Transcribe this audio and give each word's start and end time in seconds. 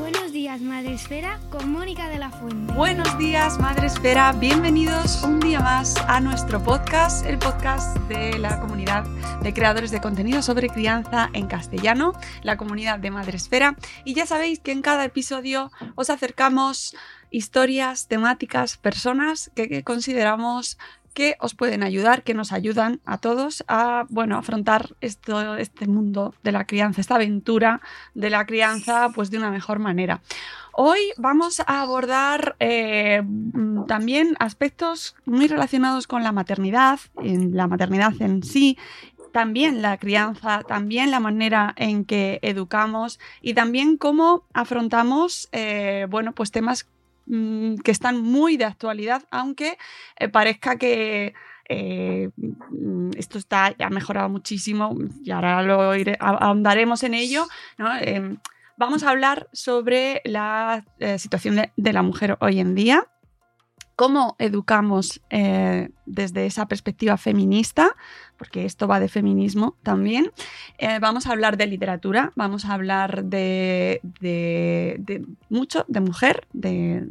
Buenos 0.00 0.32
días, 0.32 0.62
Madre 0.62 0.94
Esfera, 0.94 1.38
con 1.50 1.70
Mónica 1.70 2.08
de 2.08 2.18
la 2.18 2.30
Fuente. 2.30 2.72
Buenos 2.72 3.18
días, 3.18 3.58
Madre 3.58 3.86
Esfera. 3.86 4.32
Bienvenidos 4.32 5.22
un 5.22 5.38
día 5.40 5.60
más 5.60 5.94
a 6.08 6.20
nuestro 6.20 6.64
podcast, 6.64 7.26
el 7.26 7.38
podcast 7.38 7.98
de 8.08 8.38
la 8.38 8.58
comunidad 8.60 9.04
de 9.42 9.52
creadores 9.52 9.90
de 9.90 10.00
contenido 10.00 10.40
sobre 10.40 10.70
crianza 10.70 11.28
en 11.34 11.46
castellano, 11.46 12.14
la 12.42 12.56
comunidad 12.56 12.98
de 12.98 13.10
Madre 13.10 13.36
Esfera. 13.36 13.76
Y 14.06 14.14
ya 14.14 14.24
sabéis 14.24 14.58
que 14.60 14.72
en 14.72 14.80
cada 14.80 15.04
episodio 15.04 15.70
os 15.96 16.08
acercamos 16.08 16.96
historias, 17.30 18.08
temáticas, 18.08 18.78
personas 18.78 19.50
que, 19.54 19.68
que 19.68 19.84
consideramos 19.84 20.78
que 21.14 21.36
os 21.40 21.54
pueden 21.54 21.82
ayudar, 21.82 22.22
que 22.22 22.34
nos 22.34 22.52
ayudan 22.52 23.00
a 23.04 23.18
todos 23.18 23.64
a 23.68 24.06
bueno, 24.08 24.36
afrontar 24.36 24.96
esto, 25.00 25.56
este 25.56 25.86
mundo 25.86 26.34
de 26.42 26.52
la 26.52 26.66
crianza, 26.66 27.00
esta 27.00 27.16
aventura 27.16 27.80
de 28.14 28.30
la 28.30 28.46
crianza, 28.46 29.10
pues 29.14 29.30
de 29.30 29.38
una 29.38 29.50
mejor 29.50 29.78
manera. 29.78 30.22
Hoy 30.72 31.00
vamos 31.18 31.60
a 31.60 31.82
abordar 31.82 32.56
eh, 32.60 33.22
también 33.88 34.36
aspectos 34.38 35.16
muy 35.24 35.48
relacionados 35.48 36.06
con 36.06 36.22
la 36.22 36.32
maternidad, 36.32 37.00
en 37.20 37.56
la 37.56 37.66
maternidad 37.66 38.12
en 38.20 38.42
sí, 38.42 38.78
también 39.32 39.82
la 39.82 39.96
crianza, 39.98 40.62
también 40.66 41.10
la 41.10 41.20
manera 41.20 41.74
en 41.76 42.04
que 42.04 42.38
educamos 42.42 43.18
y 43.40 43.54
también 43.54 43.96
cómo 43.96 44.44
afrontamos, 44.52 45.48
eh, 45.52 46.06
bueno, 46.08 46.32
pues 46.32 46.50
temas 46.50 46.86
Mm, 47.26 47.76
que 47.76 47.90
están 47.90 48.20
muy 48.20 48.56
de 48.56 48.64
actualidad, 48.64 49.22
aunque 49.30 49.78
eh, 50.16 50.28
parezca 50.28 50.76
que 50.76 51.34
eh, 51.68 52.30
mm, 52.36 53.10
esto 53.16 53.38
está, 53.38 53.74
ha 53.78 53.90
mejorado 53.90 54.28
muchísimo 54.28 54.96
y 55.22 55.30
ahora 55.30 55.62
lo 55.62 55.94
iré, 55.94 56.16
ahondaremos 56.18 57.04
en 57.04 57.14
ello. 57.14 57.46
Eh, 58.00 58.36
vamos 58.76 59.04
a 59.04 59.10
hablar 59.10 59.48
sobre 59.52 60.22
la 60.24 60.84
eh, 60.98 61.18
situación 61.20 61.70
de, 61.76 61.92
la 61.92 62.02
mujer 62.02 62.36
hoy 62.40 62.58
en 62.58 62.74
día, 62.74 63.06
cómo 64.00 64.34
educamos 64.38 65.20
eh, 65.28 65.90
desde 66.06 66.46
esa 66.46 66.66
perspectiva 66.66 67.18
feminista, 67.18 67.94
porque 68.38 68.64
esto 68.64 68.88
va 68.88 68.98
de 68.98 69.08
feminismo 69.08 69.76
también. 69.82 70.32
Eh, 70.78 70.98
vamos 71.02 71.26
a 71.26 71.32
hablar 71.32 71.58
de 71.58 71.66
literatura, 71.66 72.32
vamos 72.34 72.64
a 72.64 72.72
hablar 72.72 73.24
de, 73.24 74.00
de, 74.02 74.96
de 75.00 75.26
mucho, 75.50 75.84
de 75.86 76.00
mujer, 76.00 76.46
de, 76.54 77.04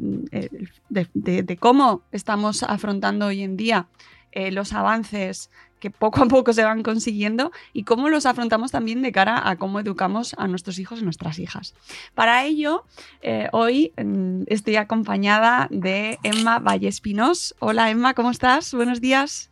de, 0.89 1.57
cómo 1.57 2.01
estamos 2.11 2.63
afrontando 2.63 3.27
hoy 3.27 3.43
en 3.43 3.55
día 3.55 3.85
eh, 4.31 4.51
los 4.51 4.73
avances 4.73 5.51
que 5.79 5.89
poco 5.89 6.23
a 6.23 6.27
poco 6.27 6.53
se 6.53 6.63
van 6.63 6.83
consiguiendo 6.83 7.51
y 7.73 7.83
cómo 7.83 8.09
los 8.09 8.25
afrontamos 8.25 8.71
también 8.71 9.01
de 9.01 9.11
cara 9.11 9.49
a 9.49 9.55
cómo 9.57 9.79
educamos 9.79 10.35
a 10.37 10.47
nuestros 10.47 10.79
hijos 10.79 10.99
y 10.99 11.03
nuestras 11.03 11.39
hijas. 11.39 11.73
Para 12.13 12.43
ello, 12.43 12.85
eh, 13.21 13.49
hoy 13.51 13.93
mm, 13.97 14.43
estoy 14.47 14.75
acompañada 14.75 15.67
de 15.71 16.19
Emma 16.23 16.59
Vallespinos. 16.59 17.55
Hola 17.59 17.89
Emma, 17.89 18.13
¿cómo 18.13 18.31
estás? 18.31 18.73
Buenos 18.73 19.01
días. 19.01 19.49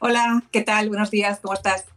Hola, 0.00 0.42
¿qué 0.50 0.60
tal? 0.60 0.88
Buenos 0.88 1.10
días, 1.10 1.40
¿cómo 1.40 1.54
estás? 1.54 1.91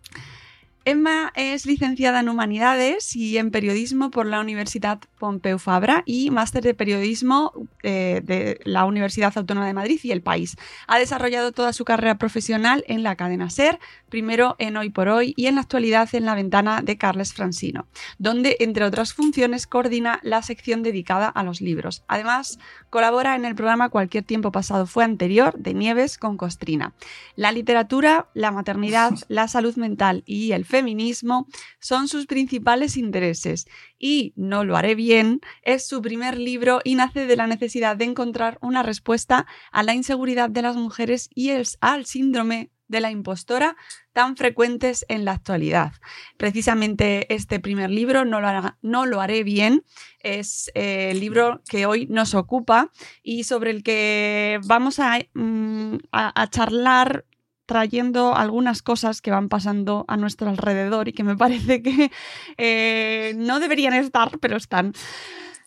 Emma 0.87 1.33
es 1.35 1.65
licenciada 1.65 2.19
en 2.19 2.29
Humanidades 2.29 3.15
y 3.15 3.39
en 3.39 3.49
Periodismo 3.49 4.11
por 4.11 4.27
la 4.27 4.39
Universidad 4.39 4.99
Pompeu 5.17 5.57
Fabra 5.57 6.03
y 6.05 6.29
máster 6.29 6.61
de 6.61 6.75
Periodismo 6.75 7.53
eh, 7.81 8.21
de 8.23 8.59
la 8.65 8.85
Universidad 8.85 9.33
Autónoma 9.35 9.65
de 9.65 9.73
Madrid 9.73 9.99
y 10.03 10.11
El 10.11 10.21
País. 10.21 10.57
Ha 10.85 10.99
desarrollado 10.99 11.51
toda 11.51 11.73
su 11.73 11.85
carrera 11.85 12.19
profesional 12.19 12.83
en 12.87 13.01
la 13.01 13.15
cadena 13.15 13.49
SER, 13.49 13.79
primero 14.15 14.55
en 14.59 14.77
Hoy 14.77 14.91
por 14.91 15.09
Hoy 15.09 15.33
y 15.35 15.47
en 15.47 15.55
la 15.55 15.61
actualidad 15.61 16.07
en 16.13 16.23
La 16.23 16.35
Ventana 16.35 16.81
de 16.81 16.97
Carles 16.97 17.33
Francino, 17.33 17.85
donde, 18.17 18.55
entre 18.61 18.85
otras 18.85 19.13
funciones, 19.13 19.67
coordina 19.67 20.21
la 20.23 20.41
sección 20.41 20.83
dedicada 20.83 21.27
a 21.27 21.43
los 21.43 21.59
libros. 21.59 22.05
Además, 22.07 22.57
colabora 22.89 23.35
en 23.35 23.43
el 23.43 23.55
programa 23.55 23.89
Cualquier 23.89 24.23
tiempo 24.23 24.53
pasado 24.53 24.85
fue 24.85 25.03
anterior 25.03 25.53
de 25.57 25.73
Nieves 25.73 26.17
con 26.17 26.37
Costrina. 26.37 26.93
La 27.35 27.51
literatura, 27.51 28.29
la 28.33 28.51
maternidad, 28.51 29.11
la 29.27 29.49
salud 29.49 29.75
mental 29.75 30.23
y 30.25 30.53
el 30.53 30.63
feminismo 30.63 31.49
son 31.79 32.07
sus 32.07 32.25
principales 32.25 32.95
intereses 32.95 33.67
y 33.99 34.31
No 34.37 34.63
lo 34.63 34.77
haré 34.77 34.95
bien 34.95 35.41
es 35.61 35.87
su 35.87 36.01
primer 36.01 36.37
libro 36.37 36.79
y 36.85 36.95
nace 36.95 37.25
de 37.25 37.35
la 37.35 37.47
necesidad 37.47 37.97
de 37.97 38.05
encontrar 38.05 38.59
una 38.61 38.81
respuesta 38.81 39.45
a 39.73 39.83
la 39.83 39.93
inseguridad 39.93 40.49
de 40.49 40.61
las 40.61 40.77
mujeres 40.77 41.29
y 41.33 41.49
el, 41.49 41.65
al 41.81 42.05
síndrome 42.05 42.69
de 42.87 42.99
la 42.99 43.11
impostora 43.11 43.75
tan 44.13 44.37
frecuentes 44.37 45.05
en 45.09 45.25
la 45.25 45.33
actualidad. 45.33 45.93
Precisamente 46.37 47.33
este 47.33 47.59
primer 47.59 47.89
libro, 47.89 48.25
No 48.25 48.41
lo, 48.41 48.47
hará, 48.47 48.77
no 48.81 49.05
lo 49.05 49.21
haré 49.21 49.43
bien, 49.43 49.83
es 50.19 50.71
eh, 50.75 51.09
el 51.11 51.19
libro 51.19 51.61
que 51.69 51.85
hoy 51.85 52.07
nos 52.07 52.33
ocupa 52.33 52.91
y 53.23 53.43
sobre 53.43 53.71
el 53.71 53.83
que 53.83 54.59
vamos 54.65 54.99
a, 54.99 55.19
mm, 55.33 55.97
a, 56.11 56.41
a 56.41 56.49
charlar 56.49 57.25
trayendo 57.65 58.35
algunas 58.35 58.81
cosas 58.81 59.21
que 59.21 59.31
van 59.31 59.49
pasando 59.49 60.05
a 60.07 60.17
nuestro 60.17 60.49
alrededor 60.49 61.07
y 61.07 61.13
que 61.13 61.23
me 61.23 61.35
parece 61.37 61.81
que 61.81 62.11
eh, 62.57 63.33
no 63.37 63.59
deberían 63.59 63.93
estar, 63.93 64.39
pero 64.39 64.57
están. 64.57 64.93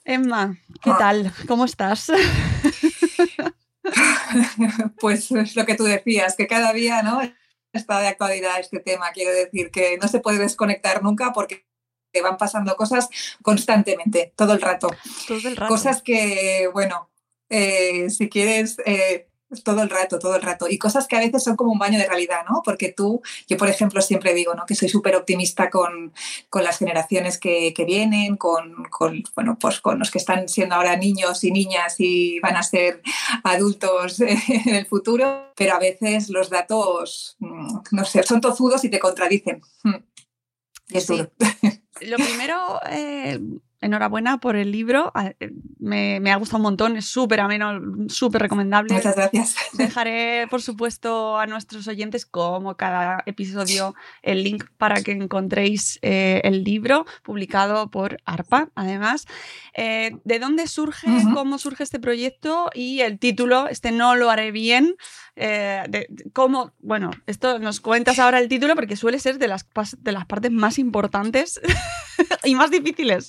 Emma, 0.04 0.56
¿qué 0.82 0.90
tal? 0.98 1.32
¿Cómo 1.46 1.64
estás? 1.66 2.10
Pues 5.00 5.30
es 5.30 5.56
lo 5.56 5.66
que 5.66 5.74
tú 5.74 5.84
decías, 5.84 6.36
que 6.36 6.46
cada 6.46 6.72
día 6.72 7.02
¿no? 7.02 7.20
está 7.72 8.00
de 8.00 8.08
actualidad 8.08 8.60
este 8.60 8.80
tema. 8.80 9.10
Quiero 9.12 9.32
decir 9.32 9.70
que 9.70 9.98
no 9.98 10.08
se 10.08 10.20
puede 10.20 10.38
desconectar 10.38 11.02
nunca 11.02 11.32
porque 11.32 11.66
te 12.12 12.22
van 12.22 12.36
pasando 12.36 12.74
cosas 12.76 13.08
constantemente, 13.42 14.32
todo 14.36 14.54
el 14.54 14.60
rato. 14.60 14.90
Todo 15.26 15.48
el 15.48 15.56
rato. 15.56 15.68
Cosas 15.68 16.02
que, 16.02 16.68
bueno, 16.72 17.10
eh, 17.50 18.10
si 18.10 18.28
quieres, 18.28 18.76
eh, 18.84 19.27
todo 19.64 19.82
el 19.82 19.90
rato, 19.90 20.18
todo 20.18 20.36
el 20.36 20.42
rato. 20.42 20.68
Y 20.68 20.78
cosas 20.78 21.06
que 21.06 21.16
a 21.16 21.20
veces 21.20 21.42
son 21.42 21.56
como 21.56 21.72
un 21.72 21.78
baño 21.78 21.98
de 21.98 22.06
realidad, 22.06 22.42
¿no? 22.48 22.62
Porque 22.64 22.92
tú, 22.92 23.22
yo 23.48 23.56
por 23.56 23.68
ejemplo 23.68 24.00
siempre 24.02 24.34
digo, 24.34 24.54
¿no? 24.54 24.66
Que 24.66 24.74
soy 24.74 24.88
súper 24.88 25.16
optimista 25.16 25.70
con, 25.70 26.12
con, 26.50 26.64
las 26.64 26.78
generaciones 26.78 27.38
que, 27.38 27.72
que 27.74 27.84
vienen, 27.84 28.36
con, 28.36 28.84
con, 28.90 29.22
bueno, 29.34 29.56
pues 29.58 29.80
con 29.80 29.98
los 29.98 30.10
que 30.10 30.18
están 30.18 30.48
siendo 30.48 30.74
ahora 30.74 30.96
niños 30.96 31.42
y 31.44 31.50
niñas 31.50 31.96
y 31.98 32.40
van 32.40 32.56
a 32.56 32.62
ser 32.62 33.02
adultos 33.44 34.20
en 34.20 34.74
el 34.74 34.86
futuro, 34.86 35.52
pero 35.56 35.74
a 35.74 35.78
veces 35.78 36.28
los 36.28 36.50
datos, 36.50 37.36
mm, 37.38 37.78
no 37.92 38.04
sé, 38.04 38.22
son 38.22 38.40
tozudos 38.40 38.84
y 38.84 38.90
te 38.90 38.98
contradicen. 38.98 39.62
Mm. 39.84 39.96
Es 40.90 41.06
sí. 41.06 41.22
Lo 42.00 42.16
primero, 42.16 42.80
eh, 42.90 43.40
enhorabuena 43.80 44.38
por 44.38 44.56
el 44.56 44.72
libro. 44.72 45.12
Eh, 45.40 45.52
me, 45.78 46.30
ha 46.30 46.36
gustado 46.36 46.58
un 46.58 46.64
montón, 46.64 46.96
es 46.96 47.06
súper 47.06 47.40
ameno, 47.40 47.80
súper 48.08 48.42
recomendable. 48.42 48.94
Muchas 48.94 49.16
gracias. 49.16 49.56
Dejaré, 49.72 50.46
por 50.48 50.62
supuesto, 50.62 51.38
a 51.38 51.46
nuestros 51.46 51.86
oyentes, 51.88 52.26
como 52.26 52.76
cada 52.76 53.22
episodio, 53.26 53.94
el 54.22 54.44
link 54.44 54.64
para 54.76 55.02
que 55.02 55.12
encontréis 55.12 55.98
eh, 56.02 56.40
el 56.44 56.64
libro 56.64 57.06
publicado 57.22 57.90
por 57.90 58.18
ARPA, 58.24 58.70
además. 58.74 59.26
Eh, 59.74 60.18
¿De 60.24 60.38
dónde 60.38 60.66
surge, 60.66 61.06
cómo 61.34 61.58
surge 61.58 61.84
este 61.84 62.00
proyecto 62.00 62.70
y 62.74 63.00
el 63.00 63.18
título? 63.18 63.68
Este 63.68 63.92
no 63.92 64.16
lo 64.16 64.30
haré 64.30 64.50
bien. 64.50 64.96
de, 65.36 66.08
cómo, 66.32 66.72
bueno, 66.80 67.10
esto 67.26 67.58
nos 67.58 67.80
cuentas 67.80 68.18
ahora 68.18 68.40
el 68.40 68.48
título 68.48 68.74
porque 68.74 68.96
suele 68.96 69.20
ser 69.20 69.38
de 69.38 69.46
las, 69.46 69.66
de 69.98 70.12
las 70.12 70.26
partes 70.26 70.50
más 70.50 70.78
importantes 70.78 71.60
y 72.44 72.54
más 72.54 72.70
difíciles. 72.70 73.28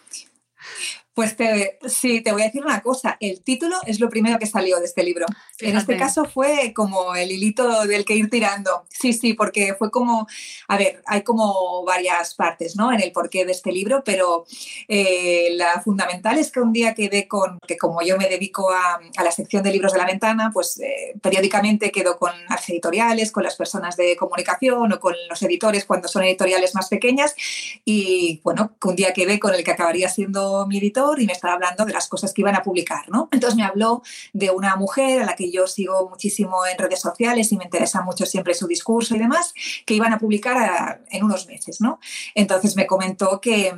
Pues 1.13 1.35
sí, 1.87 2.21
te 2.21 2.31
voy 2.31 2.43
a 2.43 2.45
decir 2.45 2.63
una 2.63 2.81
cosa. 2.81 3.17
El 3.19 3.41
título 3.41 3.75
es 3.85 3.99
lo 3.99 4.09
primero 4.09 4.39
que 4.39 4.45
salió 4.45 4.79
de 4.79 4.85
este 4.85 5.03
libro. 5.03 5.25
En 5.59 5.75
este 5.75 5.97
caso 5.97 6.23
fue 6.23 6.71
como 6.73 7.15
el 7.15 7.31
hilito 7.31 7.85
del 7.85 8.05
que 8.05 8.15
ir 8.15 8.29
tirando. 8.29 8.85
Sí, 8.87 9.11
sí, 9.11 9.33
porque 9.33 9.75
fue 9.77 9.91
como, 9.91 10.25
a 10.69 10.77
ver, 10.77 11.01
hay 11.05 11.23
como 11.23 11.83
varias 11.83 12.33
partes, 12.35 12.77
¿no? 12.77 12.93
En 12.93 13.01
el 13.01 13.11
porqué 13.11 13.45
de 13.45 13.51
este 13.51 13.73
libro, 13.73 14.03
pero 14.05 14.45
eh, 14.87 15.49
la 15.55 15.81
fundamental 15.81 16.37
es 16.37 16.49
que 16.49 16.61
un 16.61 16.71
día 16.71 16.93
quedé 16.93 17.27
con, 17.27 17.59
que 17.67 17.77
como 17.77 18.01
yo 18.01 18.17
me 18.17 18.29
dedico 18.29 18.71
a, 18.71 19.01
la 19.21 19.31
sección 19.31 19.63
de 19.63 19.71
libros 19.71 19.91
de 19.91 19.99
la 19.99 20.05
ventana, 20.05 20.49
pues 20.53 20.79
eh, 20.79 21.13
periódicamente 21.21 21.91
quedo 21.91 22.17
con 22.17 22.31
las 22.49 22.67
editoriales, 22.69 23.33
con 23.33 23.43
las 23.43 23.57
personas 23.57 23.97
de 23.97 24.15
comunicación 24.15 24.93
o 24.93 24.99
con 24.99 25.15
los 25.29 25.41
editores 25.43 25.83
cuando 25.83 26.07
son 26.07 26.23
editoriales 26.23 26.73
más 26.73 26.87
pequeñas. 26.87 27.35
Y 27.83 28.39
bueno, 28.45 28.77
un 28.81 28.95
día 28.95 29.11
quedé 29.11 29.39
con 29.39 29.53
el 29.53 29.63
que 29.65 29.71
acabaría 29.71 30.07
siendo 30.07 30.65
mi 30.67 30.77
editor 30.77 31.00
y 31.17 31.25
me 31.25 31.33
estaba 31.33 31.53
hablando 31.53 31.85
de 31.85 31.93
las 31.93 32.07
cosas 32.07 32.33
que 32.33 32.41
iban 32.41 32.55
a 32.55 32.63
publicar, 32.63 33.09
¿no? 33.09 33.29
Entonces 33.31 33.57
me 33.57 33.63
habló 33.63 34.01
de 34.33 34.49
una 34.51 34.75
mujer 34.75 35.21
a 35.21 35.25
la 35.25 35.35
que 35.35 35.51
yo 35.51 35.67
sigo 35.67 36.09
muchísimo 36.09 36.65
en 36.65 36.77
redes 36.77 36.99
sociales 36.99 37.51
y 37.51 37.57
me 37.57 37.65
interesa 37.65 38.01
mucho 38.01 38.25
siempre 38.25 38.53
su 38.53 38.67
discurso 38.67 39.15
y 39.15 39.19
demás, 39.19 39.53
que 39.85 39.93
iban 39.93 40.13
a 40.13 40.19
publicar 40.19 41.03
en 41.09 41.23
unos 41.23 41.47
meses, 41.47 41.81
¿no? 41.81 41.99
Entonces 42.35 42.75
me 42.75 42.87
comentó 42.87 43.41
que, 43.41 43.73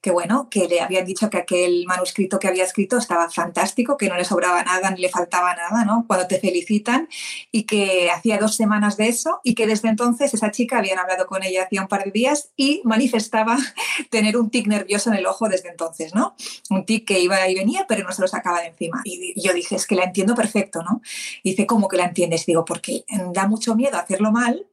que, 0.00 0.10
bueno, 0.10 0.48
que 0.50 0.68
le 0.68 0.80
habían 0.80 1.04
dicho 1.04 1.30
que 1.30 1.38
aquel 1.38 1.84
manuscrito 1.86 2.38
que 2.38 2.48
había 2.48 2.64
escrito 2.64 2.98
estaba 2.98 3.30
fantástico, 3.30 3.96
que 3.96 4.08
no 4.08 4.16
le 4.16 4.24
sobraba 4.24 4.62
nada 4.62 4.90
ni 4.90 5.00
le 5.00 5.08
faltaba 5.08 5.54
nada, 5.54 5.84
¿no? 5.84 6.04
Cuando 6.06 6.26
te 6.26 6.40
felicitan 6.40 7.08
y 7.52 7.64
que 7.64 8.10
hacía 8.10 8.38
dos 8.38 8.56
semanas 8.56 8.96
de 8.96 9.08
eso 9.08 9.40
y 9.44 9.54
que 9.54 9.66
desde 9.66 9.88
entonces 9.88 10.34
esa 10.34 10.50
chica 10.50 10.78
habían 10.78 10.98
hablado 10.98 11.26
con 11.26 11.42
ella 11.42 11.64
hacía 11.64 11.82
un 11.82 11.88
par 11.88 12.04
de 12.04 12.10
días 12.10 12.50
y 12.56 12.80
manifestaba 12.84 13.56
tener 14.10 14.36
un 14.36 14.50
tic 14.50 14.66
nervioso 14.66 15.10
en 15.10 15.16
el 15.16 15.26
ojo 15.26 15.48
desde 15.48 15.68
entonces, 15.68 16.14
¿no? 16.14 16.34
Un 16.70 16.84
tic 16.84 17.06
que 17.06 17.20
iba 17.20 17.48
y 17.48 17.54
venía, 17.54 17.86
pero 17.88 18.04
no 18.04 18.12
se 18.12 18.22
lo 18.22 18.28
sacaba 18.28 18.60
de 18.60 18.68
encima. 18.68 19.00
Y 19.04 19.40
yo 19.40 19.52
dije, 19.52 19.76
es 19.76 19.86
que 19.86 19.94
la 19.94 20.04
entiendo 20.04 20.34
perfecto, 20.34 20.82
¿no? 20.82 21.02
Y 21.42 21.50
dice, 21.50 21.66
¿cómo 21.66 21.88
que 21.88 21.96
la 21.96 22.04
entiendes? 22.04 22.46
Digo, 22.46 22.64
porque 22.64 23.04
da 23.32 23.46
mucho 23.46 23.74
miedo 23.74 23.98
hacerlo 23.98 24.32
mal, 24.32 24.66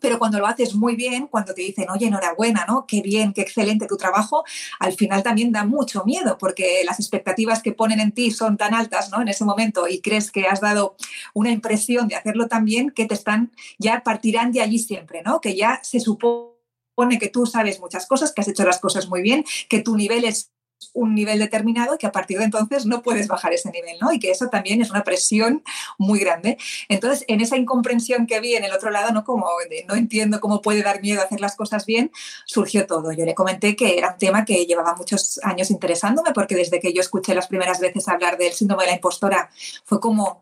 pero 0.00 0.18
cuando 0.18 0.38
lo 0.38 0.46
haces 0.46 0.74
muy 0.74 0.96
bien, 0.96 1.26
cuando 1.26 1.54
te 1.54 1.62
dicen, 1.62 1.90
oye, 1.90 2.06
enhorabuena, 2.06 2.64
¿no? 2.68 2.86
Qué 2.86 3.02
bien, 3.02 3.32
qué 3.32 3.40
excelente 3.42 3.86
tu 3.86 3.96
trabajo, 3.96 4.44
al 4.78 4.92
final 4.92 5.22
también 5.22 5.52
da 5.52 5.64
mucho 5.64 6.04
miedo 6.04 6.38
porque 6.38 6.82
las 6.84 7.00
expectativas 7.00 7.62
que 7.62 7.72
ponen 7.72 8.00
en 8.00 8.12
ti 8.12 8.30
son 8.30 8.56
tan 8.56 8.74
altas, 8.74 9.10
¿no? 9.10 9.20
En 9.20 9.28
ese 9.28 9.44
momento 9.44 9.88
y 9.88 10.00
crees 10.00 10.30
que 10.30 10.46
has 10.46 10.60
dado 10.60 10.96
una 11.34 11.50
impresión 11.50 12.08
de 12.08 12.16
hacerlo 12.16 12.46
tan 12.48 12.64
bien 12.64 12.90
que 12.90 13.06
te 13.06 13.14
están, 13.14 13.52
ya 13.78 14.02
partirán 14.04 14.52
de 14.52 14.60
allí 14.60 14.78
siempre, 14.78 15.22
¿no? 15.22 15.40
Que 15.40 15.56
ya 15.56 15.80
se 15.82 16.00
supone 16.00 17.18
que 17.20 17.28
tú 17.28 17.46
sabes 17.46 17.80
muchas 17.80 18.06
cosas, 18.06 18.32
que 18.32 18.40
has 18.40 18.48
hecho 18.48 18.64
las 18.64 18.78
cosas 18.78 19.08
muy 19.08 19.22
bien, 19.22 19.44
que 19.68 19.80
tu 19.80 19.96
nivel 19.96 20.24
es 20.24 20.52
un 20.92 21.14
nivel 21.14 21.38
determinado 21.38 21.98
que 21.98 22.06
a 22.06 22.12
partir 22.12 22.38
de 22.38 22.44
entonces 22.44 22.86
no 22.86 23.02
puedes 23.02 23.28
bajar 23.28 23.52
ese 23.52 23.70
nivel, 23.70 23.98
¿no? 24.00 24.12
Y 24.12 24.18
que 24.18 24.30
eso 24.30 24.48
también 24.48 24.80
es 24.80 24.90
una 24.90 25.04
presión 25.04 25.62
muy 25.96 26.20
grande. 26.20 26.58
Entonces, 26.88 27.24
en 27.28 27.40
esa 27.40 27.56
incomprensión 27.56 28.26
que 28.26 28.40
vi 28.40 28.54
en 28.54 28.64
el 28.64 28.72
otro 28.72 28.90
lado, 28.90 29.12
¿no? 29.12 29.24
Como 29.24 29.46
no 29.88 29.94
entiendo 29.94 30.40
cómo 30.40 30.62
puede 30.62 30.82
dar 30.82 31.00
miedo 31.00 31.22
hacer 31.22 31.40
las 31.40 31.56
cosas 31.56 31.86
bien, 31.86 32.10
surgió 32.44 32.86
todo. 32.86 33.12
Yo 33.12 33.24
le 33.24 33.34
comenté 33.34 33.76
que 33.76 33.98
era 33.98 34.12
un 34.12 34.18
tema 34.18 34.44
que 34.44 34.66
llevaba 34.66 34.94
muchos 34.94 35.40
años 35.42 35.70
interesándome 35.70 36.32
porque 36.32 36.56
desde 36.56 36.80
que 36.80 36.92
yo 36.92 37.00
escuché 37.00 37.34
las 37.34 37.48
primeras 37.48 37.80
veces 37.80 38.08
hablar 38.08 38.38
del 38.38 38.52
síndrome 38.52 38.84
de 38.84 38.90
la 38.90 38.96
impostora 38.96 39.50
fue 39.84 40.00
como, 40.00 40.40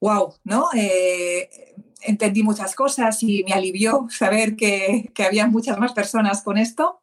wow, 0.00 0.34
¿no? 0.44 0.68
Eh, 0.74 1.74
entendí 2.02 2.42
muchas 2.42 2.74
cosas 2.74 3.22
y 3.22 3.44
me 3.44 3.52
alivió 3.52 4.06
saber 4.10 4.56
que, 4.56 5.10
que 5.14 5.24
había 5.24 5.46
muchas 5.46 5.78
más 5.78 5.92
personas 5.92 6.42
con 6.42 6.56
esto 6.58 7.00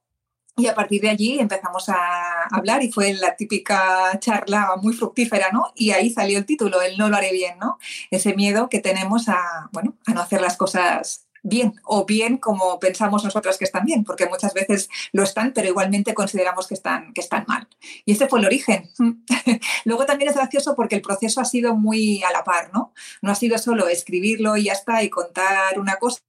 y 0.57 0.65
a 0.67 0.73
partir 0.73 1.01
de 1.01 1.09
allí 1.09 1.39
empezamos 1.39 1.87
a 1.87 2.47
hablar 2.51 2.81
y 2.83 2.91
fue 2.91 3.13
la 3.13 3.35
típica 3.35 4.17
charla 4.19 4.71
muy 4.81 4.93
fructífera, 4.93 5.51
¿no? 5.53 5.71
Y 5.75 5.91
ahí 5.91 6.09
salió 6.09 6.39
el 6.39 6.45
título, 6.45 6.81
el 6.81 6.97
no 6.97 7.09
lo 7.09 7.15
haré 7.15 7.31
bien, 7.31 7.59
¿no? 7.59 7.77
Ese 8.09 8.33
miedo 8.33 8.67
que 8.67 8.79
tenemos 8.79 9.29
a, 9.29 9.69
bueno, 9.71 9.95
a 10.07 10.13
no 10.13 10.21
hacer 10.21 10.41
las 10.41 10.57
cosas 10.57 11.27
bien 11.43 11.75
o 11.83 12.05
bien 12.05 12.37
como 12.37 12.79
pensamos 12.79 13.23
nosotras 13.23 13.59
que 13.59 13.65
están 13.65 13.85
bien, 13.85 14.03
porque 14.03 14.25
muchas 14.25 14.55
veces 14.55 14.89
lo 15.11 15.21
están, 15.23 15.53
pero 15.53 15.67
igualmente 15.67 16.15
consideramos 16.15 16.67
que 16.67 16.73
están, 16.73 17.13
que 17.13 17.21
están 17.21 17.45
mal. 17.47 17.67
Y 18.03 18.13
este 18.13 18.27
fue 18.27 18.39
el 18.39 18.47
origen. 18.47 18.89
Luego 19.85 20.07
también 20.07 20.31
es 20.31 20.35
gracioso 20.35 20.75
porque 20.75 20.95
el 20.95 21.03
proceso 21.03 21.39
ha 21.39 21.45
sido 21.45 21.75
muy 21.75 22.23
a 22.23 22.31
la 22.31 22.43
par, 22.43 22.71
¿no? 22.73 22.93
No 23.21 23.31
ha 23.31 23.35
sido 23.35 23.59
solo 23.59 23.87
escribirlo 23.87 24.57
y 24.57 24.65
ya 24.65 24.73
está 24.73 25.03
y 25.03 25.09
contar 25.11 25.79
una 25.79 25.97
cosa, 25.97 26.19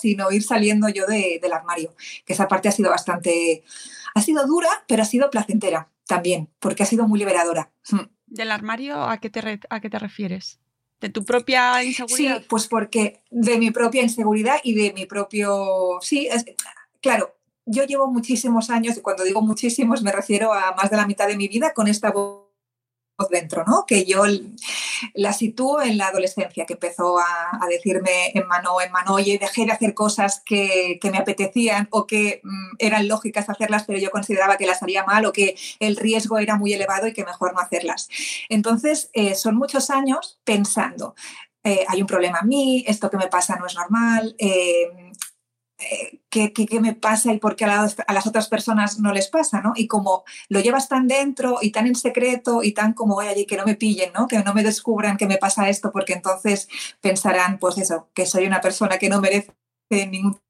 sino 0.00 0.30
ir 0.30 0.42
saliendo 0.42 0.88
yo 0.88 1.06
del 1.06 1.52
armario, 1.52 1.94
que 2.24 2.32
esa 2.32 2.48
parte 2.48 2.68
ha 2.68 2.72
sido 2.72 2.90
bastante, 2.90 3.62
ha 4.14 4.22
sido 4.22 4.46
dura, 4.46 4.68
pero 4.86 5.02
ha 5.02 5.06
sido 5.06 5.30
placentera 5.30 5.88
también, 6.06 6.48
porque 6.58 6.82
ha 6.82 6.86
sido 6.86 7.06
muy 7.06 7.18
liberadora. 7.18 7.70
Hmm. 7.90 8.08
¿Del 8.26 8.50
armario 8.50 9.02
a 9.02 9.18
qué 9.18 9.30
te, 9.30 9.60
a 9.68 9.80
qué 9.80 9.90
te 9.90 9.98
refieres? 9.98 10.58
¿De 11.00 11.08
tu 11.08 11.24
propia 11.24 11.82
inseguridad? 11.84 12.38
Sí, 12.38 12.46
pues 12.48 12.66
porque 12.66 13.22
de 13.30 13.58
mi 13.58 13.70
propia 13.70 14.02
inseguridad 14.02 14.56
y 14.64 14.74
de 14.74 14.92
mi 14.92 15.06
propio... 15.06 15.98
Sí, 16.00 16.28
claro, 17.00 17.36
yo 17.64 17.84
llevo 17.84 18.10
muchísimos 18.10 18.70
años, 18.70 18.96
y 18.96 19.00
cuando 19.00 19.24
digo 19.24 19.40
muchísimos 19.42 20.02
me 20.02 20.10
refiero 20.10 20.52
a 20.52 20.74
más 20.74 20.90
de 20.90 20.96
la 20.96 21.06
mitad 21.06 21.28
de 21.28 21.36
mi 21.36 21.48
vida 21.48 21.72
con 21.72 21.86
esta 21.86 22.10
voz 22.10 22.47
dentro, 23.26 23.64
¿no? 23.66 23.84
Que 23.86 24.04
yo 24.04 24.22
la 25.14 25.32
sitúo 25.32 25.82
en 25.82 25.98
la 25.98 26.08
adolescencia, 26.08 26.66
que 26.66 26.74
empezó 26.74 27.18
a, 27.18 27.24
decirme 27.68 28.30
en 28.34 28.46
mano, 28.46 28.80
en 28.80 28.92
mano, 28.92 29.14
oye, 29.14 29.38
dejé 29.38 29.66
de 29.66 29.72
hacer 29.72 29.94
cosas 29.94 30.40
que, 30.44 30.98
me 31.10 31.18
apetecían 31.18 31.88
o 31.90 32.06
que 32.06 32.40
mm, 32.44 32.76
eran 32.78 33.08
lógicas 33.08 33.48
hacerlas, 33.48 33.84
pero 33.86 33.98
yo 33.98 34.10
consideraba 34.10 34.56
que 34.56 34.66
las 34.66 34.82
haría 34.82 35.04
mal 35.04 35.24
o 35.24 35.32
que 35.32 35.56
el 35.80 35.96
riesgo 35.96 36.38
era 36.38 36.56
muy 36.56 36.72
elevado 36.72 37.06
y 37.06 37.12
que 37.12 37.24
mejor 37.24 37.54
no 37.54 37.60
hacerlas. 37.60 38.08
Entonces, 38.48 39.10
eh, 39.14 39.34
son 39.34 39.56
muchos 39.56 39.90
años 39.90 40.38
pensando, 40.44 41.14
eh, 41.64 41.84
hay 41.88 42.00
un 42.00 42.06
problema 42.06 42.38
en 42.42 42.48
mí, 42.48 42.84
esto 42.86 43.10
que 43.10 43.16
me 43.16 43.26
pasa 43.26 43.56
no 43.56 43.66
es 43.66 43.74
normal, 43.74 44.36
eh, 44.38 45.07
eh, 45.78 46.20
¿qué, 46.28 46.80
me 46.80 46.94
pasa 46.94 47.32
y 47.32 47.38
por 47.38 47.54
qué 47.54 47.64
a 47.64 47.88
las, 48.08 48.26
otras 48.26 48.48
personas 48.48 48.98
no 48.98 49.12
les 49.12 49.28
pasa, 49.28 49.60
¿no? 49.60 49.72
Y 49.76 49.86
como 49.86 50.24
lo 50.48 50.60
llevas 50.60 50.88
tan 50.88 51.06
dentro 51.06 51.58
y 51.62 51.70
tan 51.70 51.86
en 51.86 51.94
secreto 51.94 52.62
y 52.62 52.72
tan 52.72 52.94
como, 52.94 53.20
allí, 53.20 53.46
que 53.46 53.56
no 53.56 53.64
me 53.64 53.76
pillen, 53.76 54.12
¿no? 54.12 54.26
Que 54.26 54.38
no 54.42 54.54
me 54.54 54.64
descubran 54.64 55.16
que 55.16 55.26
me 55.26 55.38
pasa 55.38 55.68
esto, 55.68 55.92
porque 55.92 56.14
entonces 56.14 56.68
pensarán, 57.00 57.58
pues 57.58 57.78
eso, 57.78 58.08
que 58.12 58.26
soy 58.26 58.46
una 58.46 58.60
persona 58.60 58.98
que 58.98 59.08
no 59.08 59.20
merece 59.20 59.54
ningún 59.90 60.40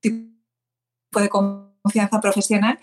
tipo 0.00 1.20
de 1.20 1.28
confianza 1.28 2.20
profesional 2.20 2.78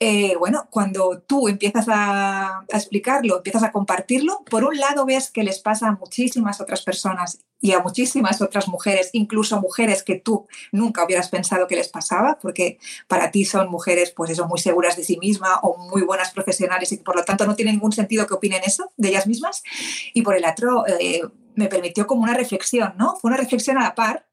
eh, 0.00 0.36
bueno, 0.38 0.68
cuando 0.70 1.24
tú 1.26 1.48
empiezas 1.48 1.86
a, 1.88 2.64
explicarlo, 2.68 3.38
empiezas 3.38 3.64
a 3.64 3.72
compartirlo, 3.72 4.44
por 4.48 4.62
un 4.62 4.78
lado 4.78 5.04
ves 5.04 5.30
que 5.30 5.42
les 5.42 5.58
pasa 5.58 5.88
a 5.88 5.92
muchísimas 5.92 6.60
otras 6.60 6.82
personas 6.82 7.40
y 7.60 7.72
a 7.72 7.80
muchísimas 7.80 8.40
otras 8.40 8.68
mujeres, 8.68 9.10
incluso 9.12 9.60
mujeres 9.60 10.04
que 10.04 10.14
tú 10.14 10.46
nunca 10.70 11.04
hubieras 11.04 11.28
pensado 11.28 11.66
que 11.66 11.74
les 11.74 11.88
pasaba, 11.88 12.38
porque 12.40 12.78
para 13.08 13.32
ti 13.32 13.44
son 13.44 13.70
mujeres, 13.70 14.12
pues 14.12 14.30
eso, 14.30 14.46
muy 14.46 14.60
seguras 14.60 14.96
de 14.96 15.02
sí 15.02 15.18
mismas 15.18 15.58
o 15.62 15.76
muy 15.76 16.02
buenas 16.02 16.30
profesionales 16.30 16.92
y 16.92 16.98
por 16.98 17.16
lo 17.16 17.24
tanto 17.24 17.44
no 17.44 17.56
tiene 17.56 17.72
ningún 17.72 17.92
sentido 17.92 18.24
que 18.28 18.34
opinen 18.34 18.62
eso 18.64 18.92
de 18.96 19.08
ellas 19.08 19.26
mismas. 19.26 19.64
Y 20.14 20.22
por 20.22 20.36
el 20.36 20.44
otro, 20.44 20.86
eh, 20.86 21.22
me 21.56 21.66
permitió 21.66 22.06
como 22.06 22.22
una 22.22 22.34
reflexión, 22.34 22.94
¿no? 22.96 23.16
Fue 23.16 23.30
una 23.30 23.36
reflexión 23.36 23.78
a 23.78 23.82
la 23.82 23.94
par 23.96 24.27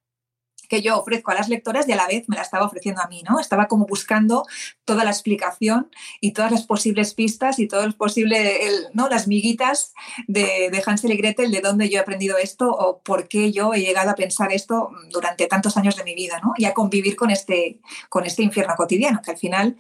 que 0.68 0.82
yo 0.82 1.00
ofrezco 1.00 1.32
a 1.32 1.36
las 1.36 1.50
lectoras 1.50 1.88
y 1.88 1.92
a 1.92 1.96
la 1.96 2.08
vez 2.08 2.28
me 2.28 2.36
la 2.36 2.42
estaba 2.42 2.66
ofreciendo 2.66 3.02
a 3.02 3.08
mí, 3.08 3.24
¿no? 3.28 3.40
Estaba 3.40 3.68
como 3.68 3.86
buscando 3.86 4.46
toda 4.86 5.04
la 5.04 5.12
explicación 5.12 5.90
y 6.22 6.32
todas 6.32 6.52
las 6.52 6.64
posibles 6.64 7.14
pistas 7.14 7.60
y 7.60 7.68
todo 7.68 7.84
el 7.84 7.94
posible, 7.94 8.60
¿no? 8.94 9.10
Las 9.10 9.28
miguitas 9.28 9.94
de, 10.28 10.70
de, 10.72 10.84
Hansel 10.86 11.14
y 11.14 11.18
Gretel, 11.18 11.52
de 11.52 11.62
dónde 11.62 11.90
yo 11.90 11.98
he 11.98 12.02
aprendido 12.02 12.38
esto 12.38 12.70
o 12.70 13.00
por 13.00 13.28
qué 13.28 13.52
yo 13.52 13.74
he 13.74 13.82
llegado 13.82 14.12
a 14.12 14.16
pensar 14.16 14.52
esto 14.52 14.92
durante 15.12 15.48
tantos 15.48 15.78
años 15.78 15.96
de 15.96 16.04
mi 16.04 16.16
vida, 16.16 16.40
¿no? 16.44 16.54
Y 16.58 16.66
a 16.66 16.74
convivir 16.74 17.16
con 17.16 17.32
este, 17.32 17.80
con 18.10 18.26
este 18.26 18.44
infierno 18.44 18.76
cotidiano, 18.76 19.22
que 19.24 19.32
al 19.32 19.38
final 19.38 19.76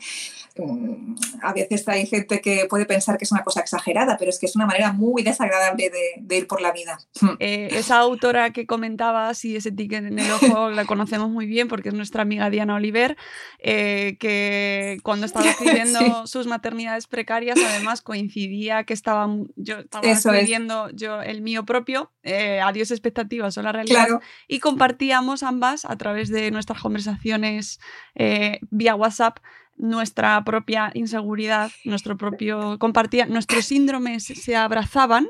mm, 0.58 1.16
a 1.42 1.54
veces 1.54 1.88
hay 1.88 2.06
gente 2.06 2.42
que 2.42 2.66
puede 2.70 2.86
pensar 2.86 3.18
que 3.18 3.26
es 3.26 3.32
una 3.32 3.44
cosa 3.44 3.62
exagerada, 3.62 4.18
pero 4.18 4.30
es 4.30 4.40
que 4.40 4.46
es 4.46 4.56
una 4.56 4.66
manera 4.66 4.92
muy 4.92 5.24
desagradable 5.24 5.92
de, 5.92 6.36
ir 6.36 6.48
por 6.48 6.62
la 6.62 6.72
vida. 6.72 6.98
Eh, 7.40 7.70
esa 7.72 7.98
autora 7.98 8.52
que 8.52 8.66
comentabas 8.66 9.46
y 9.46 9.56
ese 9.56 9.72
ticket 9.72 10.06
en 10.06 10.20
el 10.20 10.32
ojo 10.32 10.70
la 10.76 10.86
conocemos 10.86 11.30
muy 11.30 11.46
bien 11.46 11.68
porque 11.68 11.90
es 11.90 11.96
nuestra 11.96 12.22
amiga 12.22 12.50
Diana 12.50 12.76
Oliver, 12.76 13.18
eh, 13.60 14.18
que 14.20 15.00
cuando 15.04 15.26
estaba 15.26 15.50
escribiendo 15.50 16.28
sus 16.28 16.48
maternidades 16.48 17.08
precarias, 17.08 17.58
además 17.58 18.02
coincidía 18.02 18.84
que 18.84 18.94
estaba, 18.94 19.28
yo 19.56 19.80
estaba 19.80 20.08
escribiendo 20.08 20.90
yo 20.92 21.22
el 21.22 21.42
mío 21.42 21.66
propio, 21.66 22.12
eh, 22.24 22.62
Adiós 22.62 22.92
expectativas 22.92 23.58
o 23.58 23.62
la 23.62 23.72
realidad, 23.72 24.08
y 24.48 24.60
compartíamos 24.60 25.44
ambas 25.44 25.86
a 25.86 25.96
través 25.98 26.30
de 26.30 26.52
nuestras 26.52 26.82
conversaciones 26.82 27.80
eh, 28.16 28.60
vía 28.70 28.96
WhatsApp 28.96 29.40
nuestra 29.78 30.44
propia 30.44 30.92
inseguridad, 30.94 31.72
nuestro 31.84 32.18
propio 32.18 32.80
compartía, 32.80 33.26
nuestros 33.26 33.66
síndromes 33.66 34.24
se 34.24 34.56
abrazaban 34.56 35.28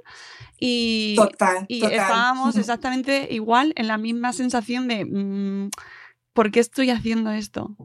y, 0.60 1.18
estábamos 1.70 2.56
exactamente 2.56 3.28
igual 3.32 3.74
en 3.76 3.88
la 3.88 3.98
misma 3.98 4.34
sensación 4.34 4.88
de 4.88 5.06
mm, 5.06 5.70
¿por 6.34 6.52
qué 6.52 6.60
estoy 6.60 6.90
haciendo 6.90 7.32
esto? 7.32 7.76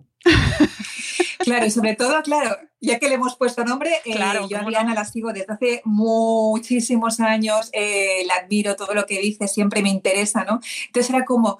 Claro, 1.38 1.64
y 1.64 1.70
sobre 1.70 1.96
todo, 1.96 2.22
claro, 2.22 2.54
ya 2.80 2.98
que 2.98 3.08
le 3.08 3.14
hemos 3.14 3.34
puesto 3.36 3.64
nombre, 3.64 3.90
eh, 4.04 4.14
yo 4.48 4.58
a 4.58 4.64
Diana 4.64 4.92
la 4.92 5.06
sigo 5.06 5.32
desde 5.32 5.52
hace 5.52 5.80
muchísimos 5.84 7.18
años, 7.18 7.70
eh, 7.72 8.24
la 8.26 8.34
admiro, 8.34 8.76
todo 8.76 8.92
lo 8.92 9.06
que 9.06 9.20
dice 9.20 9.48
siempre 9.48 9.82
me 9.82 9.88
interesa, 9.88 10.44
¿no? 10.44 10.60
Entonces 10.86 11.08
era 11.08 11.24
como, 11.24 11.56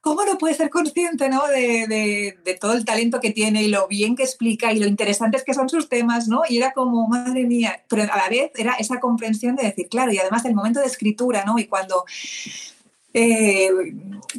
¿cómo 0.00 0.24
no 0.24 0.38
puede 0.38 0.54
ser 0.54 0.70
consciente 0.70 1.28
¿no? 1.28 1.46
De, 1.48 2.58
todo 2.60 2.74
el 2.74 2.84
talento 2.84 3.20
que 3.20 3.30
tiene 3.30 3.62
y 3.62 3.68
lo 3.68 3.88
bien 3.88 4.16
que 4.16 4.22
explica 4.22 4.72
y 4.72 4.78
lo 4.78 4.86
interesantes 4.86 5.44
que 5.44 5.54
son 5.54 5.68
sus 5.68 5.88
temas, 5.88 6.28
¿no? 6.28 6.42
Y 6.48 6.58
era 6.58 6.72
como, 6.72 7.08
madre 7.08 7.44
mía, 7.44 7.82
pero 7.88 8.02
a 8.02 8.16
la 8.16 8.28
vez 8.28 8.52
era 8.56 8.74
esa 8.74 9.00
comprensión 9.00 9.56
de 9.56 9.64
decir, 9.64 9.88
claro, 9.88 10.12
y 10.12 10.18
además 10.18 10.44
el 10.44 10.54
momento 10.54 10.80
de 10.80 10.86
escritura, 10.86 11.44
¿no? 11.44 11.58
Y 11.58 11.66
cuando... 11.66 12.04
Eh, 13.14 13.70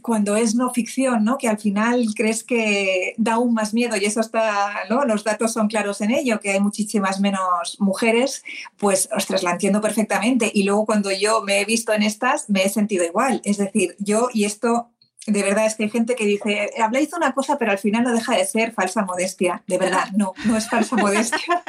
cuando 0.03 0.35
es 0.35 0.53
no 0.53 0.71
ficción, 0.71 1.23
¿no? 1.23 1.39
que 1.39 1.49
al 1.49 1.57
final 1.57 2.05
crees 2.15 2.43
que 2.43 3.15
da 3.17 3.33
aún 3.33 3.53
más 3.53 3.73
miedo 3.73 3.97
y 3.97 4.05
eso 4.05 4.21
está, 4.21 4.71
¿no? 4.89 5.05
los 5.05 5.23
datos 5.23 5.53
son 5.53 5.67
claros 5.67 6.01
en 6.01 6.11
ello, 6.11 6.39
que 6.39 6.51
hay 6.51 6.59
muchísimas 6.59 7.19
menos 7.19 7.77
mujeres, 7.79 8.43
pues 8.77 9.09
ostras, 9.11 9.41
la 9.41 9.51
entiendo 9.51 9.81
perfectamente. 9.81 10.51
Y 10.53 10.63
luego 10.63 10.85
cuando 10.85 11.11
yo 11.11 11.41
me 11.41 11.59
he 11.59 11.65
visto 11.65 11.93
en 11.93 12.03
estas, 12.03 12.47
me 12.49 12.63
he 12.63 12.69
sentido 12.69 13.03
igual. 13.03 13.41
Es 13.43 13.57
decir, 13.57 13.95
yo, 13.99 14.29
y 14.33 14.45
esto 14.45 14.91
de 15.27 15.43
verdad 15.43 15.65
es 15.65 15.75
que 15.75 15.83
hay 15.83 15.89
gente 15.89 16.15
que 16.15 16.25
dice, 16.25 16.71
habláis 16.81 17.11
de 17.11 17.17
una 17.17 17.33
cosa, 17.33 17.57
pero 17.57 17.71
al 17.71 17.77
final 17.77 18.03
no 18.03 18.13
deja 18.13 18.35
de 18.35 18.45
ser 18.45 18.71
falsa 18.71 19.03
modestia. 19.03 19.63
De 19.67 19.77
verdad, 19.77 20.09
no, 20.15 20.33
no 20.45 20.57
es 20.57 20.69
falsa 20.69 20.95
modestia. 20.97 21.63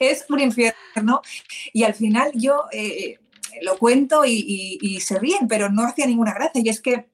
es 0.00 0.24
un 0.28 0.40
infierno. 0.40 1.22
Y 1.72 1.84
al 1.84 1.94
final 1.94 2.32
yo 2.34 2.64
eh, 2.72 3.18
lo 3.62 3.78
cuento 3.78 4.24
y, 4.24 5.00
se 5.00 5.18
ríen, 5.18 5.48
pero 5.48 5.70
no 5.70 5.84
hacía 5.84 6.06
ninguna 6.06 6.34
gracia. 6.34 6.62
Y 6.64 6.68
es 6.68 6.80
que 6.80 7.08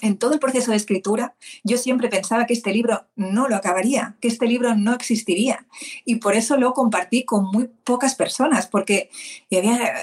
en 0.00 0.18
todo 0.18 0.34
el 0.34 0.40
proceso 0.40 0.72
de 0.72 0.76
escritura, 0.76 1.34
yo 1.62 1.78
siempre 1.78 2.08
pensaba 2.08 2.46
que 2.46 2.52
este 2.52 2.72
libro 2.72 3.06
no 3.16 3.48
lo 3.48 3.56
acabaría, 3.56 4.16
que 4.20 4.28
este 4.28 4.46
libro 4.46 4.74
no 4.74 4.92
existiría. 4.92 5.66
Y 6.04 6.16
por 6.16 6.34
eso 6.34 6.56
lo 6.56 6.74
compartí 6.74 7.24
con 7.24 7.46
muy 7.46 7.70
pocas 7.84 8.14
personas, 8.14 8.66
porque 8.66 9.08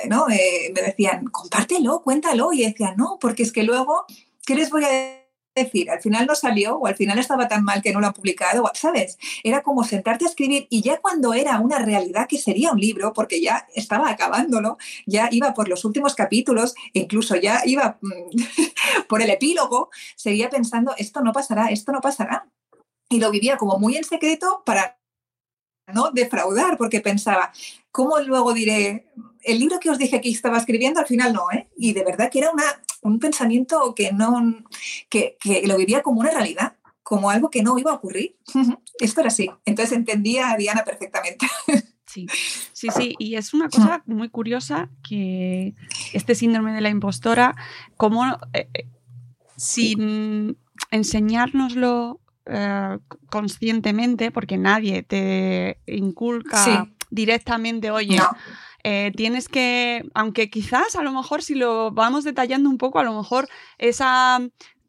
¿no? 0.09 0.27
Eh, 0.29 0.71
me 0.73 0.81
decían, 0.81 1.25
compártelo, 1.25 2.01
cuéntalo. 2.01 2.51
Y 2.51 2.65
decía, 2.65 2.95
no, 2.97 3.19
porque 3.21 3.43
es 3.43 3.51
que 3.51 3.63
luego 3.63 4.05
¿qué 4.45 4.55
les 4.55 4.69
voy 4.69 4.83
a 4.85 5.21
decir? 5.55 5.89
Al 5.89 6.01
final 6.01 6.25
no 6.25 6.35
salió 6.35 6.77
o 6.77 6.87
al 6.87 6.95
final 6.95 7.19
estaba 7.19 7.47
tan 7.47 7.63
mal 7.63 7.81
que 7.81 7.91
no 7.91 7.99
lo 7.99 8.07
han 8.07 8.13
publicado, 8.13 8.69
¿sabes? 8.73 9.17
Era 9.43 9.61
como 9.61 9.83
sentarte 9.83 10.25
a 10.25 10.29
escribir 10.29 10.67
y 10.69 10.81
ya 10.81 10.99
cuando 10.99 11.33
era 11.33 11.59
una 11.59 11.79
realidad 11.79 12.27
que 12.27 12.37
sería 12.37 12.71
un 12.71 12.79
libro, 12.79 13.13
porque 13.13 13.41
ya 13.41 13.67
estaba 13.75 14.09
acabándolo, 14.09 14.77
ya 15.05 15.27
iba 15.31 15.53
por 15.53 15.67
los 15.67 15.83
últimos 15.85 16.15
capítulos, 16.15 16.75
incluso 16.93 17.35
ya 17.35 17.61
iba 17.65 17.97
mm, 18.01 19.05
por 19.09 19.21
el 19.21 19.29
epílogo, 19.29 19.89
seguía 20.15 20.49
pensando, 20.49 20.93
esto 20.97 21.21
no 21.21 21.33
pasará, 21.33 21.67
esto 21.67 21.91
no 21.91 22.01
pasará. 22.01 22.47
Y 23.09 23.19
lo 23.19 23.29
vivía 23.29 23.57
como 23.57 23.77
muy 23.77 23.97
en 23.97 24.05
secreto 24.05 24.63
para 24.65 24.97
no 25.87 26.11
defraudar, 26.11 26.77
porque 26.77 27.01
pensaba, 27.01 27.51
¿cómo 27.91 28.19
luego 28.19 28.53
diré, 28.53 29.11
el 29.43 29.59
libro 29.59 29.79
que 29.79 29.89
os 29.89 29.97
dije 29.97 30.21
que 30.21 30.29
estaba 30.29 30.57
escribiendo 30.57 30.99
al 30.99 31.07
final 31.07 31.33
no, 31.33 31.51
¿eh? 31.51 31.67
Y 31.77 31.93
de 31.93 32.03
verdad 32.03 32.29
que 32.29 32.39
era 32.39 32.51
una, 32.51 32.63
un 33.01 33.19
pensamiento 33.19 33.93
que 33.95 34.11
no, 34.11 34.63
que, 35.09 35.37
lo 35.65 35.77
vivía 35.77 36.01
como 36.01 36.19
una 36.19 36.31
realidad, 36.31 36.77
como 37.03 37.29
algo 37.29 37.49
que 37.49 37.63
no 37.63 37.77
iba 37.77 37.91
a 37.91 37.95
ocurrir. 37.95 38.37
Esto 38.99 39.21
era 39.21 39.27
así. 39.27 39.49
Entonces 39.65 39.97
entendía 39.97 40.51
a 40.51 40.57
Diana 40.57 40.83
perfectamente. 40.83 41.47
Sí, 42.11 42.27
sí, 42.73 42.89
sí. 42.93 43.15
Y 43.19 43.35
es 43.35 43.53
una 43.53 43.69
cosa 43.69 44.03
muy 44.05 44.27
curiosa 44.27 44.89
que 45.01 45.75
este 46.11 46.35
síndrome 46.35 46.73
de 46.73 46.81
la 46.81 46.89
impostora, 46.89 47.55
como 47.95 48.25
eh, 48.51 48.67
eh, 48.73 48.85
sin 49.55 50.57
enseñárnoslo 50.89 52.19
eh, 52.47 52.97
conscientemente, 53.29 54.29
porque 54.29 54.57
nadie 54.57 55.03
te 55.03 55.77
inculca 55.85 56.89
directamente, 57.11 57.91
oye, 57.91 58.17
eh, 58.83 59.11
tienes 59.15 59.47
que, 59.47 60.03
aunque 60.15 60.49
quizás 60.49 60.95
a 60.95 61.03
lo 61.03 61.11
mejor 61.11 61.43
si 61.43 61.53
lo 61.53 61.91
vamos 61.91 62.23
detallando 62.23 62.69
un 62.69 62.77
poco, 62.77 62.99
a 62.99 63.03
lo 63.03 63.15
mejor 63.15 63.47
esa 63.77 64.39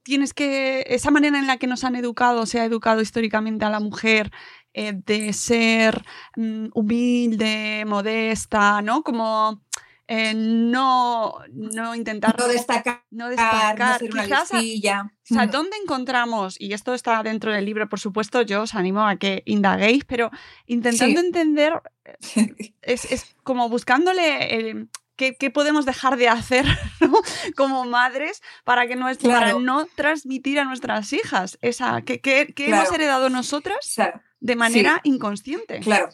tienes 0.03 0.35
que 0.35 0.85
esa 0.89 1.11
manera 1.11 1.39
en 1.39 1.47
la 1.47 1.59
que 1.59 1.67
nos 1.67 1.85
han 1.85 1.95
educado, 1.97 2.47
se 2.47 2.61
ha 2.61 2.65
educado 2.65 3.01
históricamente 3.01 3.65
a 3.65 3.71
la 3.71 3.81
mujer 3.81 4.33
eh, 4.75 4.95
de 4.95 5.33
ser 5.33 6.03
mm, 6.37 6.69
humilde, 6.75 7.85
modesta, 7.87 8.83
¿no? 8.83 9.03
Como 9.03 9.62
eh, 10.09 10.35
no, 10.35 11.39
no 11.53 11.95
intentar... 11.95 12.39
No 12.39 12.49
destacar, 12.49 13.05
no 13.11 13.29
destacar. 13.29 13.99
ser 13.99 14.13
una 14.13 14.25
Quizás, 14.25 14.51
o 14.53 15.35
sea, 15.35 15.47
¿dónde 15.47 15.77
encontramos? 15.83 16.61
Y 16.61 16.73
esto 16.73 16.95
está 16.95 17.23
dentro 17.23 17.53
del 17.53 17.65
libro, 17.65 17.89
por 17.89 18.01
supuesto, 18.01 18.43
yo 18.43 18.63
os 18.63 18.75
animo 18.75 19.07
a 19.07 19.17
que 19.17 19.43
indaguéis, 19.47 20.05
pero 20.05 20.31
intentando 20.67 21.21
entender, 21.21 21.81
eh, 22.37 22.75
es, 22.83 23.35
como 23.43 23.69
buscándole... 23.69 24.89
¿Qué, 25.15 25.51
podemos 25.51 25.85
dejar 25.85 26.17
de 26.17 26.29
hacer 26.29 26.65
como 27.57 27.85
madres 27.85 28.43
para, 28.65 28.89
que 28.89 28.97
no, 28.97 29.07
para 29.23 29.53
no 29.53 29.87
transmitir 29.95 30.59
a 30.59 30.65
nuestras 30.65 31.13
hijas 31.13 31.59
esa 31.61 32.03
que, 32.03 32.53
hemos 32.57 32.91
heredado 32.91 33.31
nosotras 33.31 33.95
de 34.41 34.57
manera 34.57 35.01
inconsciente? 35.05 35.79
Claro. 35.79 36.09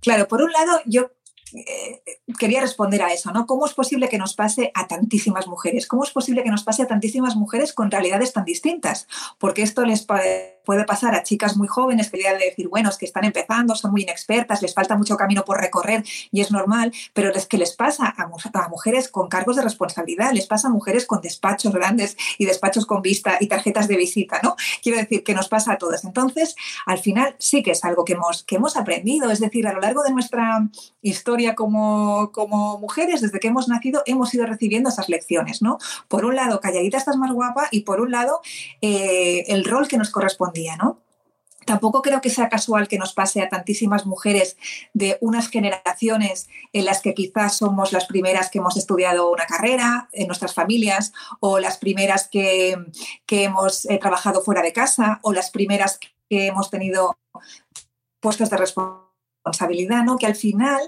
Claro, 0.00 0.28
por 0.28 0.40
un 0.40 0.52
lado, 0.52 0.80
yo 0.86 1.10
eh, 1.56 2.02
quería 2.38 2.60
responder 2.60 3.02
a 3.02 3.12
eso, 3.12 3.30
¿no? 3.32 3.46
¿Cómo 3.46 3.66
es 3.66 3.74
posible 3.74 4.08
que 4.08 4.18
nos 4.18 4.34
pase 4.34 4.70
a 4.74 4.86
tantísimas 4.86 5.46
mujeres? 5.46 5.86
¿Cómo 5.86 6.04
es 6.04 6.10
posible 6.10 6.42
que 6.42 6.50
nos 6.50 6.64
pase 6.64 6.82
a 6.82 6.86
tantísimas 6.86 7.36
mujeres 7.36 7.72
con 7.72 7.90
realidades 7.90 8.32
tan 8.32 8.44
distintas? 8.44 9.08
Porque 9.38 9.62
esto 9.62 9.84
les 9.84 10.04
puede 10.66 10.84
pasar 10.84 11.14
a 11.14 11.22
chicas 11.22 11.56
muy 11.56 11.68
jóvenes 11.68 12.10
que 12.10 12.18
de 12.18 12.44
decir, 12.44 12.68
bueno, 12.68 12.90
es 12.90 12.98
que 12.98 13.06
están 13.06 13.24
empezando, 13.24 13.74
son 13.76 13.92
muy 13.92 14.02
inexpertas, 14.02 14.60
les 14.60 14.74
falta 14.74 14.96
mucho 14.96 15.16
camino 15.16 15.44
por 15.44 15.60
recorrer 15.60 16.04
y 16.32 16.40
es 16.40 16.50
normal, 16.50 16.92
pero 17.14 17.32
es 17.32 17.46
que 17.46 17.56
les 17.56 17.74
pasa 17.74 18.12
a, 18.16 18.22
a 18.24 18.68
mujeres 18.68 19.08
con 19.08 19.28
cargos 19.28 19.56
de 19.56 19.62
responsabilidad, 19.62 20.32
les 20.32 20.46
pasa 20.46 20.68
a 20.68 20.70
mujeres 20.70 21.06
con 21.06 21.20
despachos 21.20 21.72
grandes 21.72 22.16
y 22.36 22.44
despachos 22.44 22.84
con 22.84 23.00
vista 23.00 23.36
y 23.40 23.46
tarjetas 23.46 23.86
de 23.88 23.96
visita, 23.96 24.40
¿no? 24.42 24.56
Quiero 24.82 24.98
decir 24.98 25.22
que 25.22 25.34
nos 25.34 25.48
pasa 25.48 25.72
a 25.72 25.78
todas. 25.78 26.04
Entonces, 26.04 26.56
al 26.84 26.98
final 26.98 27.36
sí 27.38 27.62
que 27.62 27.70
es 27.70 27.84
algo 27.84 28.04
que 28.04 28.14
hemos, 28.14 28.42
que 28.42 28.56
hemos 28.56 28.76
aprendido, 28.76 29.30
es 29.30 29.40
decir, 29.40 29.66
a 29.68 29.72
lo 29.72 29.80
largo 29.80 30.02
de 30.02 30.12
nuestra 30.12 30.68
historia 31.00 31.54
como, 31.54 32.32
como 32.32 32.78
mujeres, 32.78 33.20
desde 33.20 33.38
que 33.38 33.48
hemos 33.48 33.68
nacido, 33.68 34.02
hemos 34.06 34.34
ido 34.34 34.46
recibiendo 34.46 34.88
esas 34.88 35.08
lecciones, 35.08 35.62
¿no? 35.62 35.78
Por 36.08 36.24
un 36.24 36.34
lado, 36.34 36.60
calladita 36.60 36.98
estás 36.98 37.16
más 37.16 37.32
guapa 37.32 37.68
y 37.70 37.82
por 37.82 38.00
un 38.00 38.10
lado, 38.10 38.40
eh, 38.80 39.44
el 39.48 39.64
rol 39.64 39.86
que 39.86 39.98
nos 39.98 40.10
corresponde 40.10 40.55
¿no? 40.76 41.00
Tampoco 41.66 42.00
creo 42.00 42.20
que 42.20 42.30
sea 42.30 42.48
casual 42.48 42.86
que 42.86 42.96
nos 42.96 43.12
pase 43.12 43.42
a 43.42 43.48
tantísimas 43.48 44.06
mujeres 44.06 44.56
de 44.94 45.18
unas 45.20 45.48
generaciones 45.48 46.48
en 46.72 46.84
las 46.84 47.02
que 47.02 47.12
quizás 47.12 47.56
somos 47.56 47.92
las 47.92 48.06
primeras 48.06 48.50
que 48.50 48.58
hemos 48.58 48.76
estudiado 48.76 49.32
una 49.32 49.46
carrera 49.46 50.08
en 50.12 50.28
nuestras 50.28 50.54
familias, 50.54 51.12
o 51.40 51.58
las 51.58 51.76
primeras 51.78 52.28
que, 52.28 52.76
hemos 53.28 53.84
eh, 53.86 53.98
trabajado 53.98 54.42
fuera 54.42 54.62
de 54.62 54.72
casa, 54.72 55.18
o 55.22 55.32
las 55.32 55.50
primeras 55.50 55.98
que 55.98 56.46
hemos 56.46 56.70
tenido 56.70 57.18
puestos 58.20 58.48
de 58.48 58.56
responsabilidad 58.56 59.05
responsabilidad, 59.46 60.04
¿no? 60.04 60.18
que 60.18 60.26
al 60.26 60.34
final 60.34 60.80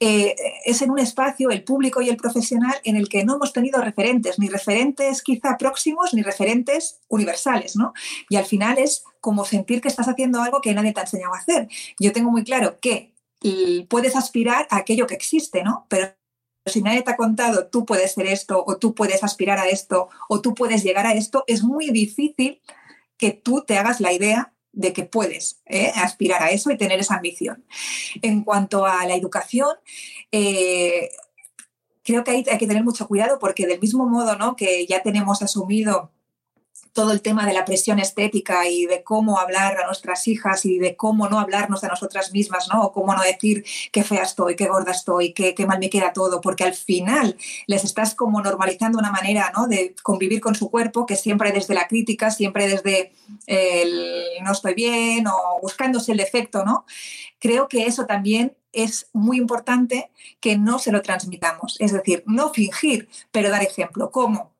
eh, 0.00 0.36
es 0.64 0.82
en 0.82 0.90
un 0.90 0.98
espacio, 0.98 1.50
el 1.50 1.64
público 1.64 2.00
y 2.00 2.08
el 2.08 2.16
profesional, 2.16 2.74
en 2.84 2.96
el 2.96 3.08
que 3.08 3.24
no 3.24 3.36
hemos 3.36 3.52
tenido 3.52 3.80
referentes, 3.80 4.38
ni 4.38 4.48
referentes 4.48 5.22
quizá 5.22 5.56
próximos, 5.58 6.14
ni 6.14 6.22
referentes 6.22 7.00
universales. 7.08 7.76
¿no? 7.76 7.92
Y 8.28 8.36
al 8.36 8.44
final 8.44 8.78
es 8.78 9.04
como 9.20 9.44
sentir 9.44 9.80
que 9.80 9.88
estás 9.88 10.08
haciendo 10.08 10.40
algo 10.40 10.60
que 10.60 10.72
nadie 10.74 10.92
te 10.92 11.00
ha 11.00 11.04
enseñado 11.04 11.34
a 11.34 11.38
hacer. 11.38 11.68
Yo 11.98 12.12
tengo 12.12 12.30
muy 12.30 12.44
claro 12.44 12.78
que 12.80 13.12
puedes 13.88 14.16
aspirar 14.16 14.66
a 14.70 14.78
aquello 14.78 15.06
que 15.06 15.14
existe, 15.14 15.62
¿no? 15.62 15.86
pero 15.88 16.08
si 16.64 16.82
nadie 16.82 17.02
te 17.02 17.12
ha 17.12 17.16
contado 17.16 17.68
tú 17.68 17.84
puedes 17.84 18.12
ser 18.12 18.26
esto, 18.26 18.64
o 18.66 18.76
tú 18.76 18.94
puedes 18.94 19.22
aspirar 19.22 19.58
a 19.58 19.68
esto, 19.68 20.08
o 20.28 20.40
tú 20.40 20.54
puedes 20.54 20.82
llegar 20.82 21.06
a 21.06 21.14
esto, 21.14 21.44
es 21.46 21.62
muy 21.62 21.90
difícil 21.90 22.60
que 23.18 23.30
tú 23.30 23.62
te 23.66 23.78
hagas 23.78 24.00
la 24.00 24.12
idea 24.12 24.52
de 24.76 24.92
que 24.92 25.04
puedes 25.04 25.62
¿eh? 25.66 25.90
aspirar 25.96 26.42
a 26.42 26.50
eso 26.50 26.70
y 26.70 26.76
tener 26.76 27.00
esa 27.00 27.16
ambición. 27.16 27.64
En 28.22 28.44
cuanto 28.44 28.86
a 28.86 29.04
la 29.06 29.16
educación, 29.16 29.74
eh, 30.30 31.08
creo 32.04 32.22
que 32.22 32.30
hay, 32.30 32.44
hay, 32.48 32.58
que 32.58 32.66
tener 32.66 32.84
mucho 32.84 33.08
cuidado 33.08 33.38
porque 33.40 33.66
del 33.66 33.80
mismo 33.80 34.06
modo 34.06 34.36
¿no? 34.36 34.54
que 34.54 34.86
ya 34.86 35.02
tenemos 35.02 35.42
asumido 35.42 36.12
todo 36.96 37.12
el 37.12 37.20
tema 37.20 37.46
de 37.46 37.52
la 37.52 37.66
presión 37.66 37.98
estética 37.98 38.66
y 38.66 38.86
de 38.86 39.04
cómo 39.04 39.38
hablar 39.38 39.78
a 39.78 39.84
nuestras 39.84 40.26
hijas 40.28 40.64
y 40.64 40.78
de 40.78 40.96
cómo 40.96 41.28
no 41.28 41.38
hablarnos 41.38 41.84
a 41.84 41.88
nosotras 41.88 42.32
mismas, 42.32 42.68
¿no? 42.72 42.84
O 42.84 42.92
cómo 42.92 43.14
no 43.14 43.22
decir 43.22 43.64
qué 43.92 44.02
fea 44.02 44.22
estoy, 44.22 44.56
qué 44.56 44.66
gorda 44.66 44.92
estoy, 44.92 45.34
qué, 45.34 45.54
mal 45.66 45.78
me 45.78 45.90
queda 45.90 46.14
todo, 46.14 46.40
porque 46.40 46.64
al 46.64 46.72
final 46.72 47.36
les 47.66 47.84
estás 47.84 48.14
como 48.14 48.40
normalizando 48.40 48.98
una 48.98 49.12
manera, 49.12 49.52
¿no? 49.54 49.66
De 49.66 49.94
convivir 50.02 50.40
con 50.40 50.54
su 50.54 50.70
cuerpo 50.70 51.04
que 51.04 51.16
siempre 51.16 51.52
desde 51.52 51.74
la 51.74 51.86
crítica, 51.86 52.30
siempre 52.30 52.66
desde 52.66 53.12
el 53.46 54.24
no 54.42 54.52
estoy 54.52 54.72
bien 54.72 55.26
o 55.26 55.60
buscándose 55.60 56.12
el 56.12 56.18
defecto, 56.18 56.64
¿no? 56.64 56.86
Creo 57.38 57.68
que 57.68 57.84
eso 57.84 58.06
también 58.06 58.56
es 58.72 59.10
muy 59.12 59.36
importante 59.36 60.10
que 60.40 60.56
no 60.56 60.78
se 60.78 60.92
lo 60.92 61.02
transmitamos. 61.02 61.76
Es 61.78 61.92
decir, 61.92 62.22
no 62.26 62.54
fingir, 62.54 63.08
pero 63.32 63.50
dar 63.50 63.62
ejemplo. 63.62 64.10
¿Cómo? 64.10 64.55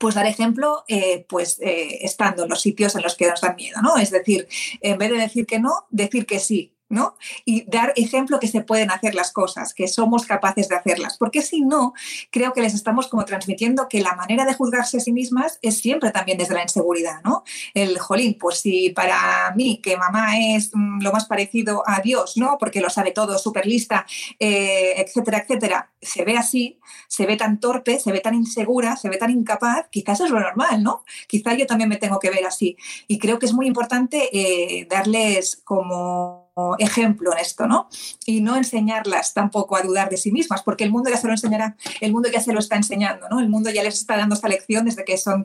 Pues 0.00 0.14
dar 0.14 0.26
ejemplo, 0.26 0.82
eh, 0.88 1.26
pues 1.28 1.60
eh, 1.60 1.98
estando 2.00 2.44
en 2.44 2.48
los 2.48 2.62
sitios 2.62 2.96
en 2.96 3.02
los 3.02 3.16
que 3.16 3.28
nos 3.28 3.42
dan 3.42 3.54
miedo, 3.54 3.82
¿no? 3.82 3.98
Es 3.98 4.10
decir, 4.10 4.48
en 4.80 4.96
vez 4.96 5.10
de 5.10 5.18
decir 5.18 5.44
que 5.46 5.60
no, 5.60 5.86
decir 5.90 6.24
que 6.24 6.40
sí, 6.40 6.74
¿no? 6.90 7.16
Y 7.44 7.64
dar 7.70 7.92
ejemplo 7.96 8.40
que 8.40 8.48
se 8.48 8.60
pueden 8.60 8.90
hacer 8.90 9.14
las 9.14 9.32
cosas, 9.32 9.72
que 9.72 9.88
somos 9.88 10.26
capaces 10.26 10.68
de 10.68 10.76
hacerlas. 10.76 11.16
Porque 11.16 11.40
si 11.40 11.62
no, 11.62 11.94
creo 12.30 12.52
que 12.52 12.60
les 12.60 12.74
estamos 12.74 13.06
como 13.08 13.24
transmitiendo 13.24 13.88
que 13.88 14.02
la 14.02 14.14
manera 14.16 14.44
de 14.44 14.54
juzgarse 14.54 14.98
a 14.98 15.00
sí 15.00 15.12
mismas 15.12 15.58
es 15.62 15.78
siempre 15.78 16.10
también 16.10 16.36
desde 16.36 16.54
la 16.54 16.62
inseguridad, 16.62 17.22
¿no? 17.24 17.44
El 17.74 17.98
jolín, 17.98 18.36
pues 18.38 18.58
si 18.58 18.90
para 18.90 19.52
mí 19.56 19.80
que 19.82 19.96
mamá 19.96 20.38
es 20.38 20.70
mm, 20.74 21.00
lo 21.00 21.12
más 21.12 21.26
parecido 21.26 21.84
a 21.86 22.00
Dios, 22.00 22.36
¿no? 22.36 22.58
Porque 22.58 22.80
lo 22.80 22.90
sabe 22.90 23.12
todo, 23.12 23.38
súper 23.38 23.66
lista, 23.66 24.04
eh, 24.38 24.94
etcétera, 24.96 25.38
etcétera, 25.38 25.92
se 26.02 26.24
ve 26.24 26.36
así, 26.36 26.78
se 27.06 27.26
ve 27.26 27.36
tan 27.36 27.60
torpe, 27.60 28.00
se 28.00 28.10
ve 28.10 28.20
tan 28.20 28.34
insegura, 28.34 28.96
se 28.96 29.08
ve 29.08 29.16
tan 29.16 29.30
incapaz, 29.30 29.86
quizás 29.90 30.20
es 30.20 30.30
lo 30.30 30.40
normal, 30.40 30.82
¿no? 30.82 31.04
Quizás 31.28 31.56
yo 31.56 31.66
también 31.66 31.88
me 31.88 31.96
tengo 31.96 32.18
que 32.18 32.30
ver 32.30 32.44
así. 32.46 32.76
Y 33.06 33.18
creo 33.18 33.38
que 33.38 33.46
es 33.46 33.52
muy 33.52 33.66
importante 33.66 34.28
eh, 34.32 34.86
darles 34.90 35.60
como 35.64 36.39
ejemplo 36.78 37.32
en 37.32 37.38
esto, 37.38 37.66
¿no? 37.66 37.88
Y 38.26 38.40
no 38.40 38.56
enseñarlas 38.56 39.34
tampoco 39.34 39.76
a 39.76 39.82
dudar 39.82 40.08
de 40.08 40.16
sí 40.16 40.32
mismas, 40.32 40.62
porque 40.62 40.84
el 40.84 40.90
mundo 40.90 41.10
ya 41.10 41.16
se 41.16 41.26
lo 41.26 41.32
enseñará, 41.32 41.76
el 42.00 42.12
mundo 42.12 42.28
ya 42.30 42.40
se 42.40 42.52
lo 42.52 42.60
está 42.60 42.76
enseñando, 42.76 43.28
¿no? 43.28 43.40
El 43.40 43.48
mundo 43.48 43.70
ya 43.70 43.82
les 43.82 43.94
está 43.94 44.16
dando 44.16 44.34
esta 44.34 44.48
lección 44.48 44.84
desde 44.84 45.04
que 45.04 45.16
son 45.16 45.42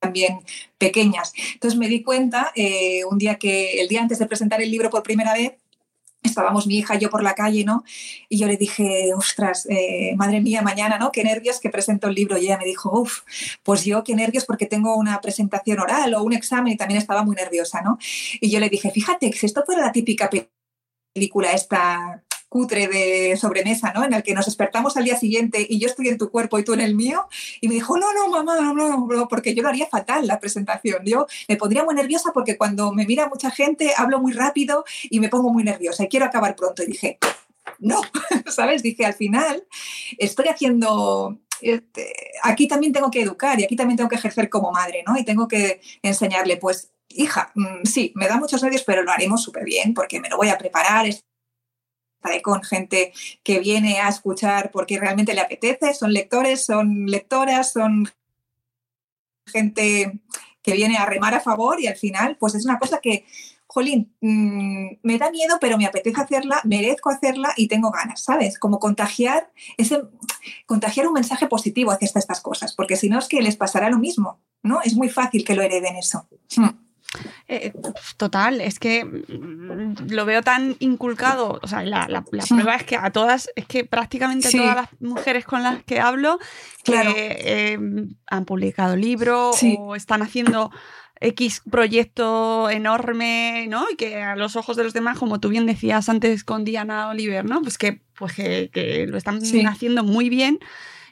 también 0.00 0.40
pequeñas. 0.78 1.32
Entonces 1.54 1.78
me 1.78 1.88
di 1.88 2.02
cuenta 2.02 2.52
eh, 2.54 3.04
un 3.04 3.18
día 3.18 3.36
que, 3.36 3.80
el 3.80 3.88
día 3.88 4.02
antes 4.02 4.18
de 4.18 4.26
presentar 4.26 4.60
el 4.60 4.70
libro 4.70 4.90
por 4.90 5.02
primera 5.02 5.32
vez, 5.32 5.52
estábamos 6.22 6.66
mi 6.66 6.78
hija 6.78 6.96
y 6.96 6.98
yo 7.00 7.10
por 7.10 7.22
la 7.22 7.34
calle, 7.34 7.64
¿no? 7.64 7.84
Y 8.28 8.38
yo 8.38 8.46
le 8.46 8.56
dije, 8.56 9.12
ostras, 9.14 9.66
eh, 9.68 10.14
madre 10.16 10.40
mía, 10.40 10.62
mañana, 10.62 10.98
¿no? 10.98 11.12
Qué 11.12 11.24
nervios 11.24 11.60
que 11.60 11.70
presento 11.70 12.08
el 12.08 12.14
libro. 12.14 12.38
Y 12.38 12.46
ella 12.46 12.58
me 12.58 12.64
dijo, 12.64 12.90
uff, 12.98 13.20
pues 13.62 13.84
yo 13.84 14.04
qué 14.04 14.14
nervios 14.14 14.44
porque 14.44 14.66
tengo 14.66 14.96
una 14.96 15.20
presentación 15.20 15.80
oral 15.80 16.14
o 16.14 16.22
un 16.22 16.32
examen 16.32 16.72
y 16.72 16.76
también 16.76 16.98
estaba 16.98 17.22
muy 17.24 17.36
nerviosa, 17.36 17.82
¿no? 17.82 17.98
Y 18.40 18.50
yo 18.50 18.60
le 18.60 18.68
dije, 18.68 18.90
fíjate, 18.90 19.32
si 19.32 19.46
esto 19.46 19.62
fuera 19.64 19.82
la 19.82 19.92
típica 19.92 20.30
película 21.14 21.52
esta 21.52 22.22
cutre 22.52 22.86
de 22.86 23.34
sobremesa, 23.38 23.94
¿no? 23.94 24.04
En 24.04 24.12
el 24.12 24.22
que 24.22 24.34
nos 24.34 24.44
despertamos 24.44 24.98
al 24.98 25.04
día 25.04 25.16
siguiente 25.16 25.66
y 25.66 25.80
yo 25.80 25.88
estoy 25.88 26.08
en 26.08 26.18
tu 26.18 26.30
cuerpo 26.30 26.58
y 26.58 26.64
tú 26.64 26.74
en 26.74 26.82
el 26.82 26.94
mío. 26.94 27.26
Y 27.62 27.68
me 27.68 27.74
dijo, 27.74 27.96
no, 27.96 28.12
no, 28.12 28.28
mamá, 28.28 28.60
no, 28.60 28.74
no, 28.74 29.28
porque 29.28 29.54
yo 29.54 29.62
lo 29.62 29.70
haría 29.70 29.86
fatal 29.86 30.26
la 30.26 30.38
presentación. 30.38 31.02
Yo 31.06 31.26
me 31.48 31.56
pondría 31.56 31.82
muy 31.82 31.94
nerviosa 31.94 32.30
porque 32.34 32.58
cuando 32.58 32.92
me 32.92 33.06
mira 33.06 33.26
mucha 33.26 33.50
gente 33.50 33.94
hablo 33.96 34.20
muy 34.20 34.34
rápido 34.34 34.84
y 35.04 35.18
me 35.18 35.30
pongo 35.30 35.50
muy 35.50 35.64
nerviosa 35.64 36.04
y 36.04 36.08
quiero 36.08 36.26
acabar 36.26 36.54
pronto. 36.54 36.82
Y 36.82 36.88
dije, 36.88 37.18
no, 37.78 38.02
¿sabes? 38.46 38.82
Dije, 38.82 39.06
al 39.06 39.14
final 39.14 39.64
estoy 40.18 40.48
haciendo 40.48 41.38
este, 41.62 42.12
aquí 42.42 42.68
también 42.68 42.92
tengo 42.92 43.10
que 43.10 43.22
educar 43.22 43.58
y 43.58 43.64
aquí 43.64 43.76
también 43.76 43.96
tengo 43.96 44.10
que 44.10 44.16
ejercer 44.16 44.50
como 44.50 44.72
madre, 44.72 45.02
¿no? 45.06 45.16
Y 45.16 45.24
tengo 45.24 45.48
que 45.48 45.80
enseñarle, 46.02 46.58
pues, 46.58 46.92
hija, 47.08 47.50
mm, 47.54 47.84
sí, 47.84 48.12
me 48.14 48.26
da 48.28 48.36
muchos 48.36 48.62
nervios, 48.62 48.84
pero 48.84 49.02
lo 49.02 49.10
haremos 49.10 49.42
súper 49.42 49.64
bien 49.64 49.94
porque 49.94 50.20
me 50.20 50.28
lo 50.28 50.36
voy 50.36 50.48
a 50.50 50.58
preparar, 50.58 51.06
con 52.42 52.62
gente 52.62 53.12
que 53.42 53.58
viene 53.58 54.00
a 54.00 54.08
escuchar 54.08 54.70
porque 54.70 54.98
realmente 54.98 55.34
le 55.34 55.40
apetece, 55.40 55.94
son 55.94 56.12
lectores, 56.12 56.64
son 56.64 57.06
lectoras, 57.06 57.72
son 57.72 58.08
gente 59.46 60.20
que 60.62 60.72
viene 60.72 60.96
a 60.96 61.06
remar 61.06 61.34
a 61.34 61.40
favor 61.40 61.80
y 61.80 61.86
al 61.86 61.96
final 61.96 62.36
pues 62.38 62.54
es 62.54 62.64
una 62.64 62.78
cosa 62.78 63.00
que, 63.00 63.26
jolín, 63.66 64.14
mm, 64.20 64.98
me 65.02 65.18
da 65.18 65.30
miedo 65.30 65.58
pero 65.60 65.76
me 65.76 65.86
apetece 65.86 66.20
hacerla, 66.20 66.60
merezco 66.64 67.10
hacerla 67.10 67.52
y 67.56 67.68
tengo 67.68 67.90
ganas, 67.90 68.22
¿sabes? 68.22 68.58
Como 68.58 68.78
contagiar, 68.78 69.50
ese, 69.76 70.02
contagiar 70.66 71.08
un 71.08 71.14
mensaje 71.14 71.48
positivo 71.48 71.90
hacia 71.90 72.06
estas 72.06 72.40
cosas, 72.40 72.74
porque 72.74 72.96
si 72.96 73.08
no 73.08 73.18
es 73.18 73.28
que 73.28 73.42
les 73.42 73.56
pasará 73.56 73.90
lo 73.90 73.98
mismo, 73.98 74.40
¿no? 74.62 74.80
Es 74.82 74.94
muy 74.94 75.08
fácil 75.08 75.44
que 75.44 75.54
lo 75.54 75.62
hereden 75.62 75.96
eso. 75.96 76.26
Hmm. 76.56 76.91
Eh, 77.46 77.72
total, 78.16 78.60
es 78.60 78.78
que 78.78 79.04
mm, 79.04 80.10
lo 80.10 80.24
veo 80.24 80.42
tan 80.42 80.76
inculcado, 80.78 81.60
o 81.62 81.66
sea, 81.66 81.82
la, 81.82 82.24
prueba 82.48 82.76
es 82.76 82.84
que 82.84 82.96
a 82.96 83.10
todas, 83.10 83.50
es 83.54 83.66
que 83.66 83.84
prácticamente 83.84 84.50
todas 84.50 84.76
las 84.76 84.88
mujeres 85.00 85.44
con 85.44 85.62
las 85.62 85.82
que 85.84 86.00
hablo 86.00 86.38
que 86.84 86.94
eh, 86.96 87.78
han 88.26 88.44
publicado 88.46 88.96
libros 88.96 89.60
o 89.78 89.94
están 89.94 90.22
haciendo 90.22 90.70
X 91.20 91.62
proyecto 91.70 92.70
enorme, 92.70 93.66
¿no? 93.68 93.86
Y 93.90 93.96
que 93.96 94.22
a 94.22 94.34
los 94.34 94.56
ojos 94.56 94.76
de 94.76 94.84
los 94.84 94.92
demás, 94.94 95.18
como 95.18 95.38
tú 95.38 95.50
bien 95.50 95.66
decías 95.66 96.08
antes 96.08 96.44
con 96.44 96.64
Diana 96.64 97.10
Oliver, 97.10 97.44
¿no? 97.44 97.60
Pues 97.60 97.76
que, 97.76 98.00
pues 98.16 98.34
que, 98.34 99.06
lo 99.08 99.18
están 99.18 99.40
haciendo 99.66 100.02
muy 100.02 100.28
bien 100.30 100.58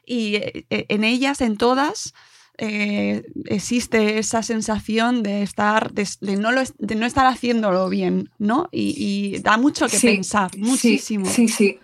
y 0.05 0.37
eh, 0.37 0.67
en 0.71 1.05
ellas, 1.05 1.41
en 1.41 1.57
todas, 1.57 2.15
eh, 2.59 3.23
existe 3.47 4.19
esa 4.19 4.43
sensación 4.43 5.23
de 5.23 5.43
estar, 5.43 5.93
de, 5.93 6.07
no, 6.37 6.51
de 6.79 6.95
no 6.95 7.07
estar 7.07 7.27
haciéndolo 7.27 7.89
bien, 7.89 8.31
¿no? 8.39 8.69
Y, 8.73 9.39
da 9.41 9.57
mucho 9.57 9.87
que 9.89 9.99
pensar, 9.99 10.51
muchísimo. 10.57 11.27
Sí, 11.27 11.49
sí. 11.49 11.79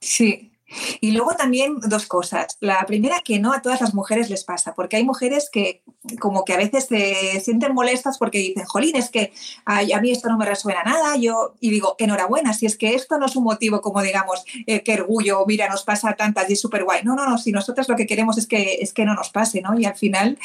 Sí, 0.00 0.52
y 1.00 1.12
luego 1.12 1.34
también 1.34 1.78
dos 1.80 2.06
cosas. 2.06 2.56
La 2.60 2.84
primera, 2.86 3.20
que 3.24 3.38
no 3.38 3.52
a 3.52 3.62
todas 3.62 3.80
las 3.80 3.94
mujeres 3.94 4.30
les 4.30 4.44
pasa, 4.44 4.74
porque 4.74 4.96
hay 4.96 5.04
mujeres 5.04 5.48
que 5.50 5.82
como 6.18 6.44
que 6.44 6.54
a 6.54 6.56
veces 6.56 6.86
se 6.86 7.40
sienten 7.40 7.74
molestas 7.74 8.18
porque 8.18 8.38
dicen, 8.38 8.64
jolín, 8.64 8.96
es 8.96 9.10
que 9.10 9.32
a 9.64 10.00
mí 10.00 10.10
esto 10.10 10.28
no 10.28 10.38
me 10.38 10.46
resuena 10.46 10.82
nada, 10.82 11.16
yo, 11.16 11.54
y 11.60 11.70
digo, 11.70 11.96
enhorabuena, 11.98 12.52
si 12.52 12.66
es 12.66 12.76
que 12.76 12.94
esto 12.94 13.18
no 13.18 13.26
es 13.26 13.36
un 13.36 13.44
motivo 13.44 13.80
como 13.80 14.02
digamos, 14.02 14.44
eh, 14.66 14.82
qué 14.82 14.94
orgullo, 14.94 15.44
mira, 15.46 15.68
nos 15.68 15.82
pasa 15.82 16.14
tantas 16.14 16.48
y 16.48 16.54
es 16.54 16.60
súper 16.60 16.84
guay. 16.84 17.02
No, 17.04 17.14
no, 17.14 17.28
no, 17.28 17.38
si 17.38 17.52
nosotros 17.52 17.88
lo 17.88 17.96
que 17.96 18.06
queremos 18.06 18.38
es 18.38 18.46
que, 18.46 18.78
es 18.80 18.92
que 18.92 19.04
no 19.04 19.14
nos 19.14 19.30
pase, 19.30 19.60
¿no? 19.60 19.78
Y 19.78 19.84
al 19.84 19.96
final 19.96 20.38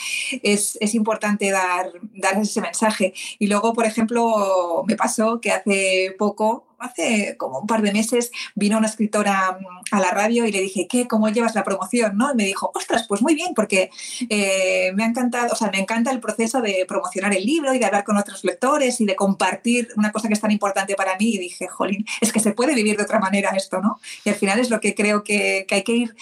es, 0.43 0.77
es 0.81 0.95
importante 0.95 1.51
dar, 1.51 1.91
dar 2.15 2.37
ese 2.37 2.61
mensaje. 2.61 3.13
Y 3.39 3.47
luego, 3.47 3.73
por 3.73 3.85
ejemplo, 3.85 4.83
me 4.87 4.95
pasó 4.95 5.39
que 5.39 5.51
hace 5.51 6.15
poco 6.17 6.65
hace 6.81 7.35
como 7.37 7.59
un 7.59 7.67
par 7.67 7.81
de 7.81 7.93
meses 7.93 8.31
vino 8.55 8.77
una 8.77 8.87
escritora 8.87 9.57
mm, 9.59 9.95
a 9.95 9.99
la 9.99 10.11
radio 10.11 10.45
y 10.45 10.51
le 10.51 10.61
dije, 10.61 10.87
¿qué? 10.87 11.07
¿Cómo 11.07 11.29
llevas 11.29 11.55
la 11.55 11.63
promoción? 11.63 12.17
¿no? 12.17 12.31
Y 12.31 12.35
me 12.35 12.45
dijo, 12.45 12.71
ostras, 12.73 13.05
pues 13.07 13.21
muy 13.21 13.35
bien, 13.35 13.53
porque 13.55 13.89
eh, 14.29 14.91
me 14.95 15.03
ha 15.03 15.07
encantado, 15.07 15.50
o 15.51 15.55
sea, 15.55 15.69
me 15.71 15.79
encanta 15.79 16.11
el 16.11 16.19
proceso 16.19 16.61
de 16.61 16.85
promocionar 16.87 17.33
el 17.33 17.45
libro 17.45 17.73
y 17.73 17.79
de 17.79 17.85
hablar 17.85 18.03
con 18.03 18.17
otros 18.17 18.43
lectores 18.43 19.01
y 19.01 19.05
de 19.05 19.15
compartir 19.15 19.89
una 19.97 20.11
cosa 20.11 20.27
que 20.27 20.33
es 20.33 20.41
tan 20.41 20.51
importante 20.51 20.95
para 20.95 21.17
mí. 21.17 21.35
Y 21.35 21.37
dije, 21.37 21.67
jolín, 21.67 22.05
es 22.21 22.31
que 22.31 22.39
se 22.39 22.53
puede 22.53 22.75
vivir 22.75 22.97
de 22.97 23.03
otra 23.03 23.19
manera 23.19 23.51
esto, 23.51 23.81
¿no? 23.81 23.99
Y 24.23 24.29
al 24.29 24.35
final 24.35 24.59
es 24.59 24.69
lo 24.69 24.79
que 24.79 24.95
creo 24.95 25.23
que, 25.23 25.65
que 25.67 25.75
hay 25.75 25.83
que 25.83 25.93
ir 25.93 26.15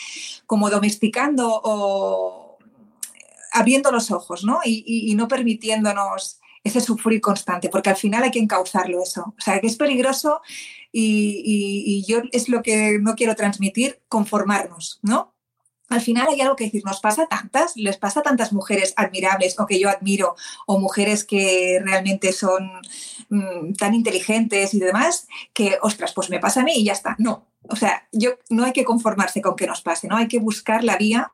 como 0.45 0.69
domesticando 0.69 1.61
o 1.63 2.49
abriendo 3.51 3.91
los 3.91 4.11
ojos, 4.11 4.43
¿no? 4.43 4.59
Y, 4.63 5.13
no 5.15 5.27
permitiéndonos 5.27 6.39
ese 6.63 6.81
sufrir 6.81 7.21
constante, 7.21 7.69
porque 7.69 7.89
al 7.89 7.95
final 7.95 8.23
hay 8.23 8.31
que 8.31 8.39
encauzarlo 8.39 9.01
eso. 9.01 9.33
O 9.37 9.41
sea, 9.41 9.59
que 9.59 9.67
es 9.67 9.75
peligroso 9.75 10.41
y, 10.91 12.03
yo 12.07 12.21
es 12.31 12.49
lo 12.49 12.61
que 12.61 12.99
no 12.99 13.15
quiero 13.15 13.35
transmitir, 13.35 14.01
conformarnos, 14.07 14.99
¿no? 15.01 15.33
Al 15.89 16.02
final 16.02 16.28
hay 16.30 16.41
algo 16.41 16.56
que 16.56 16.65
decir, 16.65 16.84
nos 16.86 16.99
pasa 16.99 17.28
tantas, 17.28 17.75
les 17.75 17.97
pasa 17.97 18.19
a 18.19 18.23
tantas 18.23 18.54
mujeres 18.54 18.93
admirables 18.95 19.60
o 19.60 19.65
que 19.65 19.80
yo 19.80 19.89
admiro, 19.89 20.36
o 20.65 20.80
mujeres 20.80 21.23
que 21.23 21.80
realmente 21.84 22.32
son 22.32 22.71
mm, 23.30 23.73
tan 23.73 23.93
inteligentes 23.93 24.73
y 24.73 24.80
demás, 24.80 25.28
que, 25.54 25.78
ostras, 25.82 26.13
pues 26.13 26.30
me 26.30 26.39
pasa 26.39 26.62
a 26.62 26.63
mí 26.63 26.73
y 26.75 26.86
ya 26.86 26.93
está. 26.93 27.15
No, 27.19 27.47
o 27.63 27.75
sea, 27.75 28.08
yo, 28.12 28.32
no 28.49 28.65
hay 28.65 28.73
que 28.73 28.86
conformarse 28.86 29.41
con 29.41 29.56
que 29.56 29.67
nos 29.67 29.82
pase, 29.82 30.08
¿no? 30.08 30.17
Hay 30.17 30.28
que 30.28 30.39
buscar 30.39 30.84
la 30.84 30.97
vía 30.97 31.34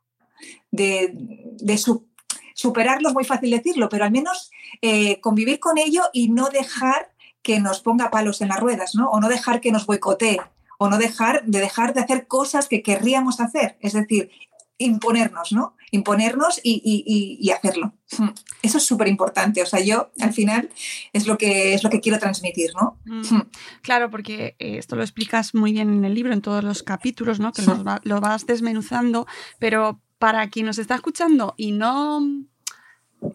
de, 0.72 1.12
de 1.14 1.78
su 1.78 2.08
superarlo 2.56 3.10
es 3.10 3.14
muy 3.14 3.26
fácil 3.26 3.52
decirlo, 3.52 3.90
pero 3.90 4.06
al 4.06 4.12
menos 4.12 4.50
eh, 4.82 5.20
convivir 5.20 5.60
con 5.60 5.78
ello 5.78 6.04
y 6.14 6.30
no 6.30 6.50
dejar 6.50 7.12
que 7.44 7.60
nos 7.60 7.82
ponga 7.82 8.10
palos 8.10 8.42
en 8.42 8.48
las 8.48 8.60
ruedas, 8.60 8.96
¿no? 8.96 9.10
O 9.10 9.20
no 9.20 9.30
dejar 9.30 9.62
que 9.62 9.72
nos 9.72 9.86
boicotee, 9.86 10.40
o 10.78 10.90
no 10.90 10.98
dejar 10.98 11.44
de 11.46 11.60
dejar 11.60 11.94
de 11.94 12.02
hacer 12.02 12.28
cosas 12.28 12.68
que 12.68 12.82
querríamos 12.82 13.40
hacer. 13.40 13.78
Es 13.82 13.94
decir, 13.94 14.32
imponernos, 14.78 15.52
¿no? 15.52 15.76
Imponernos 15.92 16.60
y, 16.64 17.50
hacerlo. 17.52 17.94
Hmm. 18.18 18.30
Eso 18.62 18.78
es 18.78 18.86
súper 18.86 19.08
importante. 19.08 19.62
O 19.62 19.66
sea, 19.66 19.80
yo 19.80 20.12
al 20.20 20.34
final 20.34 20.70
es 21.14 21.28
lo 21.28 21.38
que, 21.38 21.74
es 21.74 21.84
lo 21.84 21.90
que 21.90 22.02
quiero 22.02 22.20
transmitir, 22.20 22.72
¿no? 22.80 23.00
Mm. 23.06 23.42
Claro, 23.82 24.10
porque 24.10 24.56
eh, 24.60 24.78
esto 24.78 24.96
lo 24.96 25.04
explicas 25.04 25.56
muy 25.56 25.72
bien 25.72 25.90
en 25.90 26.06
el 26.06 26.14
libro, 26.14 26.34
en 26.34 26.42
todos 26.42 26.64
los 26.64 26.84
capítulos, 26.84 27.40
¿no? 27.40 27.54
Que 27.54 27.64
lo 28.04 28.22
vas 28.22 28.46
desmenuzando, 28.46 29.28
pero 29.60 30.02
para 30.20 30.50
quien 30.50 30.66
nos 30.66 30.78
está 30.78 30.96
escuchando 30.96 31.54
y 31.58 31.72
no 31.72 32.22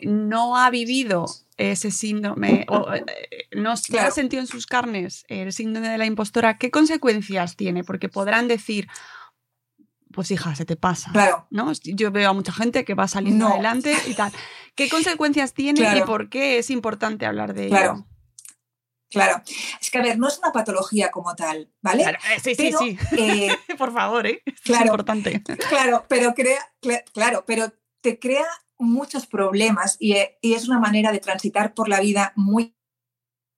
no 0.02 0.56
ha 0.56 0.70
vivido 0.70 1.26
ese 1.60 1.90
síndrome 1.90 2.64
o 2.68 2.92
eh, 2.94 3.04
no, 3.52 3.72
ha 3.72 4.10
sentido 4.10 4.40
en 4.40 4.46
sus 4.46 4.66
carnes 4.66 5.24
el 5.28 5.52
síndrome 5.52 5.88
de 5.88 5.98
la 5.98 6.06
impostora, 6.06 6.56
¿qué 6.56 6.70
consecuencias 6.70 7.56
tiene? 7.56 7.84
Porque 7.84 8.08
podrán 8.08 8.48
decir, 8.48 8.88
pues 10.12 10.30
hija, 10.30 10.54
se 10.54 10.64
te 10.64 10.76
pasa. 10.76 11.12
Claro. 11.12 11.46
¿no? 11.50 11.72
Yo 11.72 12.10
veo 12.10 12.30
a 12.30 12.32
mucha 12.32 12.52
gente 12.52 12.84
que 12.84 12.94
va 12.94 13.08
saliendo 13.08 13.46
adelante 13.48 13.94
y 14.06 14.14
tal. 14.14 14.32
¿Qué 14.74 14.88
consecuencias 14.88 15.52
tiene 15.52 15.98
y 15.98 16.02
por 16.02 16.30
qué 16.30 16.58
es 16.58 16.70
importante 16.70 17.26
hablar 17.26 17.52
de 17.54 17.66
ello? 17.66 18.06
Claro, 19.10 19.42
es 19.80 19.90
que 19.90 19.98
a 19.98 20.02
ver, 20.02 20.18
no 20.18 20.28
es 20.28 20.38
una 20.38 20.52
patología 20.52 21.10
como 21.10 21.34
tal, 21.34 21.68
¿vale? 21.82 22.04
Claro, 22.04 22.18
eh, 22.32 22.40
sí, 22.40 22.54
sí, 22.54 22.72
sí. 22.72 22.98
Eh, 23.18 23.48
por 23.78 23.92
favor, 23.92 24.24
¿eh? 24.24 24.40
Claro, 24.62 24.84
es 24.84 24.86
importante. 24.86 25.42
Claro, 25.68 26.06
pero 26.08 26.32
crea, 26.32 26.60
claro, 27.12 27.42
pero 27.44 27.72
te 28.00 28.20
crea 28.20 28.46
muchos 28.80 29.26
problemas 29.26 29.96
y, 29.98 30.12
eh, 30.12 30.38
y, 30.40 30.54
es 30.54 30.68
una 30.68 30.78
manera 30.78 31.12
de 31.12 31.20
transitar 31.20 31.74
por 31.74 31.88
la 31.88 32.00
vida 32.00 32.32
muy 32.36 32.74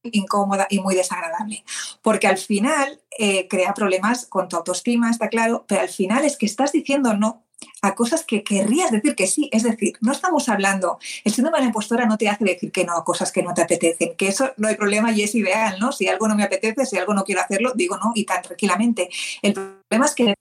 incómoda 0.04 0.66
y 0.68 0.80
muy 0.80 0.96
desagradable, 0.96 1.64
porque 2.02 2.26
al 2.26 2.36
final 2.36 3.00
crea 3.48 3.72
problemas 3.72 4.26
con 4.26 4.48
tu 4.48 4.56
autoestima, 4.56 5.10
está 5.10 5.28
claro, 5.28 5.64
pero 5.68 5.82
al 5.82 5.90
final 5.90 6.24
es 6.24 6.36
que 6.36 6.46
estás 6.46 6.72
diciendo 6.72 7.14
no 7.14 7.44
a 7.80 7.94
cosas 7.94 8.24
que 8.24 8.42
querrías 8.42 8.90
decir 8.90 9.14
que 9.14 9.26
sí. 9.26 9.48
Es 9.52 9.62
decir, 9.62 9.94
no 10.00 10.12
estamos 10.12 10.48
hablando, 10.48 10.98
el 11.24 11.32
síndrome 11.32 11.58
de 11.58 11.62
la 11.62 11.66
impostora 11.68 12.06
no 12.06 12.18
te 12.18 12.28
hace 12.28 12.44
decir 12.44 12.72
que 12.72 12.84
no 12.84 12.96
a 12.96 13.04
cosas 13.04 13.32
que 13.32 13.42
no 13.42 13.54
te 13.54 13.62
apetecen, 13.62 14.16
que 14.16 14.28
eso 14.28 14.52
no 14.56 14.68
hay 14.68 14.76
problema 14.76 15.12
y 15.12 15.22
es 15.22 15.34
ideal, 15.34 15.78
¿no? 15.78 15.92
Si 15.92 16.08
algo 16.08 16.28
no 16.28 16.34
me 16.34 16.44
apetece, 16.44 16.86
si 16.86 16.96
algo 16.98 17.14
no 17.14 17.24
quiero 17.24 17.40
hacerlo, 17.40 17.72
digo 17.74 17.96
no 17.96 18.12
y 18.14 18.24
tan 18.24 18.42
tranquilamente. 18.42 19.08
El 19.42 19.54
problema 19.54 20.06
es 20.06 20.14
que 20.14 20.34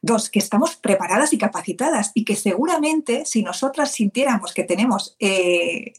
Dos, 0.00 0.30
que 0.30 0.38
estamos 0.38 0.76
preparadas 0.76 1.32
y 1.32 1.38
capacitadas 1.38 2.12
y 2.14 2.24
que 2.24 2.36
seguramente 2.36 3.24
si 3.24 3.42
nosotras 3.42 3.92
sintiéramos 3.92 4.54
que 4.54 4.64
tenemos 4.64 5.16
eh, 5.18 5.92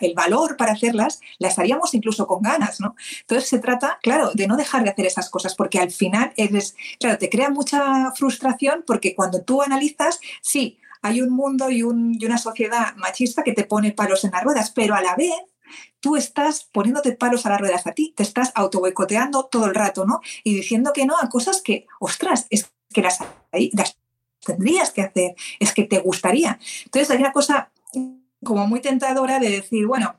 el 0.00 0.14
valor 0.14 0.56
para 0.56 0.72
hacerlas, 0.72 1.20
las 1.38 1.58
haríamos 1.58 1.94
incluso 1.94 2.26
con 2.26 2.42
ganas, 2.42 2.80
¿no? 2.80 2.94
Entonces 3.20 3.48
se 3.48 3.58
trata, 3.58 3.98
claro, 4.02 4.32
de 4.34 4.46
no 4.46 4.56
dejar 4.56 4.84
de 4.84 4.90
hacer 4.90 5.06
esas 5.06 5.30
cosas 5.30 5.54
porque 5.54 5.78
al 5.78 5.90
final 5.90 6.32
eres, 6.36 6.76
claro, 6.98 7.18
te 7.18 7.28
crea 7.28 7.50
mucha 7.50 8.12
frustración 8.12 8.84
porque 8.86 9.14
cuando 9.14 9.42
tú 9.42 9.62
analizas, 9.62 10.20
sí, 10.40 10.78
hay 11.02 11.20
un 11.20 11.30
mundo 11.30 11.70
y, 11.70 11.80
y 11.80 11.82
una 12.26 12.38
sociedad 12.38 12.96
machista 12.96 13.42
que 13.42 13.52
te 13.52 13.64
pone 13.64 13.92
palos 13.92 14.24
en 14.24 14.30
las 14.30 14.42
ruedas, 14.42 14.70
pero 14.70 14.94
a 14.94 15.02
la 15.02 15.14
vez 15.16 15.34
tú 16.00 16.16
estás 16.16 16.64
poniéndote 16.64 17.12
palos 17.12 17.46
a 17.46 17.50
las 17.50 17.60
ruedas 17.60 17.86
a 17.86 17.92
ti, 17.92 18.12
te 18.16 18.22
estás 18.22 18.52
auto 18.54 18.80
boicoteando 18.80 19.46
todo 19.46 19.66
el 19.66 19.74
rato, 19.74 20.04
¿no? 20.04 20.20
Y 20.42 20.54
diciendo 20.54 20.92
que 20.92 21.06
no 21.06 21.16
a 21.20 21.28
cosas 21.28 21.62
que, 21.62 21.86
ostras, 21.98 22.46
es 22.50 22.73
que 22.94 23.02
las, 23.02 23.18
las 23.72 23.98
tendrías 24.44 24.90
que 24.90 25.02
hacer, 25.02 25.34
es 25.60 25.74
que 25.74 25.84
te 25.84 25.98
gustaría. 25.98 26.58
Entonces 26.84 27.10
hay 27.10 27.18
una 27.18 27.32
cosa 27.32 27.70
como 28.42 28.66
muy 28.66 28.80
tentadora 28.80 29.38
de 29.38 29.50
decir, 29.50 29.86
bueno, 29.86 30.16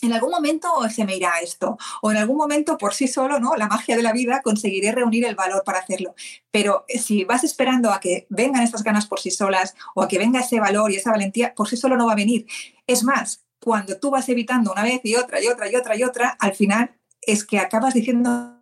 en 0.00 0.12
algún 0.12 0.30
momento 0.30 0.68
se 0.90 1.04
me 1.04 1.16
irá 1.16 1.32
esto, 1.42 1.76
o 2.02 2.10
en 2.10 2.18
algún 2.18 2.36
momento 2.36 2.78
por 2.78 2.94
sí 2.94 3.08
solo, 3.08 3.40
¿no? 3.40 3.56
La 3.56 3.66
magia 3.66 3.96
de 3.96 4.02
la 4.02 4.12
vida, 4.12 4.42
conseguiré 4.42 4.92
reunir 4.92 5.24
el 5.24 5.34
valor 5.34 5.64
para 5.64 5.80
hacerlo. 5.80 6.14
Pero 6.50 6.84
si 6.88 7.24
vas 7.24 7.42
esperando 7.42 7.90
a 7.90 7.98
que 7.98 8.26
vengan 8.28 8.62
estas 8.62 8.84
ganas 8.84 9.06
por 9.06 9.20
sí 9.20 9.30
solas, 9.30 9.74
o 9.94 10.02
a 10.02 10.08
que 10.08 10.18
venga 10.18 10.40
ese 10.40 10.60
valor 10.60 10.92
y 10.92 10.96
esa 10.96 11.10
valentía, 11.10 11.54
por 11.54 11.68
sí 11.68 11.76
solo 11.76 11.96
no 11.96 12.06
va 12.06 12.12
a 12.12 12.16
venir. 12.16 12.46
Es 12.86 13.02
más, 13.02 13.44
cuando 13.60 13.98
tú 13.98 14.10
vas 14.10 14.28
evitando 14.28 14.72
una 14.72 14.84
vez 14.84 15.00
y 15.02 15.16
otra 15.16 15.42
y 15.42 15.48
otra 15.48 15.70
y 15.70 15.74
otra 15.74 15.96
y 15.96 16.04
otra, 16.04 16.36
al 16.38 16.54
final 16.54 16.94
es 17.20 17.44
que 17.44 17.58
acabas 17.58 17.94
diciendo 17.94 18.57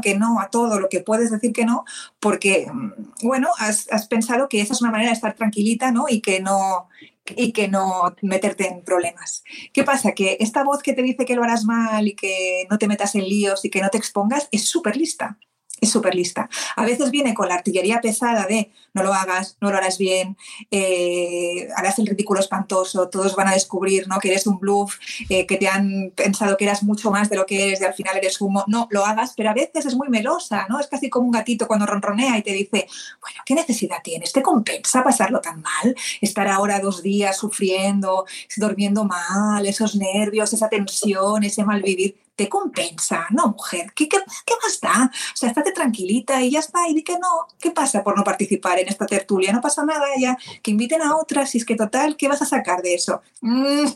que 0.00 0.16
no 0.16 0.40
a 0.40 0.50
todo 0.50 0.80
lo 0.80 0.88
que 0.88 1.00
puedes 1.00 1.30
decir 1.30 1.52
que 1.52 1.64
no, 1.64 1.84
porque, 2.20 2.66
mm, 2.72 3.26
bueno, 3.26 3.48
has, 3.58 3.86
pensado 4.08 4.48
que 4.48 4.60
esa 4.60 4.72
es 4.74 4.82
una 4.82 4.90
manera 4.90 5.10
de 5.10 5.14
estar 5.14 5.34
tranquilita, 5.34 5.90
¿no? 5.92 6.06
Y 6.08 6.20
que 6.20 6.40
no, 6.40 6.88
y 7.36 7.52
que 7.52 7.68
no 7.68 8.14
meterte 8.22 8.68
en 8.68 8.82
problemas. 8.84 9.44
¿Qué 9.72 9.84
pasa? 9.84 10.12
Que 10.12 10.36
esta 10.40 10.64
voz 10.64 10.82
que 10.82 10.92
te 10.92 11.02
dice 11.02 11.24
que 11.24 11.36
lo 11.36 11.44
harás 11.44 11.64
mal 11.64 12.06
y 12.08 12.14
que 12.14 12.66
no 12.70 12.78
te 12.78 12.88
metas 12.88 13.14
en 13.14 13.28
líos 13.28 13.64
y 13.64 13.70
que 13.70 13.80
no 13.80 13.88
te 13.90 13.98
expongas 13.98 14.48
es 14.52 14.68
súper 14.68 14.96
lista 14.96 15.38
es 15.80 15.90
súper 15.90 16.14
lista. 16.14 16.48
A 16.76 16.84
veces 16.84 17.10
viene 17.10 17.34
con 17.34 17.48
la 17.48 17.54
artillería 17.54 18.00
pesada 18.00 18.46
de 18.46 18.70
no 18.92 19.02
lo 19.02 19.12
hagas, 19.12 19.56
no 19.60 19.70
lo 19.70 19.76
harás 19.76 19.98
bien, 19.98 20.36
eh, 20.70 21.68
harás 21.76 21.98
el 21.98 22.06
ridículo 22.06 22.40
espantoso, 22.40 23.08
todos 23.08 23.34
van 23.34 23.48
a 23.48 23.52
descubrir 23.52 24.06
¿no? 24.06 24.18
que 24.20 24.28
eres 24.28 24.46
un 24.46 24.58
bluff, 24.58 24.98
eh, 25.28 25.46
que 25.46 25.56
te 25.56 25.66
han 25.66 26.12
pensado 26.14 26.56
que 26.56 26.64
eras 26.64 26.82
mucho 26.84 27.10
más 27.10 27.28
de 27.28 27.36
lo 27.36 27.44
que 27.44 27.66
eres 27.66 27.80
y 27.80 27.84
al 27.84 27.94
final 27.94 28.16
eres 28.16 28.40
humo. 28.40 28.64
No, 28.68 28.86
lo 28.90 29.04
hagas, 29.04 29.34
pero 29.36 29.50
a 29.50 29.54
veces 29.54 29.86
es 29.86 29.94
muy 29.94 30.08
melosa, 30.08 30.66
¿no? 30.68 30.78
Es 30.78 30.86
casi 30.86 31.10
como 31.10 31.26
un 31.26 31.32
gatito 31.32 31.66
cuando 31.66 31.86
ronronea 31.86 32.38
y 32.38 32.42
te 32.42 32.52
dice, 32.52 32.86
bueno, 33.20 33.40
¿qué 33.44 33.54
necesidad 33.54 33.98
tienes? 34.02 34.32
¿Te 34.32 34.42
compensa 34.42 35.02
pasarlo 35.02 35.40
tan 35.40 35.60
mal? 35.60 35.94
Estar 36.20 36.48
ahora 36.48 36.78
dos 36.78 37.02
días 37.02 37.36
sufriendo, 37.36 38.26
durmiendo 38.56 39.04
mal, 39.04 39.66
esos 39.66 39.96
nervios, 39.96 40.52
esa 40.52 40.68
tensión, 40.68 41.42
ese 41.42 41.64
mal 41.64 41.82
vivir 41.82 42.23
te 42.36 42.48
compensa, 42.48 43.26
no, 43.30 43.48
mujer, 43.48 43.92
¿qué, 43.94 44.08
qué, 44.08 44.18
qué 44.44 44.54
más 44.62 44.80
da? 44.80 45.10
O 45.12 45.36
sea, 45.36 45.48
estate 45.48 45.72
tranquilita 45.72 46.42
y 46.42 46.50
ya 46.50 46.60
está, 46.60 46.88
y 46.88 46.94
di 46.94 47.04
que 47.04 47.14
no, 47.14 47.46
¿qué 47.60 47.70
pasa 47.70 48.02
por 48.02 48.16
no 48.16 48.24
participar 48.24 48.78
en 48.78 48.88
esta 48.88 49.06
tertulia? 49.06 49.52
No 49.52 49.60
pasa 49.60 49.84
nada, 49.84 50.06
ya, 50.18 50.36
que 50.62 50.70
inviten 50.70 51.02
a 51.02 51.16
otras, 51.16 51.54
y 51.54 51.58
es 51.58 51.64
que 51.64 51.76
total, 51.76 52.16
¿qué 52.16 52.28
vas 52.28 52.42
a 52.42 52.46
sacar 52.46 52.82
de 52.82 52.94
eso? 52.94 53.22
Mm, 53.40 53.86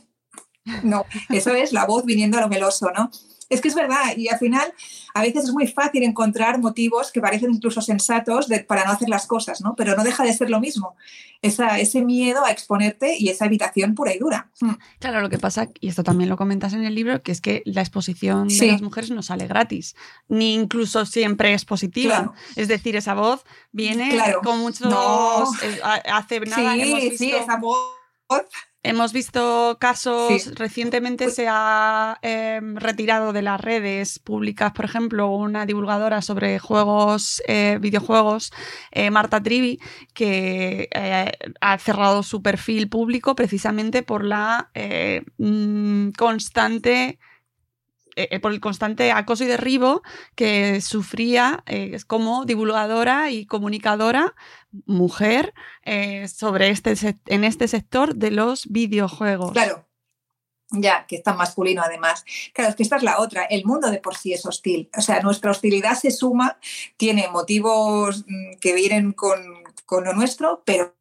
no, 0.85 1.05
eso 1.31 1.51
es 1.51 1.72
la 1.72 1.87
voz 1.87 2.05
viniendo 2.05 2.38
a 2.38 2.42
lo 2.42 2.48
meloso, 2.48 2.90
¿no? 2.90 3.11
Es 3.48 3.62
que 3.62 3.68
es 3.68 3.74
verdad, 3.74 4.16
y 4.16 4.28
al 4.28 4.38
final 4.38 4.74
a 5.14 5.22
veces 5.22 5.44
es 5.44 5.52
muy 5.52 5.66
fácil 5.66 6.02
encontrar 6.02 6.58
motivos 6.58 7.11
que 7.11 7.20
parecen 7.20 7.52
incluso 7.52 7.80
sensatos 7.80 8.46
para 8.66 8.84
no 8.84 8.92
hacer 8.92 9.08
las 9.08 9.26
cosas, 9.26 9.62
¿no? 9.62 9.74
Pero 9.74 9.96
no 9.96 10.04
deja 10.04 10.22
de 10.22 10.34
ser 10.34 10.50
lo 10.50 10.61
mismo. 10.61 10.96
Esa, 11.40 11.78
ese 11.78 12.02
miedo 12.02 12.44
a 12.44 12.50
exponerte 12.50 13.16
y 13.16 13.28
esa 13.28 13.46
evitación 13.46 13.94
pura 13.94 14.14
y 14.14 14.18
dura. 14.18 14.50
Hmm. 14.61 14.72
Claro, 14.98 15.22
lo 15.22 15.30
que 15.30 15.38
pasa, 15.38 15.68
y 15.80 15.88
esto 15.88 16.02
también 16.02 16.28
lo 16.28 16.37
comentas 16.37 16.74
en 16.74 16.84
el 16.84 16.94
libro, 16.94 17.22
que 17.22 17.32
es 17.32 17.40
que 17.40 17.62
la 17.64 17.80
exposición 17.80 18.48
de 18.48 18.72
las 18.72 18.82
mujeres 18.82 19.11
no 19.11 19.22
sale 19.22 19.46
gratis, 19.46 19.96
ni 20.28 20.54
incluso 20.54 21.06
siempre 21.06 21.54
es 21.54 21.64
positiva. 21.64 22.34
Es 22.56 22.68
decir, 22.68 22.96
esa 22.96 23.14
voz 23.14 23.44
viene 23.72 24.18
con 24.42 24.58
muchos... 24.58 24.92
Eh, 25.62 25.80
hace 25.82 26.40
nada 26.40 26.74
sí, 26.74 27.16
sí, 27.16 27.30
esa 27.30 27.56
voz 27.56 27.98
Hemos 28.88 29.12
visto 29.12 29.77
casos, 29.79 30.55
recientemente 30.55 31.24
pues 31.24 31.37
se 31.37 31.46
ha 31.46 32.18
em, 32.22 32.74
retirado 32.77 33.35
de 33.35 33.42
las 33.42 33.61
redes 33.61 34.18
públicas, 34.18 34.72
por 34.72 34.87
ejemplo, 34.87 35.29
una 35.29 35.66
divulgadora 35.66 36.22
sobre 36.22 36.59
juegos, 36.59 37.42
eh, 37.46 37.77
videojuegos, 37.83 38.51
eh, 38.90 39.11
Marta 39.11 39.42
Trivi, 39.42 39.79
que 40.14 40.88
eh, 40.90 41.33
ha 41.61 41.79
cerrado 41.79 42.22
su 42.22 42.40
perfil 42.40 42.88
público 42.88 43.35
precisamente 43.35 44.03
por 44.03 44.24
la 44.24 44.70
mm, 45.37 46.12
constante 46.16 47.18
eh, 48.18 48.27
eh, 48.33 48.40
por 48.40 48.51
el 48.51 48.59
constante 48.59 49.12
acoso 49.12 49.44
y 49.44 49.46
derribo 49.46 50.03
que 50.35 50.81
sufría 50.81 51.62
eh, 51.66 51.96
como 52.09 52.44
divulgadora 52.44 53.31
y 53.31 53.46
comunicadora 53.46 54.35
mujer 54.87 55.54
sobre 56.28 56.68
este, 56.68 56.94
en 57.26 57.44
este 57.44 57.68
sector 57.68 58.14
de 58.14 58.31
los 58.31 58.66
videojuegos. 58.66 59.52
Claro. 59.52 59.85
Ya, 60.70 61.07
que 61.07 61.16
es 61.16 61.22
tan 61.22 61.38
masculino 61.38 61.83
además. 61.83 62.26
Claro, 62.52 62.68
es 62.70 62.76
que 62.76 62.83
esta 62.83 62.96
es 62.96 63.02
la 63.02 63.20
otra. 63.20 63.44
El 63.44 63.64
mundo 63.64 63.90
de 63.90 64.00
por 64.00 64.16
sí 64.16 64.35
es 64.35 64.44
hostil. 64.44 64.90
O 64.96 65.00
sea, 65.00 65.20
nuestra 65.22 65.50
hostilidad 65.50 65.94
se 65.98 66.11
suma, 66.11 66.59
tiene 66.98 67.28
motivos 67.28 68.26
mm, 68.26 68.59
que 68.61 68.74
vienen 68.74 69.12
con, 69.12 69.40
con 69.87 70.04
lo 70.04 70.12
nuestro, 70.12 70.62
pero 70.66 70.97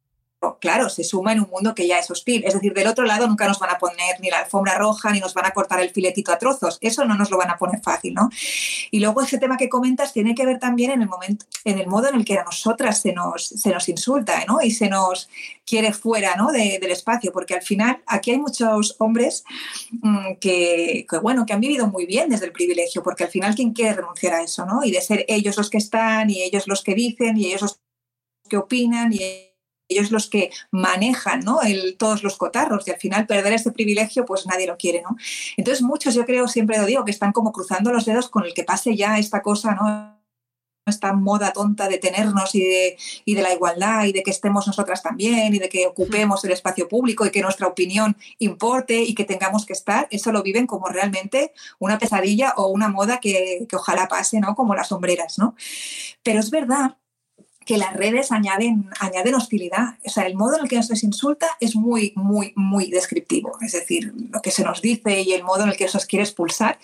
claro, 0.60 0.88
se 0.88 1.04
suma 1.04 1.32
en 1.32 1.40
un 1.40 1.50
mundo 1.50 1.74
que 1.74 1.86
ya 1.86 1.98
es 1.98 2.10
hostil. 2.10 2.44
Es 2.44 2.54
decir, 2.54 2.72
del 2.72 2.86
otro 2.86 3.04
lado 3.04 3.26
nunca 3.26 3.46
nos 3.46 3.58
van 3.58 3.70
a 3.70 3.78
poner 3.78 4.20
ni 4.20 4.30
la 4.30 4.40
alfombra 4.40 4.76
roja 4.76 5.10
ni 5.10 5.20
nos 5.20 5.34
van 5.34 5.46
a 5.46 5.50
cortar 5.50 5.80
el 5.80 5.90
filetito 5.90 6.32
a 6.32 6.38
trozos. 6.38 6.78
Eso 6.80 7.04
no 7.04 7.16
nos 7.16 7.30
lo 7.30 7.38
van 7.38 7.50
a 7.50 7.58
poner 7.58 7.80
fácil, 7.80 8.14
¿no? 8.14 8.30
Y 8.90 9.00
luego 9.00 9.22
ese 9.22 9.38
tema 9.38 9.56
que 9.56 9.68
comentas 9.68 10.12
tiene 10.12 10.34
que 10.34 10.46
ver 10.46 10.58
también 10.58 10.92
en 10.92 11.02
el 11.02 11.08
momento, 11.08 11.46
en 11.64 11.78
el 11.78 11.86
modo 11.86 12.08
en 12.08 12.16
el 12.16 12.24
que 12.24 12.38
a 12.38 12.44
nosotras 12.44 13.00
se 13.00 13.12
nos, 13.12 13.46
se 13.46 13.70
nos 13.70 13.88
insulta, 13.88 14.44
¿no? 14.46 14.60
Y 14.60 14.70
se 14.70 14.88
nos 14.88 15.28
quiere 15.66 15.92
fuera, 15.92 16.34
¿no? 16.36 16.50
del 16.50 16.90
espacio, 16.90 17.30
porque 17.30 17.54
al 17.54 17.62
final 17.62 18.02
aquí 18.06 18.30
hay 18.30 18.38
muchos 18.38 18.96
hombres 18.98 19.44
mm, 20.00 20.36
que, 20.40 21.06
que, 21.08 21.18
bueno, 21.18 21.44
que 21.44 21.52
han 21.52 21.60
vivido 21.60 21.86
muy 21.88 22.06
bien 22.06 22.30
desde 22.30 22.46
el 22.46 22.52
privilegio, 22.52 23.02
porque 23.02 23.24
al 23.24 23.30
final 23.30 23.54
quién 23.54 23.72
quiere 23.72 23.94
renunciar 23.94 24.34
a 24.34 24.42
eso, 24.42 24.64
¿no? 24.64 24.82
Y 24.82 24.90
de 24.90 25.02
ser 25.02 25.24
ellos 25.28 25.56
los 25.56 25.68
que 25.68 25.78
están 25.78 26.30
y 26.30 26.42
ellos 26.42 26.66
los 26.66 26.82
que 26.82 26.94
dicen 26.94 27.36
y 27.36 27.46
ellos 27.46 27.62
los 27.62 27.80
que 28.48 28.56
opinan 28.56 29.12
y 29.12 29.47
ellos 29.88 30.10
los 30.10 30.28
que 30.28 30.50
manejan 30.70 31.40
¿no? 31.40 31.60
Todos 31.98 32.22
los 32.22 32.36
cotarros 32.36 32.86
y 32.86 32.90
al 32.90 32.98
final 32.98 33.26
perder 33.26 33.52
ese 33.54 33.72
privilegio 33.72 34.24
pues 34.24 34.46
nadie 34.46 34.66
lo 34.66 34.76
quiere. 34.76 35.02
¿no? 35.02 35.16
Entonces 35.56 35.82
muchos 35.82 36.14
yo 36.14 36.24
creo, 36.24 36.48
siempre 36.48 36.78
lo 36.78 36.86
digo, 36.86 37.04
que 37.04 37.10
están 37.10 37.32
como 37.32 37.52
cruzando 37.52 37.92
los 37.92 38.04
dedos 38.04 38.28
con 38.28 38.44
el 38.44 38.54
que 38.54 38.64
pase 38.64 38.96
ya 38.96 39.18
esta 39.18 39.42
cosa, 39.42 39.74
¿no? 39.74 40.18
esta 40.86 41.12
moda 41.12 41.52
tonta 41.52 41.86
de 41.86 41.98
tenernos 41.98 42.54
y 42.54 42.60
de, 42.60 42.96
y 43.26 43.34
de 43.34 43.42
la 43.42 43.52
igualdad 43.52 44.04
y 44.04 44.12
de 44.12 44.22
que 44.22 44.30
estemos 44.30 44.66
nosotras 44.66 45.02
también 45.02 45.54
y 45.54 45.58
de 45.58 45.68
que 45.68 45.86
ocupemos 45.86 46.42
el 46.44 46.52
espacio 46.52 46.88
público 46.88 47.26
y 47.26 47.30
que 47.30 47.42
nuestra 47.42 47.66
opinión 47.66 48.16
importe 48.38 49.02
y 49.02 49.14
que 49.14 49.24
tengamos 49.24 49.66
que 49.66 49.74
estar, 49.74 50.08
eso 50.10 50.32
lo 50.32 50.42
viven 50.42 50.66
como 50.66 50.88
realmente 50.88 51.52
una 51.78 51.98
pesadilla 51.98 52.54
o 52.56 52.68
una 52.68 52.88
moda 52.88 53.20
que, 53.20 53.66
que 53.68 53.76
ojalá 53.76 54.08
pase, 54.08 54.40
¿no? 54.40 54.54
Como 54.54 54.74
las 54.74 54.88
sombreras, 54.88 55.38
¿no? 55.38 55.54
Pero 56.22 56.40
es 56.40 56.50
verdad 56.50 56.96
que 57.68 57.76
las 57.76 57.92
redes 57.92 58.32
añaden, 58.32 58.88
añaden 58.98 59.34
hostilidad. 59.34 59.98
O 60.02 60.08
sea, 60.08 60.26
el 60.26 60.36
modo 60.36 60.56
en 60.56 60.62
el 60.62 60.70
que 60.70 60.76
nos 60.76 61.04
insulta 61.04 61.48
es 61.60 61.76
muy, 61.76 62.14
muy, 62.16 62.54
muy 62.56 62.90
descriptivo. 62.90 63.58
Es 63.60 63.72
decir, 63.72 64.10
lo 64.30 64.40
que 64.40 64.50
se 64.50 64.64
nos 64.64 64.80
dice 64.80 65.20
y 65.20 65.34
el 65.34 65.44
modo 65.44 65.64
en 65.64 65.68
el 65.68 65.76
que 65.76 65.86
se 65.86 65.98
nos 65.98 66.06
quiere 66.06 66.22
expulsar. 66.22 66.78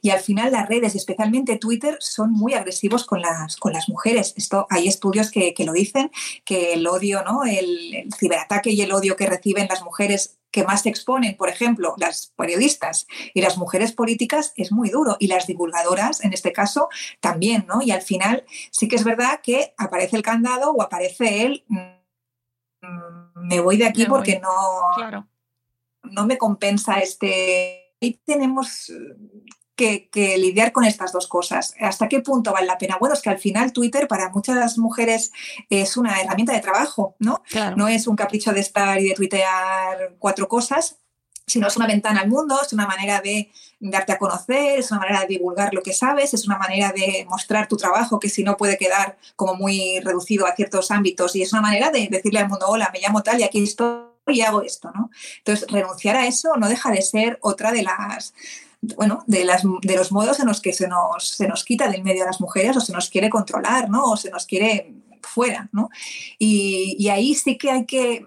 Y 0.00 0.08
al 0.08 0.20
final 0.20 0.52
las 0.52 0.66
redes, 0.66 0.94
especialmente 0.94 1.58
Twitter, 1.58 1.98
son 2.00 2.32
muy 2.32 2.54
agresivos 2.54 3.04
con 3.04 3.20
las, 3.20 3.58
con 3.58 3.74
las 3.74 3.90
mujeres. 3.90 4.32
Esto, 4.34 4.66
hay 4.70 4.88
estudios 4.88 5.30
que, 5.30 5.52
que 5.52 5.66
lo 5.66 5.74
dicen, 5.74 6.10
que 6.46 6.72
el 6.72 6.86
odio, 6.86 7.22
¿no? 7.22 7.44
El 7.44 8.08
ciberataque 8.18 8.70
y 8.70 8.80
el 8.80 8.92
odio 8.92 9.16
que 9.16 9.26
reciben 9.26 9.68
las 9.68 9.82
mujeres 9.82 10.39
que 10.50 10.64
más 10.64 10.82
se 10.82 10.88
exponen, 10.88 11.36
por 11.36 11.48
ejemplo, 11.48 11.94
las 11.98 12.32
periodistas 12.36 13.06
y 13.34 13.40
las 13.40 13.56
mujeres 13.56 13.92
políticas, 13.92 14.52
es 14.56 14.72
muy 14.72 14.90
duro. 14.90 15.16
Y 15.20 15.28
las 15.28 15.46
divulgadoras, 15.46 16.24
en 16.24 16.32
este 16.32 16.52
caso, 16.52 16.88
también, 17.20 17.66
¿no? 17.68 17.82
Y 17.82 17.90
al 17.92 18.02
final 18.02 18.44
sí 18.70 18.88
que 18.88 18.96
es 18.96 19.04
verdad 19.04 19.40
que 19.42 19.74
aparece 19.76 20.16
el 20.16 20.22
candado 20.22 20.72
o 20.72 20.82
aparece 20.82 21.44
él, 21.44 21.64
mm, 21.68 23.46
me 23.48 23.60
voy 23.60 23.76
de 23.76 23.86
aquí 23.86 24.02
Me 24.02 24.08
porque 24.08 24.32
voy. 24.34 24.42
no, 24.42 24.96
Claro. 24.96 25.28
no 26.02 26.26
me 26.26 26.38
compensa 26.38 26.98
este... 26.98 27.94
Y 28.02 28.14
tenemos 28.14 28.90
que, 29.80 30.10
que 30.10 30.36
lidiar 30.36 30.72
con 30.72 30.84
estas 30.84 31.10
dos 31.10 31.26
cosas. 31.26 31.74
¿Hasta 31.80 32.06
qué 32.06 32.20
punto 32.20 32.52
vale 32.52 32.66
la 32.66 32.76
pena? 32.76 32.98
Bueno, 33.00 33.14
es 33.14 33.22
que 33.22 33.30
al 33.30 33.38
final 33.38 33.72
Twitter 33.72 34.06
para 34.06 34.28
muchas 34.28 34.76
mujeres 34.76 35.32
es 35.70 35.96
una 35.96 36.20
herramienta 36.20 36.52
de 36.52 36.60
trabajo, 36.60 37.16
¿no? 37.18 37.42
Claro. 37.48 37.76
No 37.76 37.88
es 37.88 38.06
un 38.06 38.14
capricho 38.14 38.52
de 38.52 38.60
estar 38.60 39.00
y 39.00 39.08
de 39.08 39.14
tuitear 39.14 40.16
cuatro 40.18 40.48
cosas, 40.48 40.96
sino 41.46 41.66
es 41.66 41.78
una 41.78 41.86
ventana 41.86 42.20
al 42.20 42.28
mundo, 42.28 42.60
es 42.62 42.74
una 42.74 42.86
manera 42.86 43.22
de 43.22 43.50
darte 43.80 44.12
a 44.12 44.18
conocer, 44.18 44.80
es 44.80 44.90
una 44.90 45.00
manera 45.00 45.20
de 45.22 45.28
divulgar 45.28 45.72
lo 45.72 45.82
que 45.82 45.94
sabes, 45.94 46.34
es 46.34 46.46
una 46.46 46.58
manera 46.58 46.92
de 46.92 47.26
mostrar 47.26 47.66
tu 47.66 47.78
trabajo 47.78 48.20
que 48.20 48.28
si 48.28 48.44
no 48.44 48.58
puede 48.58 48.76
quedar 48.76 49.16
como 49.34 49.54
muy 49.54 49.98
reducido 50.00 50.46
a 50.46 50.54
ciertos 50.54 50.90
ámbitos 50.90 51.34
y 51.36 51.42
es 51.42 51.54
una 51.54 51.62
manera 51.62 51.90
de 51.90 52.06
decirle 52.10 52.40
al 52.40 52.50
mundo, 52.50 52.66
hola, 52.68 52.90
me 52.92 53.00
llamo 53.00 53.22
tal 53.22 53.40
y 53.40 53.44
aquí 53.44 53.64
estoy 53.64 54.10
y 54.26 54.42
hago 54.42 54.62
esto, 54.62 54.92
¿no? 54.94 55.10
Entonces, 55.38 55.66
renunciar 55.70 56.16
a 56.16 56.26
eso 56.26 56.54
no 56.56 56.68
deja 56.68 56.90
de 56.90 57.00
ser 57.00 57.38
otra 57.40 57.72
de 57.72 57.82
las 57.82 58.34
bueno, 58.82 59.24
de, 59.26 59.44
las, 59.44 59.62
de 59.82 59.96
los 59.96 60.10
modos 60.10 60.40
en 60.40 60.46
los 60.46 60.60
que 60.60 60.72
se 60.72 60.88
nos, 60.88 61.28
se 61.28 61.46
nos 61.46 61.64
quita 61.64 61.88
del 61.88 62.02
medio 62.02 62.22
a 62.22 62.26
las 62.26 62.40
mujeres 62.40 62.76
o 62.76 62.80
se 62.80 62.92
nos 62.92 63.10
quiere 63.10 63.28
controlar, 63.28 63.90
¿no? 63.90 64.04
O 64.04 64.16
se 64.16 64.30
nos 64.30 64.46
quiere 64.46 64.94
fuera, 65.22 65.68
¿no? 65.72 65.90
Y, 66.38 67.08
ahí 67.08 67.34
sí 67.34 67.58
que 67.58 67.70
hay 67.70 67.84
que, 67.84 68.26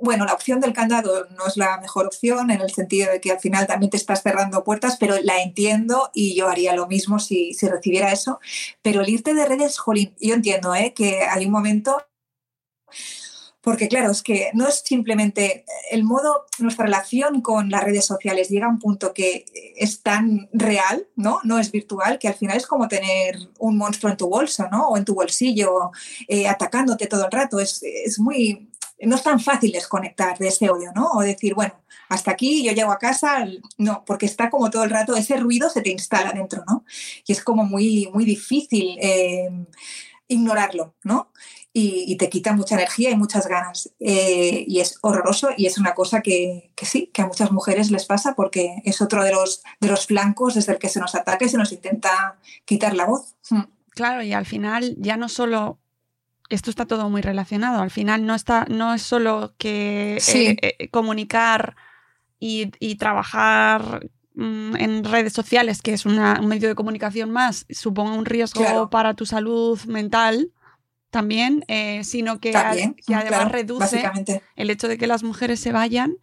bueno, 0.00 0.24
la 0.24 0.34
opción 0.34 0.60
del 0.60 0.72
candado 0.72 1.26
no 1.30 1.46
es 1.46 1.56
la 1.56 1.78
mejor 1.80 2.06
opción 2.06 2.50
en 2.50 2.60
el 2.60 2.70
sentido 2.70 3.12
de 3.12 3.20
que 3.20 3.30
al 3.30 3.40
final 3.40 3.66
también 3.66 3.90
te 3.90 3.96
estás 3.96 4.22
cerrando 4.22 4.64
puertas, 4.64 4.96
pero 4.98 5.16
la 5.22 5.40
entiendo 5.40 6.10
y 6.12 6.34
yo 6.34 6.48
haría 6.48 6.74
lo 6.74 6.86
mismo 6.88 7.20
si, 7.20 7.54
si 7.54 7.68
recibiera 7.68 8.12
eso. 8.12 8.40
Pero 8.82 9.02
el 9.02 9.08
irte 9.08 9.34
de 9.34 9.46
redes, 9.46 9.78
jolín, 9.78 10.14
yo 10.20 10.34
entiendo 10.34 10.74
¿eh? 10.74 10.92
que 10.94 11.22
hay 11.22 11.46
un 11.46 11.52
momento 11.52 12.02
porque 13.64 13.88
claro, 13.88 14.10
es 14.10 14.22
que 14.22 14.50
no 14.52 14.68
es 14.68 14.82
simplemente 14.84 15.64
el 15.90 16.04
modo, 16.04 16.44
nuestra 16.58 16.84
relación 16.84 17.40
con 17.40 17.70
las 17.70 17.82
redes 17.82 18.04
sociales 18.04 18.50
llega 18.50 18.66
a 18.66 18.68
un 18.68 18.78
punto 18.78 19.14
que 19.14 19.46
es 19.76 20.02
tan 20.02 20.50
real, 20.52 21.08
¿no? 21.16 21.38
No 21.44 21.58
es 21.58 21.72
virtual, 21.72 22.18
que 22.18 22.28
al 22.28 22.34
final 22.34 22.58
es 22.58 22.66
como 22.66 22.88
tener 22.88 23.38
un 23.58 23.78
monstruo 23.78 24.10
en 24.10 24.18
tu 24.18 24.28
bolso, 24.28 24.68
¿no? 24.70 24.88
O 24.88 24.98
en 24.98 25.06
tu 25.06 25.14
bolsillo, 25.14 25.92
eh, 26.28 26.46
atacándote 26.46 27.06
todo 27.06 27.24
el 27.24 27.32
rato. 27.32 27.58
Es, 27.58 27.82
es 27.82 28.18
muy, 28.18 28.70
no 29.00 29.16
es 29.16 29.22
tan 29.22 29.40
fácil 29.40 29.72
desconectar 29.72 30.36
de 30.36 30.48
ese 30.48 30.68
odio, 30.68 30.92
¿no? 30.94 31.12
O 31.12 31.20
decir, 31.22 31.54
bueno, 31.54 31.74
hasta 32.10 32.32
aquí 32.32 32.62
yo 32.64 32.72
llego 32.72 32.92
a 32.92 32.98
casa, 32.98 33.46
no, 33.78 34.04
porque 34.04 34.26
está 34.26 34.50
como 34.50 34.68
todo 34.68 34.84
el 34.84 34.90
rato, 34.90 35.16
ese 35.16 35.38
ruido 35.38 35.70
se 35.70 35.80
te 35.80 35.90
instala 35.90 36.32
dentro, 36.32 36.64
¿no? 36.68 36.84
Y 37.26 37.32
es 37.32 37.42
como 37.42 37.64
muy, 37.64 38.10
muy 38.12 38.26
difícil 38.26 38.98
eh, 39.00 39.48
ignorarlo, 40.28 40.94
¿no? 41.02 41.30
Y, 41.76 42.04
y, 42.06 42.16
te 42.18 42.30
quita 42.30 42.52
mucha 42.52 42.76
energía 42.76 43.10
y 43.10 43.16
muchas 43.16 43.48
ganas. 43.48 43.90
Eh, 43.98 44.64
y 44.68 44.78
es 44.78 44.96
horroroso 45.00 45.48
y 45.56 45.66
es 45.66 45.76
una 45.76 45.92
cosa 45.92 46.20
que, 46.20 46.70
que, 46.76 46.86
sí, 46.86 47.10
que 47.12 47.22
a 47.22 47.26
muchas 47.26 47.50
mujeres 47.50 47.90
les 47.90 48.04
pasa 48.04 48.36
porque 48.36 48.76
es 48.84 49.02
otro 49.02 49.24
de 49.24 49.32
los, 49.32 49.64
de 49.80 49.88
los 49.88 50.06
flancos 50.06 50.54
desde 50.54 50.74
el 50.74 50.78
que 50.78 50.88
se 50.88 51.00
nos 51.00 51.16
ataca 51.16 51.44
y 51.44 51.48
se 51.48 51.58
nos 51.58 51.72
intenta 51.72 52.38
quitar 52.64 52.94
la 52.94 53.06
voz. 53.06 53.34
Hmm. 53.50 53.62
Claro, 53.90 54.22
y 54.22 54.32
al 54.32 54.46
final 54.46 54.94
ya 54.98 55.16
no 55.16 55.28
solo 55.28 55.80
esto 56.48 56.70
está 56.70 56.86
todo 56.86 57.10
muy 57.10 57.22
relacionado. 57.22 57.82
Al 57.82 57.90
final 57.90 58.24
no 58.24 58.36
está, 58.36 58.66
no 58.68 58.94
es 58.94 59.02
solo 59.02 59.54
que 59.58 60.18
sí. 60.20 60.56
eh, 60.62 60.76
eh, 60.78 60.88
comunicar 60.90 61.74
y, 62.38 62.70
y 62.78 62.96
trabajar 62.96 64.08
mm, 64.34 64.76
en 64.76 65.04
redes 65.04 65.32
sociales, 65.32 65.82
que 65.82 65.92
es 65.92 66.06
una, 66.06 66.38
un 66.40 66.46
medio 66.46 66.68
de 66.68 66.74
comunicación 66.74 67.30
más, 67.30 67.66
suponga 67.70 68.12
un 68.12 68.26
riesgo 68.26 68.60
claro. 68.60 68.90
para 68.90 69.14
tu 69.14 69.26
salud 69.26 69.80
mental 69.86 70.52
también, 71.14 71.64
eh, 71.68 72.02
sino 72.02 72.40
que, 72.40 72.50
también, 72.50 72.96
a, 72.98 73.06
que 73.06 73.14
además 73.14 73.38
claro, 73.38 73.50
reduce 73.50 74.02
el 74.56 74.68
hecho 74.68 74.88
de 74.88 74.98
que 74.98 75.06
las 75.06 75.22
mujeres 75.22 75.60
se 75.60 75.70
vayan 75.70 76.16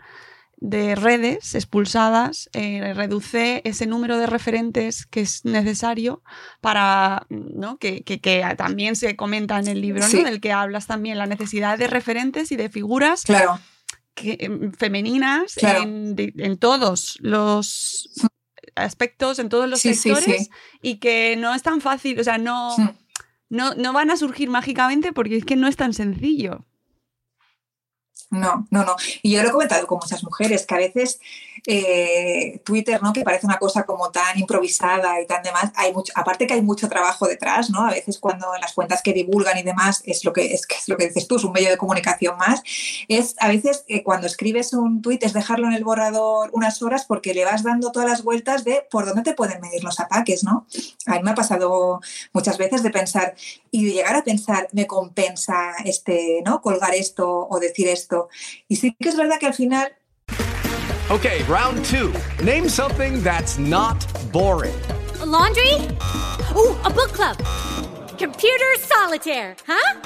de 0.58 0.95
redes 0.95 1.56
expulsadas 1.56 2.49
eh, 2.51 2.93
reduce 2.93 3.62
ese 3.63 3.86
número 3.86 4.17
de 4.17 4.27
referentes 4.27 5.06
que 5.06 5.21
es 5.21 5.45
necesario 5.45 6.23
para, 6.60 7.25
¿no? 7.30 7.77
Que, 7.77 8.04
que, 8.04 8.19
que 8.19 8.43
también 8.58 8.97
se 8.97 9.15
comenta 9.15 9.58
en 9.60 9.67
el 9.67 9.80
libro, 9.80 10.04
sí. 10.04 10.17
¿no? 10.17 10.23
Del 10.25 10.41
que 10.41 10.51
hablas 10.51 10.88
también, 10.88 11.17
la 11.17 11.25
necesidad 11.25 11.77
de 11.77 11.88
referentes 11.88 12.51
y 12.51 12.58
de 12.58 12.67
figuras 12.67 13.23
claro. 13.23 13.62
que, 14.13 14.71
femeninas 14.77 15.56
claro. 15.56 15.84
en, 15.84 16.17
de, 16.17 16.34
en, 16.38 16.58
todos 16.58 17.17
los 17.21 18.10
aspectos, 18.75 19.39
en 19.39 19.47
todos 19.47 19.69
los 19.69 19.80
sí, 19.80 19.95
sectores, 19.95 20.43
sí, 20.43 20.49
y 20.82 20.97
que 20.97 21.38
no 21.38 21.56
es 21.56 21.63
tan 21.63 21.80
fácil, 21.80 22.19
o 22.19 22.23
sea, 22.25 22.38
no, 22.38 22.75
no, 23.52 23.76
no 23.76 23.92
van 23.92 24.10
a 24.10 24.16
surgir 24.16 24.50
mágicamente 24.50 25.12
porque 25.12 25.36
es 25.36 25.46
que 25.46 25.58
no 25.58 25.68
es 25.68 25.76
tan 25.76 25.94
sencillo. 25.94 26.66
No, 28.32 28.65
no, 28.72 28.86
no. 28.86 28.96
Y 29.22 29.32
yo 29.32 29.44
lo 29.44 29.50
he 29.50 29.52
comentado 29.52 29.86
con 29.88 30.00
muchas 30.02 30.24
mujeres, 30.24 30.65
que 30.65 30.76
a 30.76 30.78
veces 30.78 31.20
eh, 31.67 32.62
Twitter, 32.63 33.02
¿no? 33.04 33.13
Que 33.13 33.24
parece 33.24 33.46
una 33.46 33.60
cosa 33.60 33.84
como 33.84 34.10
tan 34.10 34.39
improvisada 34.39 35.22
y 35.22 35.28
tan 35.28 35.44
demás, 35.44 35.72
hay 35.76 35.94
mucho, 35.94 36.12
aparte 36.15 36.48
que 36.48 36.54
hay 36.54 36.62
mucho 36.62 36.89
trabajo 36.89 37.28
detrás, 37.28 37.70
¿no? 37.70 37.86
A 37.86 37.91
veces 37.91 38.17
cuando 38.20 38.56
en 38.56 38.62
las 38.62 38.74
cuentas 38.74 39.02
que 39.02 39.13
divulgan 39.13 39.58
y 39.58 39.63
demás, 39.63 40.02
es 40.06 40.24
lo 40.26 40.34
que 40.34 40.54
es, 40.54 40.62
es 40.70 40.88
lo 40.88 40.98
que 40.98 41.08
dices 41.08 41.28
tú, 41.28 41.36
es 41.36 41.44
un 41.44 41.52
medio 41.52 41.70
de 41.70 41.78
comunicación 41.78 42.38
más, 42.38 42.63
es 43.08 43.36
a 43.39 43.50
veces 43.50 43.84
eh, 43.89 44.02
cuando 44.02 44.28
escribes 44.28 44.74
un 44.74 45.02
tweet 45.02 45.20
es 45.22 45.34
dejarlo 45.34 45.67
en 45.67 45.74
el 45.74 45.84
borrador 45.84 46.50
unas 46.54 46.82
horas 46.82 47.06
porque 47.06 47.34
le 47.34 47.46
vas 47.46 47.63
dando 47.63 47.91
todas 47.91 48.10
las 48.10 48.24
vueltas 48.24 48.63
de 48.63 48.88
por 48.89 49.06
dónde 49.06 49.24
te 49.24 49.34
pueden 49.34 49.62
medir 49.62 49.84
los 49.84 50.00
ataques, 50.00 50.44
¿no? 50.44 50.65
A 51.06 51.15
mí 51.15 51.24
me 51.24 51.32
ha 51.32 51.36
pasado 51.36 52.00
muchas 52.34 52.58
veces 52.58 52.82
de 52.82 52.89
pensar 52.89 53.36
y 53.72 53.86
de 53.86 53.94
llegar 53.94 54.15
a 54.15 54.24
pensar, 54.24 54.67
me 54.72 54.88
compensa 54.88 55.74
este, 55.86 56.41
¿no? 56.46 56.62
Colgar 56.62 56.96
esto 56.96 57.48
o 57.50 57.60
decir 57.60 57.88
esto. 57.88 58.20
Y 58.67 58.75
sí 58.75 58.95
que 58.99 59.10
es 59.10 59.15
verdad 59.15 59.39
que 59.39 59.47
al 59.47 59.53
final 59.53 59.91
Okay, 61.12 61.43
round 61.43 61.84
two. 61.84 62.13
Name 62.41 62.69
something 62.69 63.21
that's 63.21 63.57
not 63.60 63.99
boring. 64.31 64.81
A 65.19 65.25
laundry? 65.25 65.73
Ooh, 66.55 66.73
a 66.86 66.89
book 66.89 67.12
club. 67.12 67.36
Computer 68.17 68.75
solitaire, 68.79 69.57
huh? 69.67 70.01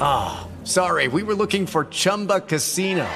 Ah, 0.00 0.48
oh, 0.48 0.64
sorry, 0.64 1.06
we 1.06 1.22
were 1.22 1.36
looking 1.36 1.64
for 1.64 1.84
Chumba 1.84 2.40
Casino. 2.40 3.08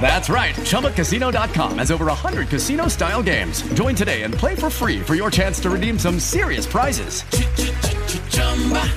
That's 0.00 0.28
right. 0.28 0.54
ChumbaCasino.com 0.54 1.78
has 1.78 1.90
over 1.90 2.06
100 2.06 2.48
casino 2.48 2.86
style 2.86 3.24
games. 3.24 3.62
Join 3.72 3.96
today 3.96 4.22
and 4.22 4.32
play 4.32 4.54
for 4.54 4.70
free 4.70 5.00
for 5.00 5.16
your 5.16 5.30
chance 5.30 5.58
to 5.60 5.70
redeem 5.70 5.98
some 5.98 6.20
serious 6.20 6.66
prizes. 6.66 7.24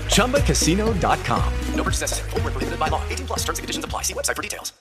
ChumbaCasino.com. 0.08 1.54
No 1.74 1.84
purchase 1.84 2.02
necessary. 2.02 2.30
Full 2.30 2.42
prohibited 2.42 2.78
by 2.78 2.90
law. 2.90 3.02
18 3.10 3.26
plus 3.28 3.40
terms 3.40 3.58
and 3.58 3.64
conditions 3.64 3.86
apply. 3.86 4.04
See 4.04 4.14
website 4.14 4.36
for 4.36 4.44
details. 4.44 4.74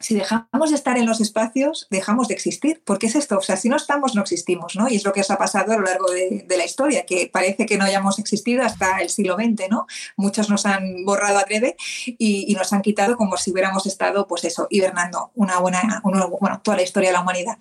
si 0.00 0.14
dejamos 0.14 0.70
de 0.70 0.76
estar 0.76 0.96
en 0.96 1.06
los 1.06 1.20
espacios, 1.20 1.88
dejamos 1.90 2.28
de 2.28 2.34
existir. 2.34 2.82
porque 2.84 3.06
es 3.08 3.16
esto? 3.16 3.38
O 3.38 3.42
sea, 3.42 3.56
si 3.56 3.68
no 3.68 3.76
estamos, 3.76 4.14
no 4.14 4.22
existimos, 4.22 4.76
¿no? 4.76 4.88
Y 4.88 4.96
es 4.96 5.04
lo 5.04 5.12
que 5.12 5.22
os 5.22 5.30
ha 5.30 5.38
pasado 5.38 5.72
a 5.72 5.76
lo 5.76 5.82
largo 5.82 6.10
de, 6.10 6.44
de, 6.46 6.56
la 6.56 6.64
historia, 6.64 7.04
que 7.04 7.28
parece 7.32 7.66
que 7.66 7.76
no 7.76 7.84
hayamos 7.84 8.18
existido 8.18 8.62
hasta 8.62 8.98
el 8.98 9.08
siglo 9.08 9.36
XX, 9.36 9.68
¿no? 9.70 9.86
Muchos 10.16 10.48
nos 10.48 10.66
han 10.66 11.04
borrado 11.04 11.38
adrede 11.38 11.76
y, 12.06 12.44
y 12.48 12.54
nos 12.54 12.72
han 12.72 12.82
quitado 12.82 13.16
como 13.16 13.36
si 13.36 13.50
hubiéramos 13.50 13.86
estado, 13.86 14.26
pues 14.28 14.44
eso, 14.44 14.68
hibernando 14.70 15.32
una 15.34 15.58
buena, 15.58 16.00
una, 16.04 16.26
bueno, 16.26 16.60
toda 16.62 16.76
la 16.76 16.84
historia 16.84 17.08
de 17.08 17.14
la 17.14 17.22
humanidad. 17.22 17.58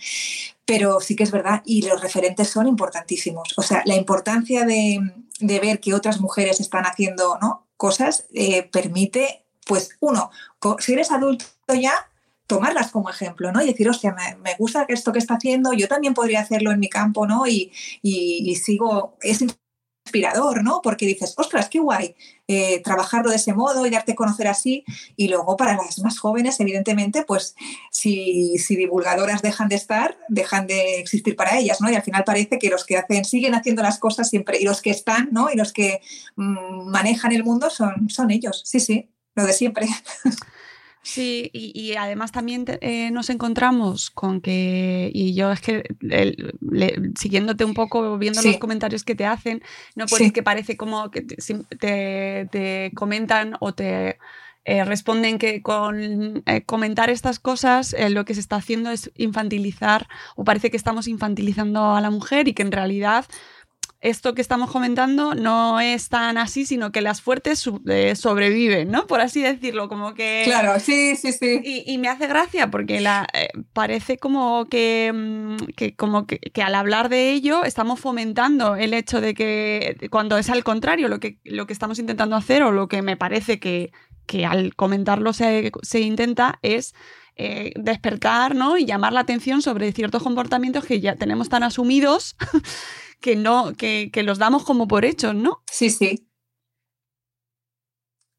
Pero 0.66 1.00
sí 1.00 1.16
que 1.16 1.24
es 1.24 1.32
verdad, 1.32 1.63
y 1.66 1.82
los 1.88 2.02
referentes 2.02 2.50
son 2.50 2.68
importantísimos. 2.68 3.54
O 3.58 3.63
sea, 3.63 3.82
la 3.86 3.96
importancia 3.96 4.66
de, 4.66 5.00
de 5.39 5.60
ver 5.60 5.80
que 5.80 5.93
otras 5.93 6.19
mujeres 6.19 6.60
están 6.60 6.86
haciendo, 6.86 7.38
¿no? 7.41 7.67
Cosas 7.78 8.26
eh, 8.34 8.63
permite, 8.63 9.45
pues, 9.65 9.89
uno, 10.00 10.32
si 10.80 10.93
eres 10.93 11.12
adulto 11.12 11.45
ya, 11.80 11.93
tomarlas 12.47 12.91
como 12.91 13.10
ejemplo, 13.10 13.52
¿no? 13.52 13.62
Y 13.62 13.67
decir, 13.67 13.89
hostia, 13.89 14.13
me, 14.13 14.36
me, 14.38 14.56
gusta 14.56 14.86
esto 14.88 15.12
que 15.12 15.19
está 15.19 15.36
haciendo, 15.36 15.73
yo 15.73 15.88
también 15.88 16.13
podría 16.13 16.39
hacerlo 16.39 16.71
en 16.71 16.80
mi 16.80 16.89
campo, 16.89 17.28
¿no? 17.28 17.45
Y, 17.45 17.71
y, 18.02 18.50
y 18.50 18.56
sigo, 18.56 19.17
es 19.21 19.43
inspirador, 20.06 20.63
¿no? 20.63 20.82
Porque 20.82 21.06
dices, 21.06 21.34
ostras, 21.38 21.69
qué 21.69 21.80
guay 21.80 22.15
eh, 22.48 22.82
trabajarlo 22.82 23.30
de 23.30 23.36
ese 23.36 23.54
modo 23.54 23.86
y 23.86 23.90
darte 23.90 24.14
a 24.14 24.16
conocer 24.16 24.48
así. 24.48 24.86
Y 25.16 25.28
luego 25.28 25.58
para 25.58 25.76
las 25.76 26.00
más 26.00 26.18
jóvenes, 26.20 26.60
evidentemente, 26.60 27.24
pues 27.24 27.56
si, 27.92 28.58
si, 28.58 28.76
divulgadoras 28.76 29.42
dejan 29.42 29.68
de 29.68 29.76
estar, 29.76 30.18
dejan 30.30 30.68
de 30.68 31.00
existir 31.00 31.36
para 31.36 31.58
ellas, 31.58 31.82
¿no? 31.82 31.90
Y 31.90 31.96
al 31.96 32.04
final 32.04 32.24
parece 32.24 32.60
que 32.60 32.70
los 32.70 32.86
que 32.86 32.98
hacen, 32.98 33.26
siguen 33.26 33.56
haciendo 33.56 33.84
las 33.84 34.00
cosas 34.00 34.30
siempre, 34.30 34.60
y 34.60 34.64
los 34.64 34.82
que 34.82 34.92
están, 34.92 35.30
¿no? 35.32 35.50
Y 35.52 35.56
los 35.56 35.74
que 35.74 36.02
mmm, 36.36 36.90
manejan 36.90 37.32
el 37.32 37.44
mundo 37.44 37.70
son, 37.70 38.10
son 38.10 38.32
ellos, 38.32 38.62
sí, 38.66 38.80
sí, 38.80 39.10
lo 39.36 39.46
de 39.46 39.54
siempre. 39.54 39.88
Sí, 41.08 41.50
y, 41.54 41.72
y, 41.74 41.96
además 41.96 42.34
también 42.34 42.65
eh, 42.82 43.12
nos 43.12 43.30
encontramos 43.30 44.10
con 44.10 44.41
que, 44.41 45.10
y 45.13 45.34
yo 45.36 45.54
es 45.54 45.62
que 45.62 45.84
el, 46.02 46.54
le, 46.60 47.13
siguiéndote 47.17 47.63
un 47.63 47.74
poco, 47.74 48.17
viendo 48.17 48.41
sí. 48.41 48.50
los 48.50 48.58
comentarios 48.58 49.06
que 49.06 49.15
te 49.15 49.26
hacen, 49.26 49.63
no 49.96 50.06
puedes 50.06 50.28
sí. 50.28 50.34
que 50.34 50.43
parece 50.43 50.76
como 50.76 51.10
que 51.10 51.22
te, 51.22 51.38
te, 51.80 52.50
te 52.52 52.91
comentan 52.93 53.56
o 53.62 53.74
te 53.74 54.17
eh, 54.70 54.84
responden 54.84 55.39
que 55.39 55.62
con 55.62 56.43
eh, 56.46 56.63
comentar 56.65 57.10
estas 57.10 57.39
cosas 57.39 57.93
eh, 57.93 58.10
lo 58.10 58.26
que 58.26 58.34
se 58.34 58.41
está 58.41 58.58
haciendo 58.58 58.91
es 58.91 59.10
infantilizar 59.15 60.10
o 60.36 60.43
parece 60.43 60.70
que 60.70 60.76
estamos 60.76 61.08
infantilizando 61.08 61.96
a 61.96 62.02
la 62.02 62.10
mujer 62.10 62.50
y 62.50 62.54
que 62.54 62.63
en 62.63 62.74
realidad 62.74 63.24
esto 64.00 64.36
que 64.36 64.42
estamos 64.42 64.70
comentando 64.70 65.34
no 65.34 65.80
es 65.80 66.10
tan 66.10 66.38
así, 66.38 66.66
sino 66.66 66.92
que 66.92 67.02
las 67.02 67.22
fuertes 67.22 67.68
eh, 67.88 68.16
sobreviven, 68.16 68.92
¿no? 68.92 69.08
Por 69.08 69.22
así 69.22 69.42
decirlo, 69.42 69.90
como 69.90 70.14
que... 70.14 70.44
Claro, 70.46 70.80
sí, 70.80 71.16
sí, 71.16 71.32
sí. 71.32 71.62
Y, 71.64 71.92
y 71.92 71.98
me 71.98 72.08
hace 72.08 72.28
gracia 72.28 72.70
porque 72.70 73.02
la, 73.02 73.28
eh, 73.34 73.48
parece 73.74 74.18
como 74.18 74.66
que, 74.66 75.12
mm, 75.14 75.56
que 75.76 75.96
como 75.96 76.28
que, 76.28 76.40
que, 76.40 76.62
al 76.62 76.76
hablar 76.76 77.10
de 77.10 77.32
ello 77.32 77.64
estamos 77.64 78.00
fomentando 78.00 78.76
el 78.76 78.94
hecho 78.94 79.20
de 79.20 79.34
que 79.34 79.98
cuando 80.12 80.38
es 80.38 80.50
al 80.50 80.64
contrario 80.64 81.08
lo 81.08 81.20
que, 81.20 81.40
lo 81.44 81.66
que 81.66 81.74
estamos 81.74 81.98
intentando 81.98 82.36
hacer 82.36 82.62
o 82.64 82.72
lo 82.72 82.88
que 82.88 83.02
me 83.02 83.18
parece 83.18 83.60
que, 83.60 83.92
que 84.28 84.46
al 84.46 84.76
comentarlo 84.76 85.34
se, 85.34 85.72
se 85.82 86.02
intenta 86.02 86.60
es 86.62 86.94
eh, 87.40 87.72
despertar 87.76 88.56
¿no? 88.56 88.78
y 88.78 88.86
llamar 88.86 89.14
la 89.14 89.20
atención 89.20 89.62
sobre 89.62 89.92
ciertos 89.92 90.24
comportamientos 90.24 90.86
que 90.86 91.00
ya 91.00 91.16
tenemos 91.16 91.50
tan 91.50 91.62
asumidos 91.62 92.36
que 93.19 93.36
no, 93.36 93.73
que, 93.75 94.10
que 94.12 94.23
los 94.23 94.38
damos 94.38 94.63
como 94.63 94.88
por 94.88 95.06
hechos, 95.06 95.36
¿no? 95.36 95.63
Sí, 95.71 95.89
sí. 95.89 96.27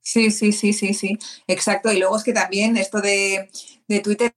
Sí, 0.01 0.31
sí, 0.31 0.53
sí, 0.53 0.73
sí, 0.73 0.95
sí. 0.95 1.19
Exacto. 1.47 1.93
Y 1.93 1.99
luego 1.99 2.17
es 2.17 2.25
que 2.25 2.33
también 2.33 2.77
esto 2.77 3.01
de, 3.01 3.51
de 3.89 4.01
Twitter 4.01 4.33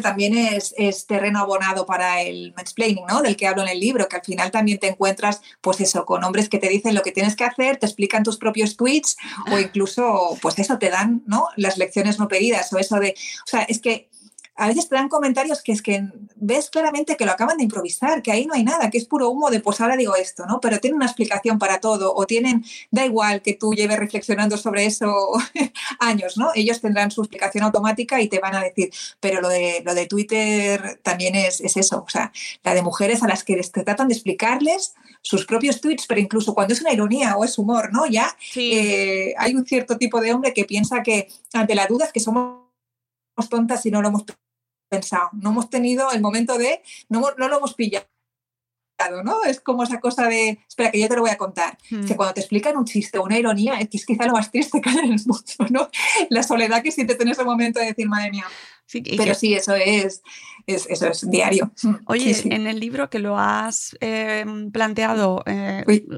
también 0.00 0.36
es, 0.36 0.74
es, 0.78 1.06
terreno 1.06 1.40
abonado 1.40 1.86
para 1.86 2.22
el 2.22 2.52
mansplaining, 2.56 3.04
¿no? 3.06 3.22
Del 3.22 3.36
que 3.36 3.46
hablo 3.46 3.62
en 3.62 3.68
el 3.68 3.80
libro, 3.80 4.08
que 4.08 4.16
al 4.16 4.24
final 4.24 4.50
también 4.50 4.78
te 4.78 4.88
encuentras, 4.88 5.42
pues 5.60 5.80
eso, 5.80 6.04
con 6.04 6.24
hombres 6.24 6.48
que 6.48 6.58
te 6.58 6.68
dicen 6.68 6.94
lo 6.94 7.02
que 7.02 7.12
tienes 7.12 7.36
que 7.36 7.44
hacer, 7.44 7.76
te 7.76 7.86
explican 7.86 8.22
tus 8.22 8.38
propios 8.38 8.76
tweets 8.76 9.16
o 9.52 9.58
incluso, 9.58 10.38
pues 10.40 10.58
eso, 10.58 10.78
te 10.78 10.90
dan, 10.90 11.22
¿no? 11.26 11.48
Las 11.56 11.76
lecciones 11.76 12.18
no 12.18 12.28
pedidas 12.28 12.72
o 12.72 12.78
eso 12.78 12.98
de, 12.98 13.14
o 13.44 13.46
sea, 13.46 13.62
es 13.62 13.80
que 13.80 14.10
a 14.60 14.68
veces 14.68 14.90
te 14.90 14.94
dan 14.94 15.08
comentarios 15.08 15.62
que 15.62 15.72
es 15.72 15.80
que 15.80 16.04
ves 16.36 16.68
claramente 16.68 17.16
que 17.16 17.24
lo 17.24 17.32
acaban 17.32 17.56
de 17.56 17.64
improvisar, 17.64 18.20
que 18.20 18.30
ahí 18.30 18.44
no 18.44 18.52
hay 18.52 18.62
nada, 18.62 18.90
que 18.90 18.98
es 18.98 19.06
puro 19.06 19.30
humo 19.30 19.48
de 19.48 19.60
pues 19.60 19.80
ahora 19.80 19.96
digo 19.96 20.14
esto, 20.16 20.44
¿no? 20.44 20.60
Pero 20.60 20.78
tienen 20.80 20.96
una 20.96 21.06
explicación 21.06 21.58
para 21.58 21.80
todo 21.80 22.14
o 22.14 22.26
tienen, 22.26 22.62
da 22.90 23.06
igual 23.06 23.40
que 23.40 23.54
tú 23.54 23.72
lleves 23.72 23.98
reflexionando 23.98 24.58
sobre 24.58 24.84
eso 24.84 25.14
años, 25.98 26.36
¿no? 26.36 26.50
Ellos 26.54 26.78
tendrán 26.82 27.10
su 27.10 27.22
explicación 27.22 27.64
automática 27.64 28.20
y 28.20 28.28
te 28.28 28.38
van 28.38 28.54
a 28.54 28.60
decir, 28.60 28.90
pero 29.18 29.40
lo 29.40 29.48
de, 29.48 29.82
lo 29.82 29.94
de 29.94 30.06
Twitter 30.06 31.00
también 31.02 31.36
es, 31.36 31.62
es 31.62 31.78
eso, 31.78 32.04
o 32.06 32.10
sea, 32.10 32.30
la 32.62 32.74
de 32.74 32.82
mujeres 32.82 33.22
a 33.22 33.28
las 33.28 33.44
que 33.44 33.56
te 33.56 33.82
tratan 33.82 34.08
de 34.08 34.14
explicarles 34.14 34.92
sus 35.22 35.46
propios 35.46 35.80
tweets, 35.80 36.04
pero 36.06 36.20
incluso 36.20 36.52
cuando 36.52 36.74
es 36.74 36.82
una 36.82 36.92
ironía 36.92 37.34
o 37.38 37.44
es 37.44 37.56
humor, 37.56 37.94
¿no? 37.94 38.04
Ya 38.04 38.36
sí. 38.38 38.72
eh, 38.74 39.34
hay 39.38 39.54
un 39.54 39.64
cierto 39.64 39.96
tipo 39.96 40.20
de 40.20 40.34
hombre 40.34 40.52
que 40.52 40.66
piensa 40.66 41.02
que 41.02 41.28
ante 41.54 41.74
la 41.74 41.86
duda 41.86 42.04
es 42.04 42.12
que 42.12 42.20
somos 42.20 42.60
tontas 43.48 43.86
y 43.86 43.90
no 43.90 44.02
lo 44.02 44.08
hemos 44.08 44.24
pensado, 44.90 45.30
no 45.32 45.50
hemos 45.50 45.70
tenido 45.70 46.10
el 46.12 46.20
momento 46.20 46.58
de, 46.58 46.82
no, 47.08 47.22
no 47.38 47.48
lo 47.48 47.56
hemos 47.56 47.74
pillado. 47.74 48.06
¿no? 49.24 49.44
Es 49.44 49.60
como 49.60 49.82
esa 49.82 50.00
cosa 50.00 50.26
de, 50.28 50.58
espera, 50.68 50.90
que 50.90 51.00
yo 51.00 51.08
te 51.08 51.14
lo 51.14 51.22
voy 51.22 51.30
a 51.30 51.38
contar. 51.38 51.78
Hmm. 51.90 52.04
Que 52.04 52.16
cuando 52.16 52.34
te 52.34 52.40
explican 52.40 52.76
un 52.76 52.84
chiste 52.84 53.18
o 53.18 53.24
una 53.24 53.38
ironía, 53.38 53.74
es 53.74 53.88
que 53.88 53.96
es 53.96 54.04
quizá 54.04 54.26
lo 54.26 54.32
más 54.32 54.50
triste 54.50 54.80
que 54.80 54.90
hay 54.90 54.98
en 54.98 55.12
el 55.12 55.20
mundo, 55.24 55.66
¿no? 55.70 55.88
La 56.28 56.42
soledad 56.42 56.82
que 56.82 56.92
sientes 56.92 57.18
en 57.18 57.28
ese 57.28 57.44
momento 57.44 57.80
de 57.80 57.86
decir, 57.86 58.08
madre 58.08 58.30
mía. 58.30 58.44
Sí, 58.90 59.02
Pero 59.02 59.24
que... 59.24 59.34
sí, 59.36 59.54
eso 59.54 59.76
es, 59.76 60.20
es, 60.66 60.84
eso 60.90 61.06
es 61.06 61.30
diario. 61.30 61.70
Oye, 62.06 62.34
sí, 62.34 62.42
sí. 62.42 62.48
en 62.50 62.66
el 62.66 62.80
libro 62.80 63.08
que 63.08 63.20
lo 63.20 63.38
has 63.38 63.96
eh, 64.00 64.44
planteado, 64.72 65.44
eh, 65.46 65.84
Uy, 65.86 66.08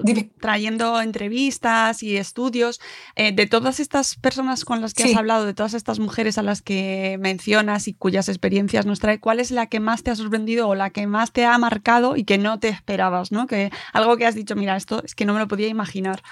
trayendo 0.41 0.99
entrevistas 1.03 2.03
y 2.03 2.17
estudios, 2.17 2.81
eh, 3.15 3.33
de 3.33 3.47
todas 3.47 3.79
estas 3.79 4.17
personas 4.17 4.65
con 4.65 4.81
las 4.81 4.95
que 4.95 5.03
has 5.03 5.15
hablado, 5.17 5.45
de 5.45 5.53
todas 5.53 5.75
estas 5.75 5.99
mujeres 5.99 6.39
a 6.39 6.43
las 6.43 6.63
que 6.63 7.19
mencionas 7.21 7.89
y 7.89 7.93
cuyas 7.93 8.31
experiencias 8.31 8.87
nos 8.87 9.01
trae, 9.01 9.21
¿cuál 9.21 9.39
es 9.39 9.51
la 9.51 9.67
que 9.67 9.79
más 9.79 10.03
te 10.03 10.11
ha 10.11 10.17
sorprendido 10.17 10.67
o 10.67 10.75
la 10.75 10.89
que 10.89 11.07
más 11.07 11.31
te 11.31 11.45
ha 11.45 11.59
marcado 11.59 12.17
y 12.17 12.25
que 12.25 12.39
no 12.39 12.59
te 12.59 12.69
esperabas? 12.69 13.33
¿no? 13.33 13.47
Que 13.47 13.71
algo 13.93 14.17
que 14.17 14.25
has 14.25 14.35
dicho, 14.35 14.57
mira, 14.57 14.79
esto 14.79 15.03
es 15.05 15.15
que 15.15 15.27
no 15.27 15.35
me 15.35 15.41
lo 15.41 15.49
podía 15.49 15.69
imaginar. 15.69 16.23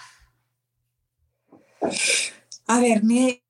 A 2.66 2.80
ver, 2.80 3.04
me, 3.04 3.42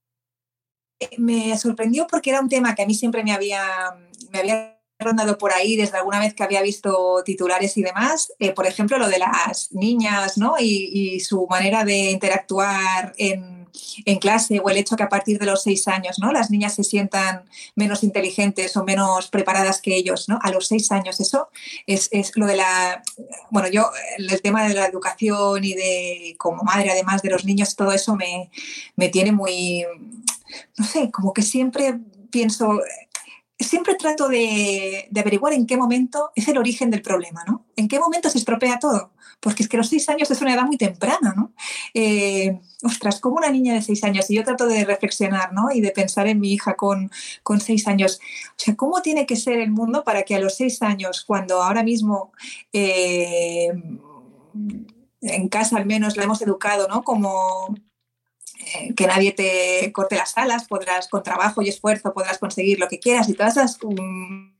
me 1.18 1.56
sorprendió 1.58 2.06
porque 2.06 2.30
era 2.30 2.40
un 2.40 2.48
tema 2.48 2.74
que 2.74 2.82
a 2.82 2.86
mí 2.86 2.94
siempre 2.94 3.24
me 3.24 3.32
había, 3.32 3.62
me 4.30 4.40
había 4.40 4.80
rondado 5.00 5.38
por 5.38 5.52
ahí 5.52 5.76
desde 5.76 5.96
alguna 5.96 6.20
vez 6.20 6.34
que 6.34 6.42
había 6.42 6.62
visto 6.62 7.22
titulares 7.24 7.76
y 7.76 7.82
demás. 7.82 8.32
Eh, 8.38 8.52
por 8.52 8.66
ejemplo, 8.66 8.98
lo 8.98 9.08
de 9.08 9.18
las 9.18 9.72
niñas 9.72 10.38
¿no? 10.38 10.54
y, 10.58 11.14
y 11.14 11.20
su 11.20 11.46
manera 11.48 11.84
de 11.84 12.10
interactuar 12.10 13.14
en, 13.16 13.66
en, 14.04 14.18
clase 14.18 14.60
o 14.62 14.68
el 14.68 14.76
hecho 14.76 14.96
que 14.96 15.02
a 15.02 15.08
partir 15.08 15.38
de 15.38 15.46
los 15.46 15.62
seis 15.62 15.88
años 15.88 16.18
¿no? 16.18 16.32
las 16.32 16.50
niñas 16.50 16.74
se 16.74 16.84
sientan 16.84 17.44
menos 17.74 18.02
inteligentes 18.02 18.76
o 18.76 18.84
menos 18.84 19.28
preparadas 19.28 19.80
que 19.80 19.96
ellos. 19.96 20.28
¿no? 20.28 20.38
A 20.42 20.50
los 20.50 20.68
seis 20.68 20.92
años 20.92 21.18
eso 21.20 21.48
es, 21.86 22.08
es 22.12 22.32
lo 22.36 22.46
de 22.46 22.56
la... 22.56 23.02
Bueno, 23.50 23.68
yo 23.68 23.90
el 24.18 24.42
tema 24.42 24.68
de 24.68 24.74
la 24.74 24.86
educación 24.86 25.64
y 25.64 25.74
de 25.74 26.34
como 26.38 26.62
madre 26.62 26.90
además 26.90 27.22
de 27.22 27.30
los 27.30 27.44
niños, 27.44 27.74
todo 27.74 27.92
eso 27.92 28.16
me, 28.16 28.50
me 28.96 29.08
tiene 29.08 29.32
muy 29.32 29.86
no 30.76 30.84
sé, 30.84 31.10
como 31.10 31.32
que 31.32 31.42
siempre 31.42 31.98
pienso, 32.30 32.80
siempre 33.58 33.94
trato 33.94 34.28
de, 34.28 35.08
averiguar 35.16 35.52
en 35.52 35.66
qué 35.66 35.76
momento 35.76 36.30
es 36.34 36.48
el 36.48 36.58
origen 36.58 36.90
del 36.90 37.02
problema, 37.02 37.44
¿no? 37.46 37.66
¿En 37.76 37.88
qué 37.88 37.98
momento 37.98 38.30
se 38.30 38.38
estropea 38.38 38.78
todo? 38.78 39.12
Porque 39.40 39.62
es 39.62 39.68
que 39.68 39.76
los 39.76 39.88
seis 39.88 40.08
años 40.08 40.30
es 40.30 40.40
una 40.40 40.54
edad 40.54 40.64
muy 40.64 40.76
temprana, 40.76 41.34
¿no? 41.36 41.52
Eh, 41.94 42.60
ostras, 42.82 43.20
como 43.20 43.36
una 43.36 43.50
niña 43.50 43.74
de 43.74 43.82
seis 43.82 44.04
años, 44.04 44.30
y 44.30 44.36
yo 44.36 44.44
trato 44.44 44.66
de 44.66 44.84
reflexionar, 44.84 45.52
¿no? 45.52 45.70
Y 45.72 45.80
de 45.80 45.90
pensar 45.90 46.26
en 46.26 46.40
mi 46.40 46.52
hija 46.52 46.74
con, 46.74 47.10
con 47.42 47.60
seis 47.60 47.86
años. 47.86 48.20
O 48.50 48.54
sea, 48.56 48.76
¿cómo 48.76 49.02
tiene 49.02 49.26
que 49.26 49.36
ser 49.36 49.58
el 49.60 49.70
mundo 49.70 50.04
para 50.04 50.22
que 50.22 50.34
a 50.34 50.40
los 50.40 50.56
seis 50.56 50.82
años, 50.82 51.24
cuando 51.24 51.62
ahora 51.62 51.82
mismo... 51.82 52.32
Eh, 52.72 53.70
en 55.22 55.48
casa 55.48 55.76
al 55.76 55.86
menos 55.86 56.16
la 56.16 56.24
hemos 56.24 56.40
educado, 56.42 56.88
¿no? 56.88 57.02
Como 57.02 57.74
que 58.96 59.06
nadie 59.06 59.32
te 59.32 59.90
corte 59.92 60.16
las 60.16 60.36
alas, 60.36 60.66
podrás 60.68 61.08
con 61.08 61.22
trabajo 61.22 61.62
y 61.62 61.68
esfuerzo 61.68 62.12
podrás 62.12 62.38
conseguir 62.38 62.78
lo 62.78 62.88
que 62.88 62.98
quieras 62.98 63.28
y 63.28 63.34
todas 63.34 63.56
esas 63.56 63.78
um, 63.82 64.52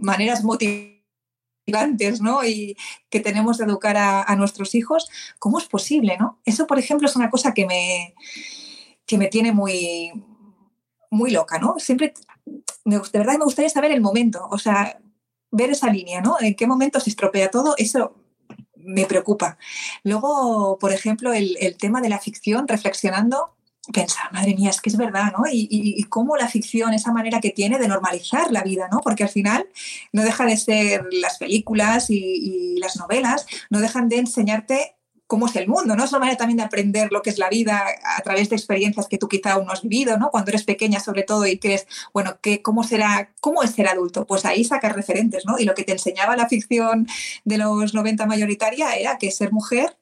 maneras 0.00 0.44
motivantes 0.44 2.20
¿no? 2.20 2.44
y 2.44 2.76
que 3.10 3.20
tenemos 3.20 3.58
de 3.58 3.64
educar 3.64 3.96
a, 3.96 4.22
a, 4.22 4.36
nuestros 4.36 4.74
hijos, 4.74 5.08
¿cómo 5.38 5.58
es 5.58 5.66
posible? 5.66 6.16
¿no? 6.18 6.38
Eso, 6.44 6.66
por 6.66 6.78
ejemplo, 6.78 7.08
es 7.08 7.16
una 7.16 7.30
cosa 7.30 7.54
que 7.54 7.66
me, 7.66 8.14
que 9.06 9.18
me 9.18 9.28
tiene 9.28 9.52
muy, 9.52 10.12
muy 11.10 11.30
loca. 11.30 11.58
¿no? 11.58 11.76
Siempre, 11.78 12.14
me, 12.84 12.98
de 12.98 13.18
verdad 13.18 13.38
me 13.38 13.44
gustaría 13.44 13.70
saber 13.70 13.90
el 13.92 14.00
momento, 14.00 14.46
o 14.50 14.58
sea, 14.58 14.98
ver 15.50 15.70
esa 15.70 15.90
línea, 15.90 16.20
¿no? 16.20 16.36
¿En 16.40 16.54
qué 16.54 16.66
momento 16.66 17.00
se 17.00 17.10
estropea 17.10 17.50
todo? 17.50 17.74
Eso 17.78 18.14
me 18.86 19.06
preocupa. 19.06 19.58
Luego, 20.04 20.78
por 20.78 20.92
ejemplo, 20.92 21.32
el, 21.32 21.56
el, 21.60 21.76
tema 21.76 22.00
de 22.00 22.08
la 22.08 22.18
ficción, 22.18 22.68
reflexionando, 22.68 23.54
pensar, 23.92 24.32
madre 24.32 24.54
mía, 24.54 24.70
es 24.70 24.80
que 24.80 24.90
es 24.90 24.96
verdad, 24.96 25.32
¿no? 25.36 25.44
Y, 25.50 25.68
y, 25.70 26.02
cómo 26.04 26.36
la 26.36 26.48
ficción, 26.48 26.92
esa 26.92 27.12
manera 27.12 27.40
que 27.40 27.50
tiene 27.50 27.78
de 27.78 27.88
normalizar 27.88 28.50
la 28.50 28.62
vida, 28.62 28.88
¿no? 28.90 29.00
Porque 29.00 29.22
al 29.22 29.28
final 29.28 29.66
no 30.12 30.22
deja 30.22 30.44
de 30.44 30.56
ser 30.56 31.06
las 31.12 31.38
películas 31.38 32.10
y 32.10 32.76
las 32.78 32.96
novelas, 32.96 33.46
no 33.70 33.80
dejan 33.80 34.08
de 34.08 34.18
enseñarte 34.18 34.95
cómo 35.26 35.46
es 35.46 35.56
el 35.56 35.68
mundo, 35.68 35.96
¿no? 35.96 36.04
Es 36.04 36.10
una 36.10 36.20
manera 36.20 36.38
también 36.38 36.58
de 36.58 36.62
aprender 36.62 37.10
lo 37.10 37.22
que 37.22 37.30
es 37.30 37.38
la 37.38 37.48
vida 37.48 37.84
a 38.16 38.22
través 38.22 38.48
de 38.48 38.56
experiencias 38.56 39.08
que 39.08 39.18
tú 39.18 39.28
quizá 39.28 39.52
aún 39.52 39.66
no 39.66 39.72
has 39.72 39.82
vivido, 39.82 40.18
¿no? 40.18 40.30
Cuando 40.30 40.50
eres 40.50 40.64
pequeña 40.64 41.00
sobre 41.00 41.22
todo 41.22 41.46
y 41.46 41.58
crees, 41.58 41.86
bueno, 42.12 42.38
¿qué, 42.40 42.62
¿cómo 42.62 42.84
será, 42.84 43.32
cómo 43.40 43.62
es 43.62 43.72
ser 43.72 43.88
adulto? 43.88 44.26
Pues 44.26 44.44
ahí 44.44 44.64
sacas 44.64 44.94
referentes, 44.94 45.44
¿no? 45.46 45.58
Y 45.58 45.64
lo 45.64 45.74
que 45.74 45.84
te 45.84 45.92
enseñaba 45.92 46.36
la 46.36 46.48
ficción 46.48 47.06
de 47.44 47.58
los 47.58 47.94
90 47.94 48.26
mayoritaria 48.26 48.94
era 48.94 49.18
que 49.18 49.30
ser 49.30 49.52
mujer 49.52 49.96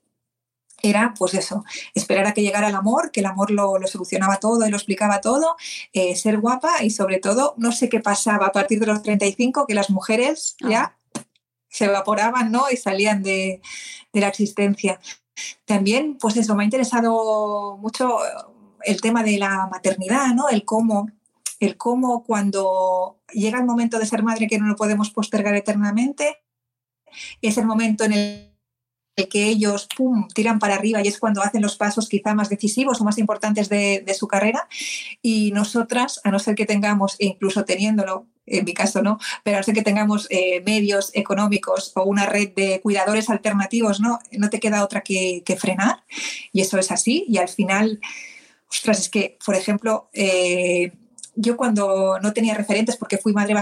era 0.84 1.14
pues 1.16 1.32
eso, 1.34 1.64
esperar 1.94 2.26
a 2.26 2.34
que 2.34 2.42
llegara 2.42 2.68
el 2.68 2.74
amor, 2.74 3.10
que 3.10 3.20
el 3.20 3.26
amor 3.26 3.50
lo, 3.50 3.74
solucionaba 3.86 4.36
todo 4.36 4.66
y 4.66 4.70
lo 4.70 4.76
explicaba 4.76 5.22
todo, 5.22 5.56
eh, 5.94 6.14
ser 6.14 6.38
guapa 6.38 6.82
y 6.82 6.90
sobre 6.90 7.18
todo, 7.18 7.54
no 7.56 7.72
sé 7.72 7.88
qué 7.88 8.00
pasaba 8.00 8.46
a 8.46 8.52
partir 8.52 8.80
de 8.80 8.86
los 8.86 9.02
35, 9.02 9.66
que 9.66 9.74
las 9.74 9.88
mujeres 9.88 10.56
ya 10.60 10.96
se 11.74 11.86
evaporaban, 11.86 12.52
¿no? 12.52 12.70
Y 12.70 12.76
salían 12.76 13.22
de, 13.24 13.60
de 14.12 14.20
la 14.20 14.28
existencia. 14.28 15.00
También, 15.64 16.16
pues 16.20 16.36
eso, 16.36 16.54
me 16.54 16.62
ha 16.62 16.64
interesado 16.64 17.76
mucho 17.78 18.18
el 18.82 19.00
tema 19.00 19.24
de 19.24 19.38
la 19.38 19.66
maternidad, 19.66 20.28
¿no? 20.34 20.48
El 20.48 20.64
cómo, 20.64 21.10
el 21.58 21.76
cómo 21.76 22.22
cuando 22.22 23.18
llega 23.32 23.58
el 23.58 23.64
momento 23.64 23.98
de 23.98 24.06
ser 24.06 24.22
madre 24.22 24.46
que 24.46 24.58
no 24.58 24.68
lo 24.68 24.76
podemos 24.76 25.10
postergar 25.10 25.56
eternamente, 25.56 26.36
es 27.42 27.58
el 27.58 27.66
momento 27.66 28.04
en 28.04 28.12
el 28.12 29.28
que 29.28 29.48
ellos 29.48 29.88
pum, 29.96 30.28
tiran 30.28 30.60
para 30.60 30.76
arriba 30.76 31.00
y 31.02 31.08
es 31.08 31.18
cuando 31.18 31.42
hacen 31.42 31.62
los 31.62 31.76
pasos 31.76 32.08
quizá 32.08 32.34
más 32.34 32.48
decisivos 32.48 33.00
o 33.00 33.04
más 33.04 33.18
importantes 33.18 33.68
de, 33.68 34.14
su 34.16 34.28
carrera. 34.28 34.68
Y 35.22 35.50
nosotras, 35.50 36.20
a 36.22 36.30
no 36.30 36.38
ser 36.38 36.54
que 36.54 36.66
tengamos, 36.66 37.16
e 37.18 37.26
incluso 37.26 37.64
teniéndolo, 37.64 38.28
en 38.46 38.64
mi 38.64 38.74
caso 38.74 39.02
no, 39.02 39.18
pero 39.42 39.62
ser 39.62 39.74
que 39.74 39.82
tengamos 39.82 40.26
eh, 40.30 40.62
medios 40.64 41.10
económicos 41.14 41.92
o 41.94 42.02
una 42.04 42.26
red 42.26 42.52
de 42.54 42.80
cuidadores 42.82 43.30
alternativos, 43.30 44.00
no, 44.00 44.18
no 44.32 44.50
te 44.50 44.60
queda 44.60 44.84
otra 44.84 45.02
que, 45.02 45.42
frenar. 45.58 46.04
Y 46.52 46.60
eso 46.60 46.78
es 46.78 46.90
así. 46.90 47.24
Y 47.28 47.38
al 47.38 47.48
final, 47.48 48.00
ostras, 48.68 49.00
es 49.00 49.08
que, 49.08 49.38
por 49.44 49.54
ejemplo, 49.54 50.08
eh, 50.12 50.92
yo 51.36 51.56
cuando 51.56 52.18
no 52.20 52.32
tenía 52.32 52.54
referentes, 52.54 52.96
porque 52.96 53.18
fui 53.18 53.32
madre 53.32 53.54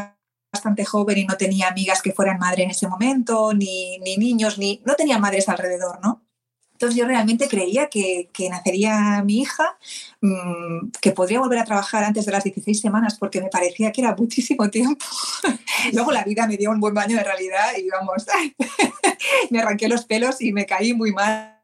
bastante 0.53 0.85
joven 0.85 1.19
y 1.19 1.25
no 1.25 1.37
tenía 1.37 1.69
amigas 1.69 2.03
que 2.03 2.13
fueran 2.13 2.39
madre 2.39 2.65
en 2.65 2.71
ese 2.71 2.89
momento, 2.89 3.55
ni, 3.55 3.99
ni 3.99 4.17
niños, 4.17 4.59
ni 4.59 4.83
no 4.85 4.95
tenía 4.95 5.19
madres 5.19 5.49
alrededor, 5.49 6.01
¿no? 6.03 6.22
Entonces 6.83 6.99
yo 6.99 7.07
realmente 7.07 7.47
creía 7.47 7.89
que, 7.89 8.29
nacería 8.51 9.23
mi 9.25 9.43
hija, 9.43 9.79
mmm, 10.21 10.91
que 11.01 11.13
podría 11.13 11.39
volver 11.39 11.61
a 11.61 11.65
trabajar 11.65 12.03
antes 12.03 12.27
de 12.27 12.33
las 12.33 12.43
16 12.43 12.81
semanas 12.81 13.19
porque 13.21 13.41
me 13.41 13.51
parecía 13.51 13.93
que 13.93 14.01
era 14.01 14.17
muchísimo 14.17 14.69
tiempo. 14.69 15.07
Luego 15.93 16.11
la 16.11 16.25
vida 16.25 16.49
me 16.49 16.57
dio 16.57 16.73
un 16.73 16.81
buen 16.81 16.93
baño 16.93 17.17
de 17.17 17.23
realidad 17.23 17.71
y 17.79 17.89
vamos, 17.89 18.27
me 19.51 19.61
arranqué 19.61 19.87
los 19.87 20.07
pelos 20.07 20.41
y 20.41 20.53
me 20.53 20.67
caí 20.67 20.93
muy 20.93 21.13
mal 21.13 21.62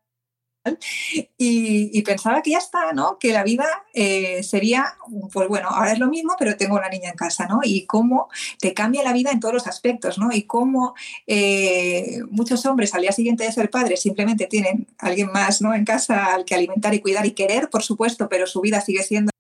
y, 1.36 2.02
pensaba 2.02 2.42
que 2.42 2.52
ya 2.52 2.58
está, 2.58 2.92
¿no? 2.92 3.18
Que 3.18 3.32
la 3.32 3.42
vida 3.42 3.66
eh, 3.92 4.42
sería, 4.42 4.96
pues 5.32 5.48
bueno, 5.48 5.68
ahora 5.68 5.92
es 5.92 5.98
lo 5.98 6.08
mismo, 6.08 6.34
pero 6.38 6.56
tengo 6.56 6.76
una 6.76 6.88
niña 6.88 7.10
en 7.10 7.16
casa, 7.16 7.46
¿no? 7.46 7.60
Y 7.62 7.86
cómo 7.86 8.28
te 8.58 8.72
cambia 8.74 9.02
la 9.02 9.12
vida 9.12 9.30
en 9.30 9.40
todos 9.40 9.54
los 9.54 9.66
aspectos, 9.66 10.18
¿no? 10.18 10.32
Y 10.32 10.42
cómo 10.44 10.94
eh, 11.26 12.20
muchos 12.30 12.64
hombres 12.66 12.94
al 12.94 13.02
día 13.02 13.12
siguiente 13.12 13.44
de 13.44 13.52
ser 13.52 13.70
padres 13.70 14.00
simplemente 14.00 14.46
tienen 14.46 14.86
alguien 14.98 15.30
más, 15.32 15.60
¿no? 15.60 15.74
En 15.74 15.84
casa 15.84 16.34
al 16.34 16.44
que 16.44 16.54
alimentar 16.54 16.94
y 16.94 17.00
cuidar 17.00 17.26
y 17.26 17.32
querer, 17.32 17.68
por 17.70 17.82
supuesto, 17.82 18.28
pero 18.28 18.46
su 18.46 18.60
vida 18.60 18.80
sigue 18.80 19.02
siendo 19.02 19.30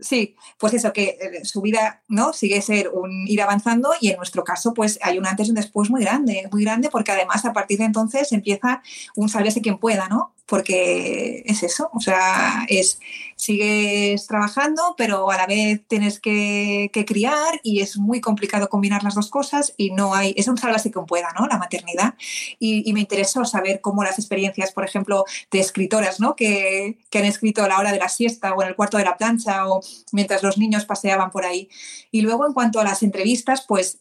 Sí, 0.00 0.36
pues 0.58 0.74
eso, 0.74 0.92
que 0.92 1.18
eh, 1.20 1.44
su 1.44 1.60
vida 1.60 2.02
¿no? 2.08 2.32
sigue 2.32 2.60
ser 2.62 2.90
un 2.90 3.26
ir 3.26 3.42
avanzando 3.42 3.90
y 4.00 4.08
en 4.08 4.16
nuestro 4.16 4.44
caso 4.44 4.74
pues 4.74 4.98
hay 5.02 5.18
un 5.18 5.26
antes 5.26 5.48
y 5.48 5.50
un 5.50 5.56
después 5.56 5.90
muy 5.90 6.02
grande, 6.02 6.48
muy 6.52 6.64
grande 6.64 6.90
porque 6.90 7.12
además 7.12 7.44
a 7.44 7.52
partir 7.52 7.78
de 7.78 7.84
entonces 7.84 8.32
empieza 8.32 8.82
un 9.14 9.28
sálvese 9.28 9.62
quien 9.62 9.78
pueda, 9.78 10.08
¿no? 10.08 10.34
Porque 10.46 11.42
es 11.44 11.62
eso, 11.62 11.90
o 11.92 12.00
sea, 12.00 12.64
es 12.68 13.00
sigues 13.36 14.26
trabajando, 14.26 14.94
pero 14.96 15.30
a 15.30 15.36
la 15.36 15.46
vez 15.46 15.82
tienes 15.86 16.20
que, 16.20 16.90
criar 17.06 17.60
y 17.62 17.80
es 17.80 17.98
muy 17.98 18.20
complicado 18.20 18.68
combinar 18.68 19.04
las 19.04 19.14
dos 19.14 19.28
cosas 19.28 19.74
y 19.76 19.90
no 19.90 20.14
hay, 20.14 20.34
es 20.36 20.48
un 20.48 20.56
sálvase 20.56 20.90
que 20.90 21.00
pueda, 21.00 21.28
¿no? 21.38 21.46
La 21.46 21.58
maternidad. 21.58 22.14
Y, 22.58 22.92
me 22.92 23.00
interesó 23.00 23.44
saber 23.44 23.80
cómo 23.82 24.02
las 24.02 24.18
experiencias, 24.18 24.72
por 24.72 24.84
ejemplo, 24.84 25.24
de 25.50 25.60
escritoras, 25.60 26.18
¿no? 26.18 26.34
Que, 26.34 26.98
que, 27.10 27.18
han 27.18 27.26
escrito 27.26 27.62
a 27.62 27.68
la 27.68 27.78
hora 27.78 27.92
de 27.92 27.98
la 27.98 28.08
siesta 28.08 28.54
o 28.54 28.62
en 28.62 28.68
el 28.68 28.76
cuarto 28.76 28.96
de 28.96 29.04
la 29.04 29.18
plancha 29.18 29.68
o 29.68 29.80
mientras 30.12 30.42
los 30.42 30.56
niños 30.56 30.86
paseaban 30.86 31.30
por 31.30 31.44
ahí. 31.44 31.68
Y 32.10 32.22
luego, 32.22 32.46
en 32.46 32.54
cuanto 32.54 32.80
a 32.80 32.84
las 32.84 33.02
entrevistas, 33.02 33.64
pues 33.68 33.98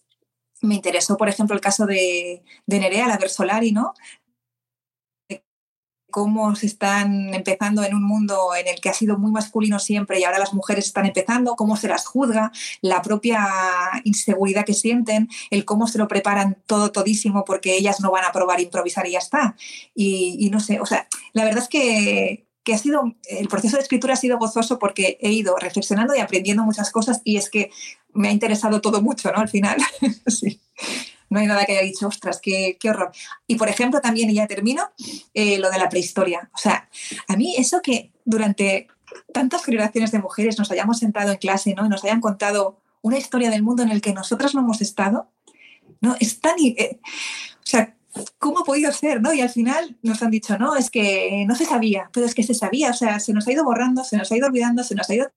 me 0.61 0.75
interesó, 0.75 1.17
por 1.17 1.27
ejemplo, 1.27 1.55
el 1.55 1.61
caso 1.61 1.85
de, 1.85 2.43
de 2.65 2.79
Nerea, 2.79 3.07
la 3.07 3.17
Versolari, 3.17 3.71
¿no? 3.71 3.93
Cómo 6.15 6.55
se 6.55 6.67
están 6.67 7.33
empezando 7.33 7.83
en 7.83 7.93
un 7.93 8.01
mundo 8.01 8.55
en 8.57 8.69
el 8.69 8.79
que 8.79 8.87
ha 8.87 8.93
sido 8.93 9.17
muy 9.17 9.33
masculino 9.33 9.79
siempre 9.79 10.17
y 10.17 10.23
ahora 10.23 10.39
las 10.39 10.53
mujeres 10.53 10.85
están 10.85 11.05
empezando, 11.05 11.57
cómo 11.57 11.75
se 11.75 11.89
las 11.89 12.05
juzga, 12.05 12.53
la 12.79 13.01
propia 13.01 13.45
inseguridad 14.05 14.63
que 14.63 14.73
sienten, 14.73 15.27
el 15.49 15.65
cómo 15.65 15.87
se 15.87 15.97
lo 15.97 16.07
preparan 16.07 16.55
todo 16.67 16.93
todísimo 16.93 17.43
porque 17.43 17.75
ellas 17.75 17.99
no 17.99 18.11
van 18.11 18.23
a 18.23 18.31
probar 18.31 18.61
improvisar 18.61 19.05
y 19.05 19.11
ya 19.11 19.19
está. 19.19 19.57
Y, 19.93 20.49
no 20.53 20.61
sé, 20.61 20.79
o 20.79 20.85
sea, 20.85 21.05
la 21.33 21.43
verdad 21.43 21.63
es 21.63 21.67
que, 21.67 22.47
que 22.63 22.73
ha 22.73 22.77
sido, 22.77 23.13
el 23.27 23.49
proceso 23.49 23.75
de 23.75 23.83
escritura 23.83 24.13
ha 24.13 24.15
sido 24.15 24.37
gozoso 24.37 24.79
porque 24.79 25.17
he 25.19 25.33
ido 25.33 25.57
reflexionando 25.57 26.15
y 26.15 26.19
aprendiendo 26.19 26.63
muchas 26.63 26.91
cosas 26.91 27.19
y 27.25 27.35
es 27.35 27.49
que 27.49 27.71
me 28.13 28.29
ha 28.29 28.31
interesado 28.31 28.79
todo 28.79 29.01
mucho, 29.01 29.33
¿no? 29.33 29.39
Al 29.39 29.49
final, 29.49 29.75
sí 30.27 30.61
no 31.29 31.39
hay 31.39 31.47
nada 31.47 31.65
que 31.65 31.73
haya 31.73 31.81
dicho, 31.81 32.07
ostras, 32.07 32.39
qué, 32.41 32.77
qué 32.79 32.89
horror. 32.89 33.11
Y 33.47 33.55
por 33.55 33.69
ejemplo, 33.69 34.01
también, 34.01 34.29
y 34.29 34.35
ya 34.35 34.47
termino, 34.47 34.91
eh, 35.33 35.57
lo 35.59 35.69
de 35.71 35.79
la 35.79 35.89
prehistoria. 35.89 36.49
O 36.53 36.57
sea, 36.57 36.89
a 37.27 37.35
mí 37.35 37.55
eso 37.57 37.81
que 37.81 38.11
durante 38.23 38.87
tantas 39.33 39.63
generaciones 39.63 40.11
de 40.11 40.19
mujeres 40.19 40.57
nos 40.57 40.71
hayamos 40.71 40.99
sentado 40.99 41.31
en 41.31 41.37
clase 41.37 41.73
¿no? 41.73 41.85
y 41.85 41.89
nos 41.89 42.03
hayan 42.03 42.21
contado 42.21 42.79
una 43.01 43.17
historia 43.17 43.49
del 43.49 43.63
mundo 43.63 43.83
en 43.83 43.89
el 43.89 44.01
que 44.01 44.13
nosotras 44.13 44.55
no 44.55 44.61
hemos 44.61 44.81
estado, 44.81 45.29
¿no? 46.01 46.15
Es 46.19 46.39
tan... 46.39 46.55
Eh, 46.59 46.99
o 47.03 47.67
sea, 47.67 47.95
¿cómo 48.37 48.59
ha 48.59 48.63
podido 48.63 48.91
ser? 48.91 49.21
¿no? 49.21 49.33
Y 49.33 49.41
al 49.41 49.49
final 49.49 49.97
nos 50.01 50.23
han 50.23 50.31
dicho, 50.31 50.57
no, 50.57 50.75
es 50.75 50.89
que 50.89 51.45
no 51.47 51.55
se 51.55 51.65
sabía, 51.65 52.09
pero 52.13 52.25
es 52.25 52.33
que 52.33 52.43
se 52.43 52.53
sabía, 52.53 52.91
o 52.91 52.93
sea, 52.93 53.19
se 53.19 53.33
nos 53.33 53.47
ha 53.47 53.51
ido 53.51 53.63
borrando, 53.63 54.03
se 54.03 54.17
nos 54.17 54.31
ha 54.31 54.37
ido 54.37 54.47
olvidando, 54.47 54.83
se 54.83 54.95
nos 54.95 55.09
ha 55.09 55.15
ido 55.15 55.31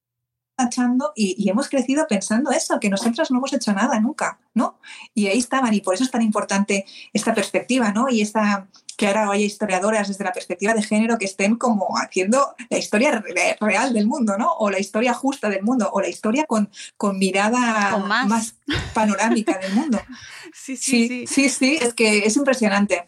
tachando 0.59 1.13
y, 1.15 1.35
y, 1.37 1.49
hemos 1.49 1.69
crecido 1.69 2.05
pensando 2.07 2.51
eso, 2.51 2.79
que 2.79 2.89
nosotras 2.89 3.31
no 3.31 3.37
hemos 3.37 3.53
hecho 3.53 3.71
nada 3.71 3.97
nunca, 3.99 4.39
¿no? 4.53 4.77
Y 5.13 5.27
ahí 5.27 5.37
estaban, 5.37 5.73
y 5.73 5.79
por 5.79 5.93
eso 5.93 6.03
es 6.03 6.11
tan 6.11 6.21
importante 6.21 6.85
esta 7.13 7.33
perspectiva, 7.33 7.93
¿no? 7.93 8.09
Y 8.09 8.21
esta, 8.21 8.67
que 8.99 9.07
ahora 9.07 9.31
haya 9.31 9.45
historiadoras 9.45 10.09
desde 10.09 10.25
la 10.25 10.33
perspectiva 10.33 10.73
de 10.73 10.83
género 10.83 11.17
que 11.17 11.23
estén 11.23 11.55
como 11.55 11.97
haciendo 11.97 12.53
la 12.69 12.77
historia 12.77 13.23
real 13.61 13.93
del 13.93 14.07
mundo, 14.07 14.37
¿no? 14.37 14.51
O 14.59 14.69
la 14.69 14.77
historia 14.77 15.13
justa 15.13 15.49
del 15.49 15.63
mundo, 15.63 15.89
o 15.93 16.01
la 16.01 16.09
historia 16.09 16.45
con, 16.45 16.69
con 16.97 17.17
mirada 17.17 17.97
más. 17.97 18.55
panorámica 18.93 19.57
del 19.57 19.73
mundo. 19.73 19.99
Sí 20.51 20.75
sí, 20.77 21.07
sí 21.07 21.27
sí, 21.27 21.49
sí, 21.49 21.79
es 21.79 21.93
que 21.93 22.25
es 22.25 22.35
impresionante. 22.35 23.07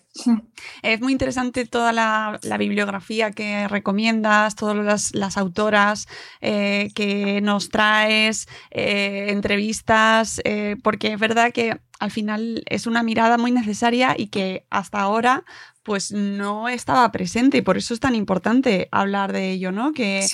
Es 0.83 1.01
muy 1.01 1.11
interesante 1.11 1.65
toda 1.65 1.91
la, 1.91 2.39
bibliografía 2.57 3.31
que 3.31 3.67
recomiendas, 3.67 4.55
todas 4.55 5.11
las, 5.13 5.37
autoras 5.37 6.07
eh, 6.41 6.91
que 6.93 7.41
nos 7.41 7.69
traes, 7.69 8.47
eh, 8.69 9.27
entrevistas, 9.29 10.39
eh, 10.43 10.75
porque 10.83 11.13
es 11.13 11.19
verdad 11.19 11.51
que 11.51 11.79
al 11.99 12.11
final 12.11 12.63
es 12.65 12.87
una 12.87 13.03
mirada 13.03 13.37
muy 13.37 13.51
necesaria 13.51 14.15
y 14.17 14.27
que 14.27 14.65
hasta 14.69 14.99
ahora 14.99 15.43
pues 15.83 16.11
no 16.11 16.69
estaba 16.69 17.11
presente 17.11 17.57
y 17.57 17.61
por 17.61 17.77
eso 17.77 17.93
es 17.93 17.99
tan 17.99 18.15
importante 18.15 18.87
hablar 18.91 19.33
de 19.33 19.51
ello, 19.51 19.71
¿no? 19.71 19.93
Que, 19.93 20.25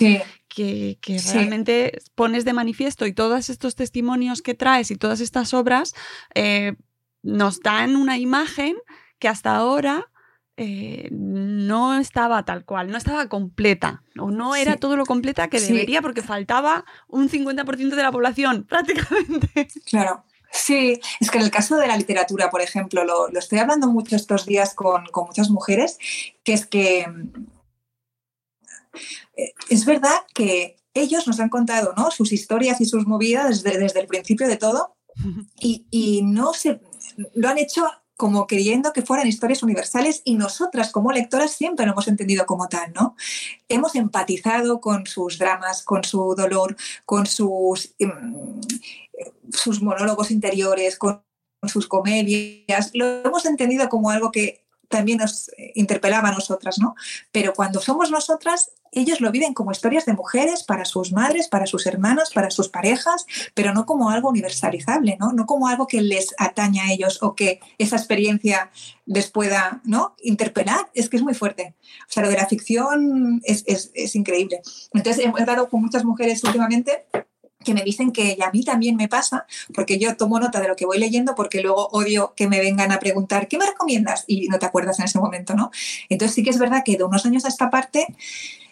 que, 0.49 0.97
realmente 1.33 1.99
pones 2.15 2.43
de 2.45 2.53
manifiesto 2.53 3.05
y 3.05 3.13
todos 3.13 3.49
estos 3.49 3.75
testimonios 3.75 4.41
que 4.41 4.55
traes 4.55 4.91
y 4.91 4.95
todas 4.95 5.21
estas 5.21 5.53
obras 5.53 5.93
eh, 6.35 6.75
nos 7.23 7.61
dan 7.61 7.95
una 7.95 8.17
imagen 8.17 8.75
que 9.19 9.27
hasta 9.27 9.55
ahora 9.55 10.09
eh, 10.59 11.09
no 11.11 11.99
estaba 11.99 12.43
tal 12.43 12.65
cual, 12.65 12.89
no 12.89 12.97
estaba 12.97 13.29
completa, 13.29 14.01
o 14.17 14.31
no 14.31 14.55
era 14.55 14.75
todo 14.77 14.97
lo 14.97 15.05
completa 15.05 15.49
que 15.49 15.59
debería 15.59 16.01
porque 16.01 16.23
faltaba 16.23 16.83
un 17.07 17.29
50% 17.29 17.95
de 17.95 18.01
la 18.01 18.11
población, 18.11 18.63
prácticamente. 18.69 19.67
Claro. 19.85 20.25
Sí, 20.51 20.99
es 21.19 21.29
que 21.29 21.37
en 21.37 21.43
el 21.43 21.51
caso 21.51 21.77
de 21.77 21.87
la 21.87 21.97
literatura, 21.97 22.49
por 22.49 22.61
ejemplo, 22.61 23.03
lo, 23.03 23.27
estoy 23.37 23.59
hablando 23.59 23.87
mucho 23.87 24.15
estos 24.15 24.45
días 24.45 24.73
con, 24.73 25.03
muchas 25.13 25.49
mujeres, 25.49 25.97
que 26.43 26.53
es 26.53 26.65
que 26.65 27.07
eh, 29.35 29.53
es 29.69 29.85
verdad 29.85 30.25
que 30.33 30.77
ellos 30.93 31.27
nos 31.27 31.39
han 31.39 31.49
contado 31.49 31.93
¿no? 31.95 32.11
sus 32.11 32.31
historias 32.31 32.81
y 32.81 32.85
sus 32.85 33.05
movidas 33.05 33.63
desde, 33.63 33.99
el 33.99 34.07
principio 34.07 34.47
de 34.47 34.57
todo 34.57 34.95
y, 35.59 36.21
no 36.23 36.53
se 36.53 36.79
lo 37.33 37.49
han 37.49 37.57
hecho 37.57 37.87
como 38.15 38.47
creyendo 38.47 38.93
que 38.93 39.03
fueran 39.03 39.27
historias 39.27 39.61
universales 39.61 40.21
y 40.25 40.35
nosotras 40.35 40.91
como 40.91 41.11
lectoras 41.11 41.51
siempre 41.51 41.85
lo 41.85 41.91
hemos 41.91 42.07
entendido 42.07 42.47
como 42.47 42.67
tal, 42.67 42.91
¿no? 42.93 43.15
Hemos 43.69 43.93
empatizado 43.93 44.81
con 44.81 45.05
sus 45.05 45.37
dramas, 45.37 45.83
con 45.83 46.03
su 46.03 46.33
dolor, 46.35 46.75
con 47.05 47.27
sus 47.27 47.93
em, 47.99 48.59
sus 49.51 49.81
monólogos 49.81 50.31
interiores, 50.31 50.97
con 50.97 51.23
sus 51.63 51.87
comedias, 51.87 52.91
lo 52.93 53.05
hemos 53.23 53.45
entendido 53.45 53.89
como 53.89 54.11
algo 54.11 54.31
que 54.31 54.67
también 54.89 55.17
nos 55.17 55.51
interpelaba 55.75 56.29
a 56.29 56.33
nosotras, 56.33 56.79
¿no? 56.79 56.95
Pero 57.31 57.53
cuando 57.53 57.79
somos 57.81 58.09
nosotras, 58.09 58.71
ellos 58.91 59.19
lo 59.19 59.31
viven 59.31 59.53
como 59.53 59.71
historias 59.71 60.05
de 60.05 60.13
mujeres 60.13 60.63
para 60.63 60.85
sus 60.85 61.11
madres, 61.11 61.47
para 61.49 61.65
sus 61.65 61.85
hermanas, 61.85 62.31
para 62.33 62.49
sus 62.51 62.69
parejas, 62.69 63.25
pero 63.53 63.73
no 63.73 63.85
como 63.85 64.09
algo 64.09 64.29
universalizable, 64.29 65.17
¿no? 65.19 65.33
No 65.33 65.45
como 65.45 65.67
algo 65.67 65.87
que 65.87 66.01
les 66.01 66.33
ataña 66.37 66.85
a 66.85 66.91
ellos 66.93 67.21
o 67.21 67.35
que 67.35 67.59
esa 67.77 67.97
experiencia 67.97 68.71
les 69.05 69.29
pueda, 69.29 69.81
¿no? 69.83 70.15
Interpelar. 70.21 70.89
Es 70.93 71.09
que 71.09 71.17
es 71.17 71.23
muy 71.23 71.33
fuerte. 71.33 71.75
O 72.07 72.11
sea, 72.11 72.23
lo 72.23 72.29
de 72.29 72.37
la 72.37 72.47
ficción 72.47 73.41
es, 73.43 73.63
es, 73.67 73.91
es 73.93 74.15
increíble. 74.15 74.61
Entonces, 74.93 75.25
he 75.25 75.45
dado 75.45 75.69
con 75.69 75.81
muchas 75.81 76.05
mujeres 76.05 76.43
últimamente 76.43 77.05
que 77.67 77.73
me 77.73 77.83
dicen 77.83 78.13
que 78.13 78.37
a 78.41 78.49
mí 78.49 78.63
también 78.63 78.95
me 78.95 79.09
pasa, 79.09 79.45
porque 79.73 79.99
yo 79.99 80.15
tomo 80.15 80.39
nota 80.39 80.61
de 80.61 80.69
lo 80.69 80.77
que 80.77 80.85
voy 80.85 80.99
leyendo, 80.99 81.35
porque 81.35 81.61
luego 81.61 81.89
odio 81.91 82.33
que 82.33 82.47
me 82.47 82.61
vengan 82.61 82.93
a 82.93 82.99
preguntar, 82.99 83.49
¿qué 83.49 83.57
me 83.57 83.65
recomiendas? 83.65 84.23
Y 84.25 84.47
no 84.47 84.57
te 84.57 84.65
acuerdas 84.65 84.99
en 84.99 85.05
ese 85.05 85.19
momento, 85.19 85.53
¿no? 85.53 85.69
Entonces 86.07 86.33
sí 86.33 86.43
que 86.43 86.49
es 86.49 86.59
verdad 86.59 86.83
que 86.85 86.95
de 86.95 87.03
unos 87.03 87.25
años 87.25 87.43
a 87.43 87.49
esta 87.49 87.69
parte, 87.69 88.07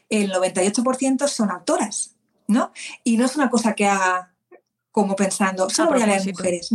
el 0.10 0.32
98% 0.32 1.28
son 1.28 1.52
autoras, 1.52 2.16
¿no? 2.48 2.72
Y 3.04 3.18
no 3.18 3.26
es 3.26 3.36
una 3.36 3.50
cosa 3.50 3.74
que 3.74 3.86
haga 3.86 4.34
como 4.92 5.18
pensando, 5.18 5.70
solo 5.70 5.92
voy 5.92 6.02
a 6.04 6.08
leer 6.08 6.26
mujeres 6.26 6.70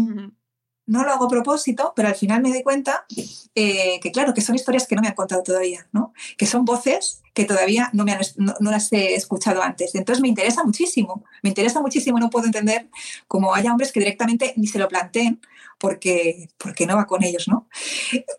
no 0.90 1.04
lo 1.04 1.12
hago 1.12 1.26
a 1.26 1.28
propósito, 1.28 1.92
pero 1.94 2.08
al 2.08 2.16
final 2.16 2.42
me 2.42 2.48
doy 2.50 2.64
cuenta 2.64 3.06
eh, 3.54 4.00
que, 4.02 4.10
claro, 4.10 4.34
que 4.34 4.40
son 4.40 4.56
historias 4.56 4.88
que 4.88 4.96
no 4.96 5.02
me 5.02 5.06
han 5.06 5.14
contado 5.14 5.40
todavía, 5.44 5.86
¿no? 5.92 6.12
Que 6.36 6.46
son 6.46 6.64
voces 6.64 7.22
que 7.32 7.44
todavía 7.44 7.90
no, 7.92 8.02
me 8.02 8.10
han, 8.10 8.20
no, 8.36 8.70
las 8.72 8.92
he 8.92 9.14
escuchado 9.14 9.62
antes. 9.62 9.94
Entonces 9.94 10.20
me 10.20 10.26
interesa 10.26 10.64
muchísimo, 10.64 11.22
me 11.44 11.50
interesa 11.50 11.80
muchísimo, 11.80 12.18
no 12.18 12.28
puedo 12.28 12.46
entender 12.46 12.88
cómo 13.28 13.54
haya 13.54 13.70
hombres 13.70 13.92
que 13.92 14.00
directamente 14.00 14.52
ni 14.56 14.66
se 14.66 14.80
lo 14.80 14.88
planteen 14.88 15.40
porque, 15.78 16.48
porque 16.58 16.86
no 16.86 16.96
va 16.96 17.06
con 17.06 17.22
ellos, 17.22 17.46
¿no? 17.46 17.68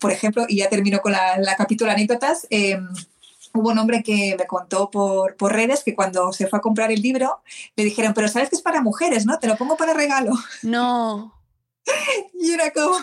Por 0.01 0.11
ejemplo, 0.11 0.43
y 0.49 0.57
ya 0.57 0.67
termino 0.67 0.99
con 0.99 1.13
la, 1.13 1.37
la 1.37 1.55
capítulo 1.55 1.89
anécdotas, 1.89 2.47
em, 2.49 2.85
hubo 3.53 3.69
un 3.69 3.77
hombre 3.77 4.03
que 4.03 4.35
me 4.37 4.45
contó 4.45 4.91
por, 4.91 5.37
por, 5.37 5.53
redes 5.53 5.85
que 5.85 5.95
cuando 5.95 6.33
se 6.33 6.47
fue 6.47 6.59
a 6.59 6.61
comprar 6.61 6.91
el 6.91 7.01
libro 7.01 7.39
le 7.77 7.85
dijeron, 7.85 8.13
pero 8.13 8.27
sabes 8.27 8.49
que 8.49 8.57
es 8.57 8.61
para 8.61 8.81
mujeres, 8.81 9.25
¿no? 9.25 9.39
Te 9.39 9.47
lo 9.47 9.55
pongo 9.55 9.77
para 9.77 9.93
regalo. 9.93 10.33
No. 10.63 11.40
Y 12.33 12.51
era 12.51 12.71
como, 12.71 12.97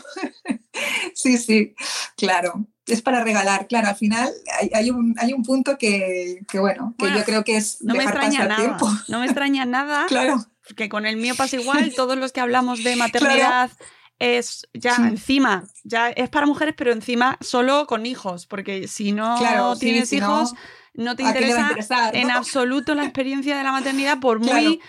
sí, 1.15 1.39
sí, 1.39 1.75
claro, 2.17 2.67
es 2.87 3.03
para 3.03 3.23
regalar. 3.23 3.67
Claro, 3.67 3.89
al 3.89 3.97
final 3.97 4.33
hay, 4.73 4.91
un, 4.91 5.15
hay 5.19 5.33
un 5.33 5.43
punto 5.43 5.79
que, 5.79 6.41
bueno, 6.55 6.95
que 6.99 7.13
yo 7.13 7.25
creo 7.25 7.45
que 7.45 7.57
es 7.57 7.83
no 7.83 7.95
me 7.95 8.05
extraña 8.05 8.47
nada, 8.47 8.79
No 9.09 9.21
me 9.21 9.27
extraña 9.27 9.65
nada. 9.65 10.07
claro. 10.09 10.45
Que 10.77 10.89
con 10.89 11.07
el 11.07 11.17
mío 11.17 11.35
pasa 11.35 11.57
igual, 11.57 11.95
todos 11.95 12.19
los 12.19 12.33
que 12.33 12.41
hablamos 12.41 12.85
de 12.85 12.97
maternidad 12.97 13.71
es 14.19 14.69
ya 14.75 14.97
encima, 14.97 15.65
ya 15.85 16.11
es 16.11 16.29
para 16.29 16.45
mujeres, 16.45 16.75
pero 16.77 16.93
encima 16.93 17.39
solo 17.41 17.87
con 17.87 18.05
hijos, 18.05 18.47
porque 18.47 18.87
si 18.87 19.13
no 19.13 19.77
tienes 19.79 20.13
hijos, 20.13 20.55
no, 20.93 21.17
te 21.17 21.23
interesa 21.23 21.71
en 22.13 22.31
absoluto 22.31 22.95
la 22.95 23.05
experiencia 23.05 23.57
de 23.57 23.63
la 23.63 23.73
maternidad, 23.73 24.19
por 24.19 24.41
muy 24.41 24.81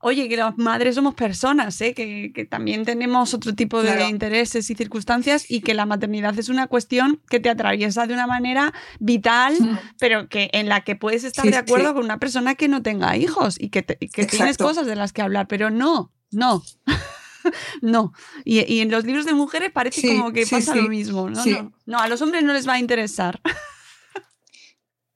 Oye, 0.00 0.28
que 0.28 0.36
las 0.36 0.56
madres 0.56 0.94
somos 0.94 1.14
personas, 1.14 1.80
¿eh? 1.80 1.92
que, 1.92 2.46
también 2.48 2.84
tenemos 2.84 3.34
otro 3.34 3.54
tipo 3.54 3.82
de 3.82 4.08
intereses 4.08 4.70
y 4.70 4.76
circunstancias 4.76 5.50
y 5.50 5.60
que 5.60 5.74
la 5.74 5.86
maternidad 5.86 6.38
es 6.38 6.48
una 6.48 6.68
cuestión 6.68 7.20
que 7.28 7.40
te 7.40 7.50
atraviesa 7.50 8.06
de 8.06 8.14
una 8.14 8.28
manera 8.28 8.72
vital, 9.00 9.56
pero 9.98 10.28
que 10.28 10.50
en 10.52 10.68
la 10.68 10.84
que 10.84 10.94
puedes 10.94 11.24
estar 11.24 11.44
de 11.44 11.56
acuerdo 11.56 11.94
con 11.94 12.04
una 12.04 12.18
persona 12.18 12.54
que 12.54 12.68
no 12.68 12.80
tenga 12.80 13.16
hijos 13.16 13.56
y 13.60 13.70
que, 13.70 13.82
tienes 13.82 14.56
cosas 14.56 14.86
de 14.86 14.94
las 14.94 15.12
que 15.12 15.22
hablar, 15.22 15.48
pero 15.48 15.68
no, 15.70 16.12
no. 16.30 16.62
no. 17.82 18.12
Y, 18.44 18.80
en 18.80 18.92
los 18.92 19.04
libros 19.04 19.26
de 19.26 19.34
mujeres 19.34 19.72
parece 19.72 20.06
como 20.06 20.32
que 20.32 20.46
pasa 20.46 20.76
lo 20.76 20.88
mismo. 20.88 21.28
¿no? 21.28 21.44
¿no? 21.44 21.72
No, 21.86 21.98
a 21.98 22.06
los 22.06 22.22
hombres 22.22 22.44
no 22.44 22.52
les 22.52 22.68
va 22.68 22.74
a 22.74 22.78
interesar. 22.78 23.40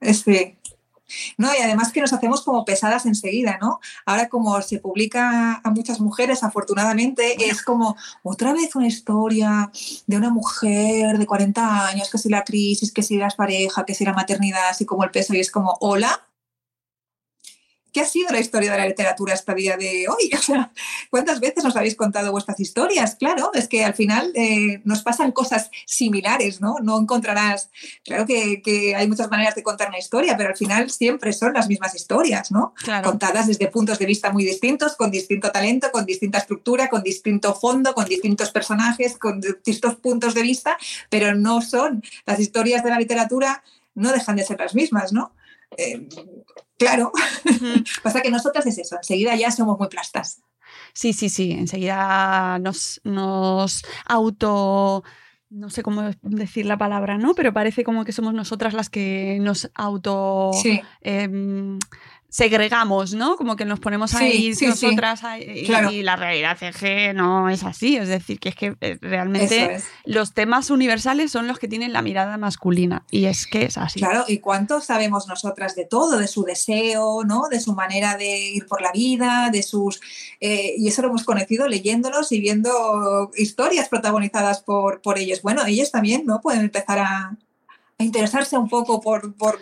Sí, 0.03 0.59
no, 1.36 1.48
y 1.52 1.62
además 1.62 1.92
que 1.92 2.00
nos 2.00 2.12
hacemos 2.12 2.42
como 2.42 2.64
pesadas 2.64 3.06
enseguida, 3.06 3.58
¿no? 3.60 3.80
Ahora 4.06 4.28
como 4.28 4.60
se 4.62 4.78
publica 4.78 5.60
a 5.62 5.70
muchas 5.70 6.00
mujeres, 6.00 6.42
afortunadamente, 6.42 7.48
es 7.48 7.62
como 7.62 7.96
otra 8.22 8.52
vez 8.52 8.74
una 8.74 8.86
historia 8.86 9.70
de 10.06 10.16
una 10.16 10.30
mujer 10.30 11.18
de 11.18 11.26
40 11.26 11.86
años, 11.88 12.10
que 12.10 12.18
si 12.18 12.28
la 12.28 12.44
crisis, 12.44 12.92
que 12.92 13.02
si 13.02 13.16
las 13.16 13.34
parejas, 13.34 13.84
que 13.86 13.94
si 13.94 14.04
la 14.04 14.12
maternidad, 14.12 14.68
así 14.68 14.84
como 14.84 15.04
el 15.04 15.10
peso, 15.10 15.34
y 15.34 15.40
es 15.40 15.50
como, 15.50 15.76
hola, 15.80 16.26
¿qué 17.93 18.01
ha 18.01 18.07
sido 18.07 18.30
la 18.30 18.40
historia 18.40 18.72
de 18.72 18.78
la 18.78 18.86
literatura 18.86 19.34
hasta 19.34 19.53
el 19.53 19.59
día 19.59 19.76
de 19.76 20.07
hoy? 20.09 20.30
O 20.43 20.45
sea, 20.45 20.72
¿cuántas 21.09 21.38
veces 21.38 21.62
nos 21.62 21.76
habéis 21.76 21.95
contado 21.95 22.32
vuestras 22.32 22.59
historias? 22.59 23.14
Claro, 23.14 23.53
es 23.55 23.68
que 23.68 23.84
al 23.84 23.95
final 23.95 24.32
eh, 24.34 24.80
nos 24.84 25.03
pasan 25.03 25.30
cosas 25.30 25.70
similares, 25.86 26.61
¿no? 26.61 26.76
No 26.82 26.99
encontrarás, 26.99 27.70
claro 28.05 28.26
que, 28.26 28.95
hay 28.97 29.07
muchas 29.07 29.30
maneras 29.30 29.55
de 29.55 29.62
contar 29.62 29.88
una 29.88 29.99
historia, 29.99 30.36
pero 30.36 30.49
al 30.51 30.57
final 30.57 30.90
siempre 30.90 31.32
son 31.32 31.53
las 31.53 31.68
mismas 31.68 31.95
historias, 31.95 32.51
¿no? 32.51 32.74
Contadas 33.05 33.47
desde 33.47 33.68
puntos 33.68 33.99
de 33.99 34.07
vista 34.07 34.32
muy 34.32 34.45
distintos, 34.45 34.97
con 34.97 35.11
distinto 35.11 35.53
talento, 35.53 35.93
con 35.93 36.05
distinta 36.05 36.38
estructura, 36.38 36.88
con 36.88 37.03
distinto 37.03 37.55
fondo, 37.55 37.95
con 37.95 38.07
distintos 38.07 38.51
personajes, 38.51 39.16
con 39.16 39.40
distintos 39.40 39.97
puntos 39.97 40.34
de 40.34 40.43
vista, 40.43 40.76
pero 41.09 41.34
no 41.34 41.62
son 41.62 42.03
las 42.26 42.40
historias 42.40 42.82
de 42.82 42.90
la 42.90 42.99
literatura, 42.99 43.62
no 43.95 44.11
dejan 44.12 44.36
de 44.36 44.45
ser 44.45 44.59
las 44.59 44.74
mismas, 44.74 45.12
¿no? 45.12 45.32
Eh, 45.77 46.09
claro. 46.79 47.12
Pasa 48.03 48.20
que 48.20 48.31
nosotras 48.31 48.66
es 48.66 48.79
eso, 48.79 48.97
enseguida 48.97 49.35
ya 49.37 49.51
somos 49.51 49.79
muy 49.79 49.89
plastas. 49.89 50.43
Sí, 50.95 51.12
sí, 51.12 51.29
sí, 51.29 51.53
enseguida 51.53 52.59
nos, 52.59 53.01
nos 53.05 53.83
auto 54.07 55.03
no 55.53 55.68
sé 55.68 55.83
cómo 55.83 56.11
decir 56.23 56.64
la 56.64 56.79
palabra, 56.79 57.18
¿no? 57.18 57.35
Pero 57.35 57.53
parece 57.53 57.85
como 57.85 58.05
que 58.05 58.12
somos 58.12 58.33
nosotras 58.33 58.73
las 58.73 58.89
que 58.89 59.39
nos 59.41 59.70
auto 59.75 60.51
em, 61.03 61.79
segregamos, 62.33 63.12
¿no? 63.12 63.37
Como 63.37 63.57
que 63.57 63.66
nos 63.66 63.78
ponemos 63.78 64.14
ahí 64.14 64.55
nosotras 64.59 65.20
y, 65.39 66.03
la 66.03 66.16
realidad 66.16 66.57
es 66.62 66.74
que 66.74 67.12
no 67.12 67.51
es 67.51 67.62
así, 67.62 67.99
es 67.99 68.09
decir, 68.09 68.41
que 68.41 68.49
es 68.49 68.55
que 68.55 68.74
eh, 68.80 68.97
realmente 69.03 69.83
los 70.07 70.33
temas 70.33 70.70
universales 70.70 71.30
son 71.30 71.47
los 71.47 71.59
que 71.59 71.68
tienen 71.68 71.93
la 71.93 72.01
mirada 72.01 72.39
masculina 72.39 73.05
y 73.11 73.26
es 73.26 73.47
que 73.47 73.66
es 73.66 73.76
así. 73.76 74.01
Claro, 74.01 74.24
y 74.26 74.39
cuánto 74.39 74.80
sabemos 74.80 75.28
nosotras 75.28 75.74
de 75.74 75.85
todo, 75.85 76.16
de 76.16 76.26
su 76.26 76.45
deseo, 76.45 77.22
¿no? 77.22 77.49
De 77.51 77.61
su 77.61 77.74
manera 77.74 78.16
de 78.16 78.49
ir 78.49 78.66
por 78.66 78.80
la 78.80 78.93
vida, 78.93 79.51
de 79.53 79.62
sus... 79.62 80.01
Eh, 80.41 80.74
y 80.78 80.89
eso 80.89 81.03
lo 81.03 81.09
hemos 81.09 81.24
conocido 81.24 81.68
leyéndolos 81.68 82.33
y 82.33 82.41
viendo 82.41 83.30
historias 83.37 83.91
protagonizadas 83.91 84.62
por, 84.62 85.03
por 85.03 85.18
ellos. 85.18 85.43
Bueno, 85.43 85.66
ellos 85.66 85.91
también, 85.91 86.24
¿no? 86.24 86.41
Pueden 86.41 86.62
empezar 86.62 86.99
a, 86.99 87.37
interesarse 88.03 88.57
un 88.57 88.68
poco 88.68 89.00
por, 89.00 89.34
por, 89.34 89.59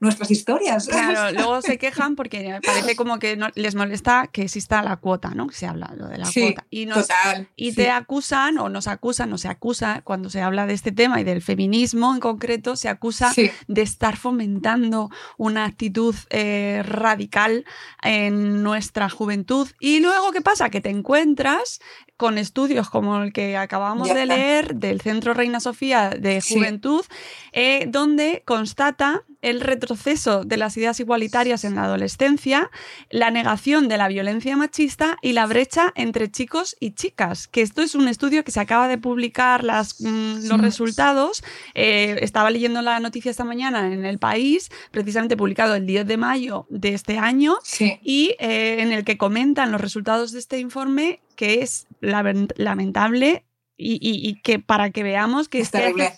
nuestras 0.00 0.30
historias. 0.30 0.86
Claro, 0.86 1.32
luego 1.34 1.62
se 1.62 1.78
quejan 1.78 2.16
porque 2.16 2.58
parece 2.64 2.96
como 2.96 3.18
que 3.18 3.36
no, 3.36 3.48
les 3.54 3.74
molesta 3.74 4.28
que 4.32 4.42
exista 4.42 4.82
la 4.82 4.96
cuota, 4.96 5.30
¿no? 5.34 5.50
Se 5.50 5.66
habla 5.66 5.92
lo 5.96 6.06
de 6.08 6.18
la 6.18 6.30
cuota. 6.32 6.66
Y, 6.70 6.86
total, 6.86 7.48
y 7.56 7.72
te 7.72 7.90
acusan 7.90 8.58
o 8.58 8.68
nos 8.68 8.88
acusan 8.88 9.32
o 9.32 9.38
se 9.38 9.48
acusa 9.48 10.02
cuando 10.02 10.30
se 10.30 10.40
habla 10.40 10.66
de 10.66 10.74
este 10.74 10.92
tema 10.92 11.20
y 11.20 11.24
del 11.24 11.42
feminismo 11.42 12.14
en 12.14 12.20
concreto, 12.20 12.76
se 12.76 12.88
acusa 12.88 13.32
de 13.34 13.82
estar 13.82 14.16
fomentando 14.16 15.10
una 15.36 15.64
actitud 15.64 16.14
eh, 16.30 16.82
radical 16.84 17.64
en 18.02 18.62
nuestra 18.62 19.08
juventud. 19.08 19.68
Y 19.80 20.00
luego, 20.00 20.32
¿qué 20.32 20.40
pasa? 20.40 20.70
Que 20.70 20.80
te 20.80 20.90
encuentras 20.90 21.80
con 22.22 22.38
estudios 22.38 22.88
como 22.88 23.20
el 23.20 23.32
que 23.32 23.56
acabamos 23.56 24.08
de 24.08 24.26
leer 24.26 24.76
del 24.76 25.00
Centro 25.00 25.34
Reina 25.34 25.58
Sofía 25.58 26.10
de 26.10 26.40
Juventud, 26.40 27.04
eh, 27.50 27.81
donde 27.86 28.42
constata 28.44 29.24
el 29.42 29.60
retroceso 29.60 30.44
de 30.44 30.56
las 30.56 30.76
ideas 30.76 31.00
igualitarias 31.00 31.64
en 31.64 31.74
la 31.74 31.84
adolescencia, 31.84 32.70
la 33.10 33.30
negación 33.30 33.88
de 33.88 33.98
la 33.98 34.08
violencia 34.08 34.56
machista 34.56 35.18
y 35.20 35.32
la 35.32 35.46
brecha 35.46 35.92
entre 35.96 36.30
chicos 36.30 36.76
y 36.78 36.92
chicas. 36.92 37.48
Que 37.48 37.62
esto 37.62 37.82
es 37.82 37.94
un 37.94 38.06
estudio 38.06 38.44
que 38.44 38.52
se 38.52 38.60
acaba 38.60 38.86
de 38.86 38.98
publicar 38.98 39.64
las, 39.64 40.00
mm, 40.00 40.46
los 40.46 40.60
resultados. 40.60 41.42
Eh, 41.74 42.18
estaba 42.20 42.50
leyendo 42.50 42.82
la 42.82 43.00
noticia 43.00 43.30
esta 43.30 43.44
mañana 43.44 43.92
en 43.92 44.04
El 44.04 44.18
País, 44.18 44.70
precisamente 44.92 45.36
publicado 45.36 45.74
el 45.74 45.86
10 45.86 46.06
de 46.06 46.16
mayo 46.16 46.66
de 46.70 46.94
este 46.94 47.18
año, 47.18 47.58
y 48.02 48.36
eh, 48.38 48.76
en 48.78 48.92
el 48.92 49.04
que 49.04 49.18
comentan 49.18 49.72
los 49.72 49.80
resultados 49.80 50.32
de 50.32 50.38
este 50.38 50.58
informe 50.60 51.20
que 51.34 51.62
es 51.62 51.86
lamentable 52.00 53.44
y, 53.76 54.40
que 54.42 54.58
para 54.58 54.90
que 54.90 55.02
veamos 55.02 55.48
que, 55.48 55.62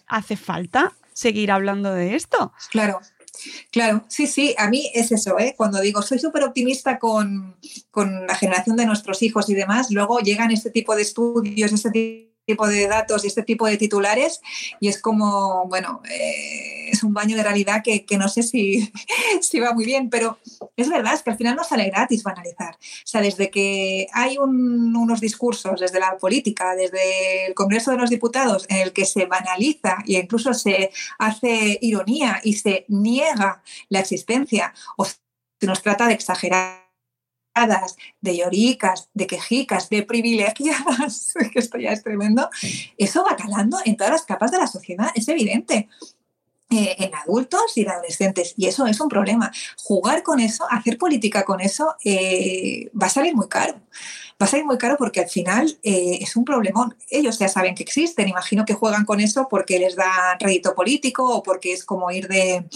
hace, 0.07 0.37
falta 0.37 0.93
seguir 1.15 1.51
hablando 1.51 1.93
de 1.95 2.15
esto. 2.15 2.53
Claro, 2.71 3.01
Claro, 3.71 4.05
sí, 4.09 4.27
sí, 4.27 4.55
a 4.59 4.69
mí 4.71 4.91
es 4.95 5.11
eso, 5.11 5.39
¿eh? 5.39 5.55
cuando 5.57 5.81
digo 5.81 6.03
soy 6.03 6.19
súper 6.19 6.45
optimista 6.45 6.99
con, 6.99 7.57
con, 7.91 8.27
la 8.27 8.35
generación 8.37 8.77
de 8.77 8.87
nuestros 8.87 9.23
hijos 9.23 9.51
y 9.51 9.55
demás, 9.55 9.91
luego 9.91 10.21
llegan 10.21 10.51
este 10.53 10.71
tipo 10.71 10.95
de 10.95 11.03
estudios, 11.03 11.73
este 11.73 11.91
tipo 11.91 12.34
tipo 12.47 12.67
de 12.67 12.87
datos 12.87 13.25
y 13.25 13.29
este 13.29 13.43
tipo 13.43 13.67
de 13.67 13.77
titulares 13.77 14.41
y 14.81 14.89
es 14.89 15.01
como, 15.01 15.67
bueno, 15.69 16.03
eh, 16.11 16.91
es 16.91 17.03
un 17.03 17.15
baño 17.15 17.37
de 17.37 17.43
realidad 17.43 17.83
que, 17.83 18.05
no 18.19 18.29
sé 18.29 18.43
si, 18.43 18.93
si, 19.41 19.61
va 19.61 19.73
muy 19.73 19.85
bien, 19.85 20.11
pero 20.11 20.39
es 20.77 20.89
verdad, 20.89 21.15
es 21.15 21.23
que 21.23 21.31
al 21.31 21.37
final 21.37 21.57
no 21.57 21.65
sale 21.65 21.87
gratis 21.87 22.23
banalizar. 22.23 22.75
O 22.75 23.07
sea, 23.07 23.21
desde 23.21 23.51
que 23.51 24.07
hay 24.13 24.37
unos 24.39 25.21
discursos, 25.21 25.81
desde 25.81 26.01
la 26.01 26.17
política, 26.19 26.75
desde 26.75 27.47
el 27.47 27.55
Congreso 27.55 27.91
de 27.91 27.99
los 27.99 28.11
Diputados, 28.11 28.67
en 28.69 28.79
el 28.79 28.93
que 28.93 29.07
se 29.07 29.27
banaliza 29.27 29.99
e 30.07 30.15
incluso 30.15 30.55
se 30.55 30.91
hace 31.19 31.79
ironía 31.81 32.41
y 32.45 32.55
se 32.55 32.85
niega 32.89 33.63
la 33.89 34.01
existencia 34.01 34.75
o 34.97 35.05
se 35.05 35.17
nos 35.63 35.83
trata 35.83 36.07
de 36.07 36.15
exagerar 36.15 36.84
de 38.21 38.37
lloricas, 38.37 39.09
de 39.15 39.27
quejicas, 39.27 39.89
de 39.89 40.03
privilegiadas, 40.03 41.35
que 41.53 41.59
esto 41.59 41.79
ya 41.79 41.93
es 41.93 42.03
tremendo, 42.03 42.51
eso 42.99 43.25
va 43.25 43.37
calando 43.37 43.79
en 43.85 43.97
todas 43.97 44.13
las 44.13 44.23
capas 44.23 44.51
de 44.51 44.59
la 44.59 44.67
sociedad, 44.67 45.09
es 45.15 45.29
evidente. 45.29 45.89
Eh, 46.75 46.97
en 46.99 47.14
adultos 47.14 47.77
y 47.77 47.83
en 47.83 47.91
adolescentes. 47.91 48.55
Y 48.57 48.66
eso 48.66 48.85
es 48.87 49.01
un 49.01 49.09
problema. 49.09 49.53
Jugar 49.77 50.25
con 50.25 50.41
eso, 50.41 50.66
hacer 50.68 50.99
política 50.99 51.45
con 51.45 51.61
eso, 51.61 51.95
eh, 52.05 52.91
va 53.01 53.07
a 53.07 53.11
salir 53.11 53.33
muy 53.37 53.47
caro. 53.47 53.75
Va 54.43 54.47
a 54.47 54.49
salir 54.49 54.66
muy 54.66 54.77
caro 54.77 54.97
porque 54.99 55.20
al 55.20 55.29
final 55.29 55.79
eh, 55.85 56.18
es 56.20 56.35
un 56.35 56.45
problemón. 56.45 56.97
Ellos 57.09 57.39
ya 57.39 57.47
saben 57.47 57.77
que 57.77 57.85
existen. 57.85 58.29
Imagino 58.29 58.64
que 58.64 58.75
juegan 58.75 59.05
con 59.05 59.20
eso 59.20 59.47
porque 59.49 59.79
les 59.79 59.95
da 59.95 60.37
rédito 60.41 60.75
político 60.75 61.25
o 61.25 61.45
porque 61.45 61.72
es 61.72 61.85
como 61.85 62.11
ir 62.11 62.27
de, 62.27 62.66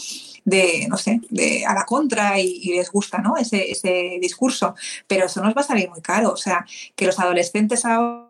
no 0.88 0.96
sé, 0.96 1.20
de, 1.30 1.66
a 1.66 1.74
la 1.74 1.84
contra 1.84 2.38
y, 2.38 2.72
les 2.76 2.92
gusta 2.92 3.18
¿no? 3.18 3.36
ese, 3.36 3.72
ese 3.72 4.18
discurso. 4.20 4.76
Pero 5.08 5.26
eso 5.26 5.42
nos 5.42 5.56
va 5.56 5.62
a 5.62 5.64
salir 5.64 5.90
muy 5.90 6.02
caro. 6.02 6.30
O 6.30 6.36
sea, 6.36 6.64
que 6.94 7.06
los 7.06 7.18
adolescentes 7.18 7.84
ahora 7.84 8.28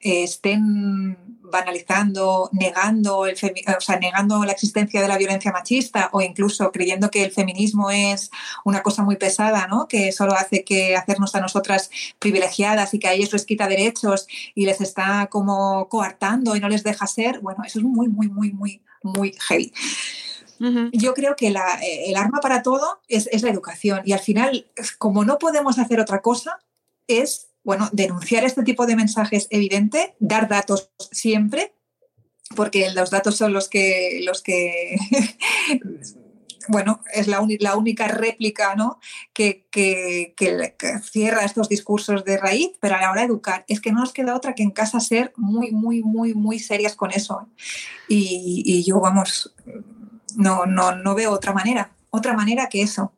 estén 0.00 1.23
banalizando, 1.54 2.50
negando, 2.52 3.26
el 3.26 3.34
o 3.34 3.80
sea, 3.80 3.98
negando 4.00 4.44
la 4.44 4.50
existencia 4.50 5.00
de 5.00 5.06
la 5.06 5.16
violencia 5.16 5.52
machista 5.52 6.10
o 6.12 6.20
incluso 6.20 6.72
creyendo 6.72 7.10
que 7.12 7.22
el 7.22 7.30
feminismo 7.30 7.92
es 7.92 8.32
una 8.64 8.82
cosa 8.82 9.04
muy 9.04 9.16
pesada, 9.16 9.68
¿no? 9.68 9.86
que 9.86 10.10
solo 10.10 10.34
hace 10.34 10.64
que 10.64 10.96
hacernos 10.96 11.32
a 11.36 11.40
nosotras 11.40 11.90
privilegiadas 12.18 12.92
y 12.92 12.98
que 12.98 13.06
a 13.06 13.12
ellos 13.12 13.32
les 13.32 13.46
quita 13.46 13.68
derechos 13.68 14.26
y 14.56 14.66
les 14.66 14.80
está 14.80 15.28
como 15.30 15.88
coartando 15.88 16.56
y 16.56 16.60
no 16.60 16.68
les 16.68 16.82
deja 16.82 17.06
ser, 17.06 17.38
bueno, 17.38 17.62
eso 17.64 17.78
es 17.78 17.84
muy, 17.84 18.08
muy, 18.08 18.28
muy, 18.28 18.50
muy, 18.52 18.82
muy 19.04 19.32
heavy. 19.46 19.72
Yo 20.92 21.14
creo 21.14 21.36
que 21.36 21.48
el 21.48 22.16
arma 22.16 22.40
para 22.40 22.62
todo 22.62 23.00
es, 23.06 23.28
es 23.30 23.42
la 23.42 23.50
educación 23.50 24.00
y 24.04 24.12
al 24.12 24.20
final, 24.20 24.66
como 24.98 25.24
no 25.24 25.38
podemos 25.38 25.78
hacer 25.78 26.00
otra 26.00 26.20
cosa, 26.20 26.58
es 27.06 27.53
bueno, 27.64 27.88
denunciar 27.92 28.44
este 28.44 28.62
tipo 28.62 28.86
de 28.86 28.96
mensajes 28.96 29.46
evidente, 29.50 30.14
dar 30.20 30.48
datos 30.48 30.90
siempre, 31.10 31.72
porque 32.54 32.90
los 32.92 33.10
datos 33.10 33.36
son 33.36 33.52
los 33.52 33.68
que, 33.68 34.20
los 34.24 34.42
que 34.42 34.96
bueno, 36.68 37.00
es 37.12 37.26
la, 37.26 37.40
única 37.40 38.08
réplica 38.08 38.74
¿no? 38.74 38.98
que, 39.32 39.66
que, 39.70 40.34
cierra 41.02 41.44
estos 41.44 41.68
discursos 41.68 42.24
de 42.24 42.38
raíz, 42.38 42.72
pero 42.80 42.96
a 42.96 43.00
la 43.00 43.10
hora 43.10 43.22
de 43.22 43.28
educar, 43.28 43.64
es 43.68 43.80
que 43.80 43.92
no 43.92 44.00
nos 44.00 44.12
queda 44.12 44.36
otra 44.36 44.54
que 44.54 44.62
en 44.62 44.70
casa 44.70 45.00
ser 45.00 45.32
muy, 45.36 45.72
muy, 45.72 46.02
muy, 46.02 46.34
muy 46.34 46.58
serias 46.58 46.94
con 46.94 47.10
eso. 47.10 47.48
Y, 48.08 48.62
y 48.64 48.84
yo, 48.84 49.00
vamos, 49.00 49.54
no, 50.36 50.66
no, 50.66 50.94
no 50.94 51.14
veo 51.14 51.32
otra 51.32 51.52
manera, 51.52 51.92
otra 52.10 52.34
manera 52.34 52.68
que 52.68 52.82
eso. 52.82 53.12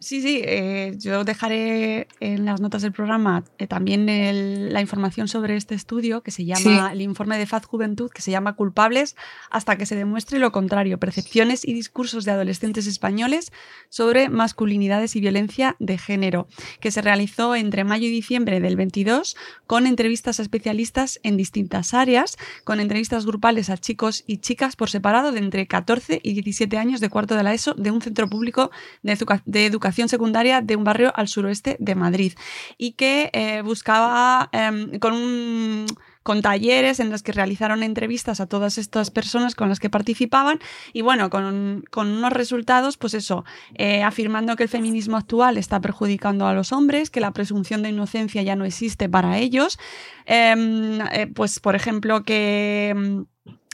Sí, 0.00 0.20
sí, 0.22 0.42
eh, 0.44 0.94
yo 0.98 1.24
dejaré 1.24 2.08
en 2.20 2.44
las 2.44 2.60
notas 2.60 2.82
del 2.82 2.92
programa 2.92 3.44
eh, 3.58 3.66
también 3.66 4.72
la 4.72 4.80
información 4.80 5.28
sobre 5.28 5.56
este 5.56 5.74
estudio 5.74 6.22
que 6.22 6.30
se 6.30 6.44
llama, 6.44 6.92
el 6.92 7.00
informe 7.00 7.38
de 7.38 7.46
Faz 7.46 7.66
Juventud, 7.66 8.10
que 8.10 8.22
se 8.22 8.30
llama 8.30 8.54
Culpables 8.54 9.16
hasta 9.50 9.76
que 9.76 9.86
se 9.86 9.96
demuestre 9.96 10.38
lo 10.38 10.52
contrario, 10.52 10.98
percepciones 10.98 11.66
y 11.66 11.74
discursos 11.74 12.24
de 12.24 12.32
adolescentes 12.32 12.86
españoles 12.86 13.52
sobre 13.88 14.28
masculinidades 14.28 15.16
y 15.16 15.20
violencia 15.20 15.76
de 15.78 15.98
género, 15.98 16.48
que 16.80 16.90
se 16.90 17.02
realizó 17.02 17.54
entre 17.54 17.84
mayo 17.84 18.06
y 18.06 18.10
diciembre 18.10 18.60
del 18.60 18.76
22 18.76 19.36
con 19.66 19.86
entrevistas 19.86 20.38
a 20.38 20.42
especialistas 20.42 21.20
en 21.22 21.36
distintas 21.36 21.94
áreas, 21.94 22.36
con 22.64 22.80
entrevistas 22.80 23.26
grupales 23.26 23.70
a 23.70 23.76
chicos 23.76 24.24
y 24.26 24.38
chicas 24.38 24.76
por 24.76 24.90
separado 24.90 25.32
de 25.32 25.38
entre 25.38 25.66
14 25.66 26.20
y 26.22 26.32
17 26.32 26.78
años 26.78 27.00
de 27.00 27.10
cuarto 27.10 27.34
de 27.34 27.42
la 27.42 27.54
ESO 27.54 27.74
de 27.74 27.90
un 27.90 28.02
centro 28.02 28.28
público 28.28 28.70
de, 29.02 29.18
de 29.44 29.67
educación 29.68 30.08
secundaria 30.08 30.60
de 30.60 30.76
un 30.76 30.84
barrio 30.84 31.12
al 31.14 31.28
suroeste 31.28 31.76
de 31.78 31.94
Madrid 31.94 32.32
y 32.76 32.92
que 32.92 33.30
eh, 33.32 33.62
buscaba 33.62 34.48
em, 34.52 34.98
con 34.98 35.86
con 36.28 36.42
talleres 36.42 37.00
en 37.00 37.08
los 37.08 37.22
que 37.22 37.32
realizaron 37.32 37.82
entrevistas 37.82 38.38
a 38.40 38.46
todas 38.46 38.76
estas 38.76 39.10
personas 39.10 39.54
con 39.54 39.70
las 39.70 39.80
que 39.80 39.88
participaban 39.88 40.58
y 40.92 41.00
bueno, 41.00 41.30
con, 41.30 41.86
unos 41.96 42.32
resultados, 42.34 42.98
pues 42.98 43.14
eso, 43.14 43.46
eh, 43.76 44.02
afirmando 44.02 44.54
que 44.54 44.64
el 44.64 44.68
feminismo 44.68 45.16
actual 45.16 45.56
está 45.56 45.80
perjudicando 45.80 46.46
a 46.46 46.52
los 46.52 46.70
hombres, 46.70 47.08
que 47.08 47.20
la 47.20 47.30
presunción 47.30 47.82
de 47.82 47.88
inocencia 47.88 48.42
ya 48.42 48.56
no 48.56 48.66
existe 48.66 49.08
para 49.08 49.38
ellos, 49.38 49.78
em, 50.26 51.00
eh, 51.12 51.28
pues 51.34 51.60
por 51.60 51.74
ejemplo 51.74 52.22
que 52.24 53.24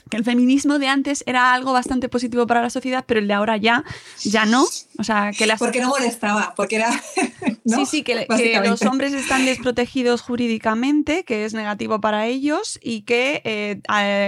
que 0.09 0.17
el 0.17 0.23
feminismo 0.23 0.79
de 0.79 0.87
antes 0.87 1.23
era 1.25 1.53
algo 1.53 1.73
bastante 1.73 2.09
positivo 2.09 2.45
para 2.47 2.61
la 2.61 2.69
sociedad, 2.69 3.03
pero 3.07 3.19
el 3.19 3.27
de 3.27 3.33
ahora 3.33 3.57
ya, 3.57 3.83
ya 4.23 4.45
no. 4.45 4.65
O 4.97 5.03
sea, 5.03 5.31
que 5.31 5.45
las... 5.47 5.59
Porque 5.59 5.81
no 5.81 5.89
molestaba, 5.89 6.53
porque 6.55 6.77
era... 6.77 6.91
Sí, 7.65 7.87
sí, 7.87 8.03
que, 8.03 8.27
los 8.63 8.83
hombres 8.83 9.13
están 9.13 9.43
desprotegidos 9.43 10.21
jurídicamente, 10.21 11.23
que 11.23 11.45
es 11.45 11.55
negativo 11.55 11.99
para 11.99 12.27
ellos 12.27 12.77
y 12.79 13.01
que 13.01 13.41
eh, 13.43 13.81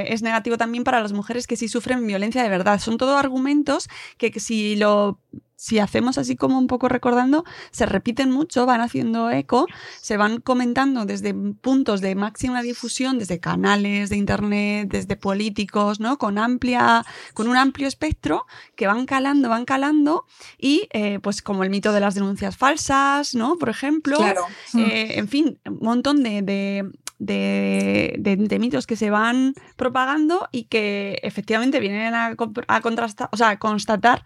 es 0.08 0.24
negativo 0.24 0.58
también 0.58 0.84
para 0.84 1.02
las 1.02 1.14
mujeres 1.14 1.46
que 1.46 1.56
sí 1.56 1.68
sufren 1.68 2.08
violencia 2.08 2.42
de 2.42 2.50
verdad. 2.50 2.80
Son 2.80 2.98
todos 2.98 3.16
argumentos 3.20 3.90
que 4.18 4.40
si 4.40 4.76
lo 4.76 5.20
si 5.58 5.80
hacemos 5.80 6.18
así 6.20 6.36
como 6.36 6.58
un 6.58 6.68
poco 6.68 6.88
recordando, 6.88 7.44
se 7.72 7.88
repiten 7.88 8.32
mucho, 8.32 8.66
van 8.68 8.80
haciendo 8.80 9.32
eco, 9.32 9.66
se 10.00 10.16
van 10.16 10.40
comentando 10.40 11.06
desde 11.06 11.34
puntos 11.34 12.00
de 12.00 12.14
máxima 12.14 12.62
difusión, 12.62 13.18
desde 13.18 13.40
canales 13.40 14.10
de 14.12 14.18
internet, 14.18 14.88
desde 14.90 15.16
políticos, 15.18 16.00
¿no? 16.00 16.20
Con 16.20 16.38
amplia, 16.38 17.04
con 17.34 17.48
un 17.48 17.58
amplio 17.58 17.88
espectro 17.88 18.46
que 18.76 18.86
van 18.86 19.08
calando, 19.08 19.50
van 19.50 19.66
calando, 19.66 20.26
y 20.60 20.88
eh, 20.94 21.20
pues 21.24 21.42
como 21.42 21.64
el 21.64 21.72
mito 21.72 21.92
de 21.92 22.02
las 22.02 22.14
denuncias 22.14 22.56
falsas, 22.56 23.34
¿no? 23.34 23.58
Por 23.58 23.70
ejemplo. 23.70 24.18
Eh, 24.76 25.18
en 25.18 25.28
fin, 25.28 25.60
un 25.66 25.80
montón 25.82 26.22
de, 26.22 26.44
de, 27.18 28.58
mitos 28.60 28.86
que 28.86 28.96
se 28.96 29.10
van 29.10 29.56
propagando 29.76 30.50
y 30.52 30.66
que 30.66 31.20
efectivamente 31.24 31.80
vienen 31.80 32.14
a, 32.14 32.36
a 32.68 32.82
contrastar, 32.82 33.30
o 33.32 33.38
sea, 33.38 33.50
a 33.50 33.58
constatar 33.58 34.24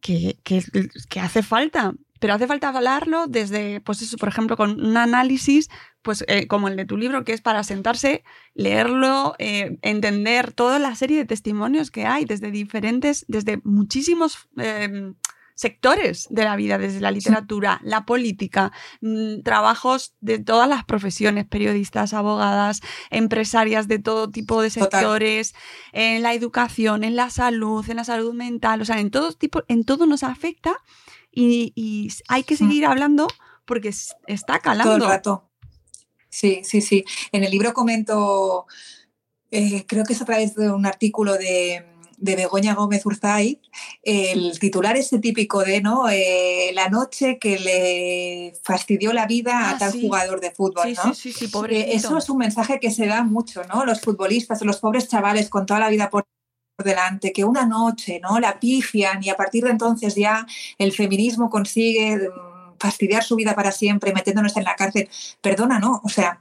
que, 0.00 0.38
que, 0.42 1.20
hace 1.20 1.42
falta. 1.42 1.94
Pero 2.18 2.34
hace 2.34 2.46
falta 2.46 2.68
hablarlo 2.68 3.26
desde, 3.28 3.80
pues 3.80 4.02
eso, 4.02 4.18
por 4.18 4.28
ejemplo, 4.28 4.54
con 4.56 4.78
un 4.78 4.96
análisis, 4.98 5.70
pues 6.02 6.22
eh, 6.28 6.46
como 6.48 6.68
el 6.68 6.76
de 6.76 6.84
tu 6.84 6.98
libro, 6.98 7.24
que 7.24 7.32
es 7.32 7.40
para 7.40 7.64
sentarse, 7.64 8.24
leerlo, 8.54 9.34
eh, 9.38 9.78
entender 9.80 10.52
toda 10.52 10.78
la 10.78 10.94
serie 10.94 11.16
de 11.16 11.24
testimonios 11.24 11.90
que 11.90 12.04
hay 12.04 12.26
desde 12.26 12.50
diferentes, 12.50 13.24
desde 13.26 13.60
muchísimos 13.64 14.48
em, 14.58 15.14
sectores 15.60 16.26
de 16.30 16.44
la 16.44 16.56
vida, 16.56 16.78
desde 16.78 17.00
la 17.00 17.10
literatura, 17.10 17.80
la 17.84 18.06
política, 18.06 18.72
mm, 19.02 19.42
trabajos 19.42 20.14
de 20.22 20.38
todas 20.38 20.66
las 20.66 20.86
profesiones, 20.86 21.44
periodistas, 21.44 22.14
abogadas, 22.14 22.80
empresarias 23.10 23.86
de 23.86 23.98
todo 23.98 24.30
tipo 24.30 24.62
de 24.62 24.70
sectores, 24.70 25.54
en 25.92 26.22
la 26.22 26.32
educación, 26.32 27.04
en 27.04 27.14
la 27.14 27.28
salud, 27.28 27.84
en 27.90 27.96
la 27.96 28.04
salud 28.04 28.32
mental, 28.32 28.80
o 28.80 28.86
sea, 28.86 29.00
en 29.00 29.10
todo 29.10 29.32
tipo, 29.32 29.62
en 29.68 29.84
todo 29.84 30.06
nos 30.06 30.22
afecta 30.22 30.78
y, 31.30 32.08
hay 32.28 32.44
que 32.44 32.56
seguir 32.56 32.86
hablando 32.86 33.28
porque 33.66 33.90
está 34.26 34.60
calando. 34.60 34.96
Todo 34.96 35.04
el 35.04 35.10
rato. 35.10 35.50
Sí, 36.30 36.62
sí, 36.64 36.80
sí. 36.80 37.04
En 37.32 37.44
el 37.44 37.50
libro 37.50 37.74
comento, 37.74 38.66
eh, 39.50 39.84
creo 39.86 40.04
que 40.04 40.14
es 40.14 40.22
a 40.22 40.24
través 40.24 40.54
de 40.54 40.70
un 40.70 40.86
artículo 40.86 41.34
de 41.34 41.89
de 42.20 42.36
Begoña 42.36 42.74
Gómez 42.74 43.04
Urzay, 43.06 43.60
el 44.02 44.58
titular 44.58 44.96
ese 44.96 45.18
típico 45.18 45.64
de 45.64 45.80
¿no? 45.80 46.08
Eh, 46.08 46.70
la 46.74 46.88
noche 46.88 47.38
que 47.38 47.58
le 47.58 48.52
fastidió 48.62 49.12
la 49.12 49.26
vida 49.26 49.58
a 49.58 49.70
ah, 49.70 49.78
tal 49.78 49.92
jugador 49.92 50.40
de 50.40 50.50
fútbol. 50.50 50.92
¿no? 51.04 51.14
Sí, 51.14 51.32
sí, 51.32 51.50
eh, 51.70 51.86
eso 51.92 52.18
es 52.18 52.28
un 52.28 52.38
mensaje 52.38 52.78
que 52.78 52.90
se 52.90 53.06
da 53.06 53.22
mucho, 53.24 53.62
¿no? 53.64 53.84
Los 53.84 54.02
futbolistas, 54.02 54.62
los 54.62 54.78
pobres 54.78 55.08
chavales 55.08 55.48
con 55.48 55.64
toda 55.66 55.80
la 55.80 55.88
vida 55.88 56.10
por 56.10 56.26
delante, 56.84 57.32
que 57.32 57.44
una 57.44 57.66
noche 57.66 58.20
¿no? 58.22 58.38
la 58.40 58.58
pifian 58.58 59.22
y 59.22 59.28
a 59.28 59.36
partir 59.36 59.64
de 59.64 59.70
entonces 59.70 60.14
ya 60.14 60.46
el 60.78 60.92
feminismo 60.92 61.50
consigue 61.50 62.16
mm, 62.16 62.78
fastidiar 62.78 63.22
su 63.22 63.36
vida 63.36 63.54
para 63.54 63.72
siempre, 63.72 64.12
metiéndonos 64.12 64.56
en 64.56 64.64
la 64.64 64.76
cárcel. 64.76 65.08
Perdona, 65.40 65.78
¿no? 65.78 66.00
O 66.04 66.08
sea, 66.08 66.38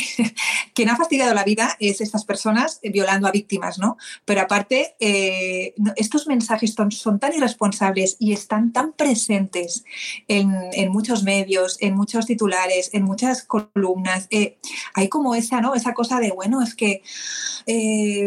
quien 0.74 0.88
ha 0.88 0.96
fastidiado 0.96 1.34
la 1.34 1.44
vida 1.44 1.76
es 1.80 2.00
estas 2.00 2.24
personas 2.24 2.78
eh, 2.82 2.90
violando 2.90 3.26
a 3.28 3.30
víctimas, 3.30 3.78
¿no? 3.78 3.96
Pero 4.24 4.40
aparte, 4.40 4.96
eh, 5.00 5.74
estos 5.96 6.26
mensajes 6.26 6.74
son, 6.74 7.18
tan 7.18 7.32
irresponsables 7.32 8.16
y 8.18 8.32
están 8.32 8.72
tan 8.72 8.92
presentes 8.92 9.84
en, 10.28 10.90
muchos 10.90 11.22
medios, 11.22 11.76
en 11.80 11.94
muchos 11.94 12.26
titulares, 12.26 12.90
en 12.92 13.04
muchas 13.04 13.44
columnas. 13.44 14.26
Eh, 14.30 14.58
hay 14.94 15.08
como 15.08 15.34
esa, 15.34 15.60
¿no? 15.60 15.74
Esa 15.74 15.94
cosa 15.94 16.20
de, 16.20 16.30
bueno, 16.32 16.62
es 16.62 16.74
que, 16.74 17.02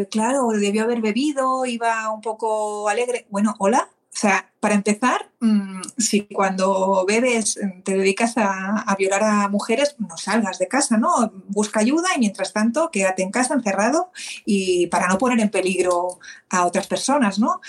claro, 0.10 0.50
debió 0.50 0.84
haber 0.84 1.02
bebido, 1.02 1.66
iba 1.66 2.10
un 2.10 2.22
poco 2.22 2.90
alegre. 2.90 3.26
Bueno, 3.30 3.56
hola, 3.60 3.90
o 4.14 4.16
sea, 4.16 4.52
para 4.60 4.76
empezar, 4.76 5.32
mm, 5.40 5.82
si 5.98 6.22
cuando 6.28 7.04
bebes 7.08 7.60
mm, 7.62 7.82
te 7.82 7.98
dedicas 7.98 8.34
a, 8.38 8.96
violar 8.98 9.24
a 9.24 9.48
mujeres, 9.50 9.96
no 9.98 10.18
salgas 10.18 10.60
de 10.60 10.68
casa, 10.68 10.98
¿no? 10.98 11.32
Busca 11.48 11.80
ayuda 11.80 12.10
y 12.16 12.20
mientras 12.20 12.54
tanto 12.54 12.92
quédate 12.92 13.24
en 13.24 13.32
casa 13.32 13.56
encerrado 13.56 14.12
y 14.46 14.88
para 14.88 15.08
no 15.08 15.18
poner 15.18 15.40
en 15.40 15.50
peligro 15.50 16.20
a 16.50 16.66
otras 16.66 16.86
personas, 16.86 17.40
¿no? 17.40 17.60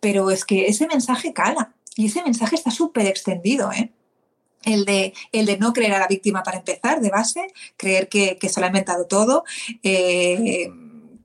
Pero 0.00 0.30
es 0.30 0.44
que 0.44 0.66
ese 0.66 0.86
mensaje 0.86 1.32
cala 1.32 1.72
y 1.96 2.06
ese 2.06 2.22
mensaje 2.22 2.54
está 2.56 2.70
súper 2.70 3.06
extendido, 3.06 3.72
¿eh? 3.72 3.90
El 4.62 4.84
de, 4.84 5.14
el 5.32 5.46
de 5.46 5.58
no 5.58 5.72
creer 5.72 5.94
a 5.94 5.98
la 5.98 6.06
víctima 6.06 6.42
para 6.42 6.58
empezar, 6.58 7.00
de 7.00 7.10
base, 7.10 7.46
creer 7.76 8.08
que, 8.08 8.38
se 8.48 8.60
lo 8.60 8.66
ha 8.66 8.68
inventado 8.68 9.06
todo, 9.06 9.44
eh, 9.82 10.70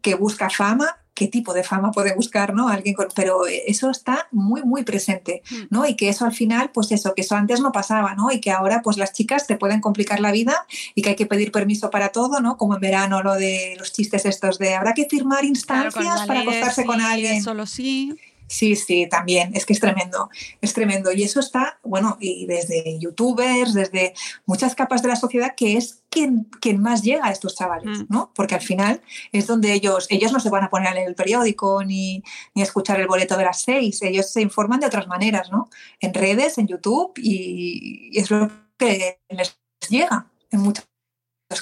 que 0.01 0.15
busca 0.15 0.49
fama, 0.49 0.97
qué 1.19 1.27
tipo 1.27 1.53
de 1.53 1.65
fama 1.65 1.91
puede 1.91 2.15
buscar, 2.15 2.53
¿no? 2.53 2.69
Alguien 2.69 2.95
con, 2.95 3.09
pero 3.13 3.45
eso 3.45 3.89
está 3.89 4.29
muy, 4.31 4.63
muy 4.63 4.83
presente, 4.83 5.43
Mm. 5.51 5.55
¿no? 5.69 5.85
Y 5.85 5.95
que 5.97 6.07
eso 6.07 6.25
al 6.25 6.31
final, 6.31 6.71
pues 6.73 6.93
eso, 6.93 7.13
que 7.13 7.21
eso 7.23 7.35
antes 7.35 7.59
no 7.59 7.73
pasaba, 7.73 8.15
¿no? 8.15 8.31
Y 8.31 8.39
que 8.39 8.51
ahora, 8.51 8.81
pues 8.81 8.97
las 8.97 9.11
chicas 9.11 9.45
te 9.45 9.57
pueden 9.57 9.81
complicar 9.81 10.21
la 10.21 10.31
vida 10.31 10.65
y 10.95 11.01
que 11.01 11.09
hay 11.09 11.15
que 11.17 11.25
pedir 11.25 11.51
permiso 11.51 11.89
para 11.89 12.09
todo, 12.09 12.39
¿no? 12.39 12.55
Como 12.55 12.75
en 12.75 12.79
verano 12.79 13.21
lo 13.21 13.35
de 13.35 13.75
los 13.77 13.91
chistes 13.91 14.25
estos 14.25 14.59
de 14.59 14.75
habrá 14.75 14.93
que 14.93 15.05
firmar 15.09 15.43
instancias 15.43 16.25
para 16.25 16.39
acostarse 16.41 16.85
con 16.85 17.01
alguien. 17.01 17.43
Solo 17.43 17.65
sí. 17.65 18.15
Sí, 18.49 18.75
sí, 18.75 19.07
también. 19.07 19.51
Es 19.55 19.65
que 19.65 19.73
es 19.73 19.79
tremendo, 19.79 20.29
es 20.59 20.73
tremendo. 20.73 21.11
Y 21.11 21.21
eso 21.21 21.39
está, 21.39 21.79
bueno, 21.83 22.17
y 22.19 22.47
desde 22.47 22.97
youtubers, 22.99 23.75
desde 23.75 24.13
muchas 24.47 24.73
capas 24.73 25.03
de 25.03 25.09
la 25.09 25.15
sociedad, 25.15 25.53
que 25.55 25.77
es 25.77 26.01
quien, 26.09 26.45
quien 26.59 26.81
más 26.81 27.03
llega 27.03 27.27
a 27.27 27.31
estos 27.31 27.55
chavales, 27.55 27.99
Mm. 27.99 28.05
¿no? 28.09 28.31
Porque 28.33 28.55
al 28.55 28.61
final 28.61 29.01
es 29.31 29.45
donde 29.45 29.71
ellos, 29.73 30.07
ellos 30.09 30.31
no 30.31 30.39
se 30.39 30.49
van 30.49 30.63
a 30.63 30.69
poner 30.69 30.93
leer 30.95 31.07
el 31.07 31.15
periódico 31.15 31.83
ni, 31.83 32.23
ni 32.55 32.61
a 32.63 32.65
escuchar 32.65 32.99
el 32.99 33.07
boleto 33.07 33.37
de 33.37 33.45
las 33.45 33.61
seis, 33.61 34.01
ellos 34.01 34.31
se 34.31 34.41
informan 34.41 34.79
de 34.79 34.87
otras 34.87 35.07
maneras, 35.07 35.51
¿no? 35.51 35.69
En 35.99 36.13
redes, 36.13 36.57
en 36.57 36.67
YouTube, 36.67 37.13
y, 37.17 38.09
y 38.11 38.19
es 38.19 38.31
lo 38.31 38.49
que 38.77 39.19
les 39.29 39.59
llega 39.89 40.27
en 40.51 40.61
muchos 40.61 40.85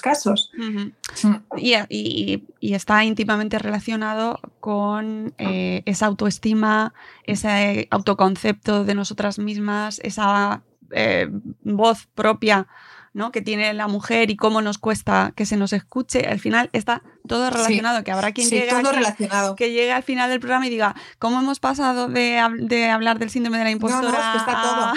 casos. 0.02 0.52
Mm. 0.58 0.88
Y, 1.58 1.74
y- 1.90 2.44
y 2.60 2.74
está 2.74 3.04
íntimamente 3.06 3.58
relacionado 3.58 4.40
con 4.60 5.34
eh, 5.38 5.82
esa 5.86 6.08
autoestima, 6.08 6.94
ese 7.24 7.88
autoconcepto 7.90 8.84
de 8.84 8.96
nosotras 8.96 9.40
mismas, 9.40 10.00
esa 10.04 10.62
eh, 10.92 11.30
voz 11.64 12.08
propia 12.16 12.68
¿no? 13.14 13.32
que 13.32 13.42
tiene 13.42 13.74
la 13.74 13.88
mujer 13.88 14.30
y 14.30 14.36
cómo 14.36 14.62
nos 14.62 14.78
cuesta 14.78 15.32
que 15.36 15.46
se 15.46 15.58
nos 15.58 15.72
escuche. 15.74 16.28
Al 16.28 16.40
final 16.40 16.70
está 16.74 17.02
todo 17.28 17.50
relacionado, 17.50 18.04
que 18.04 18.12
habrá 18.12 18.32
quien 18.32 18.50
Sí, 18.50 18.56
llegue 18.56 18.70
todo 18.70 18.80
aquí- 18.80 18.96
relacionado. 18.98 19.56
que 19.56 19.72
llegue 19.72 19.92
al 19.92 20.04
final 20.04 20.30
del 20.30 20.40
programa 20.40 20.68
y 20.68 20.70
diga, 20.70 20.96
¿cómo 21.20 21.40
hemos 21.40 21.60
pasado 21.60 22.08
de, 22.08 22.42
de 22.60 22.90
hablar 22.90 23.20
del 23.20 23.30
síndrome 23.30 23.58
de 23.58 23.64
la 23.66 23.70
no, 23.70 23.76
impostora 23.76 24.10
es 24.18 24.26
que 24.32 24.38
está 24.38 24.62
todo. 24.62 24.84
a, 24.86 24.94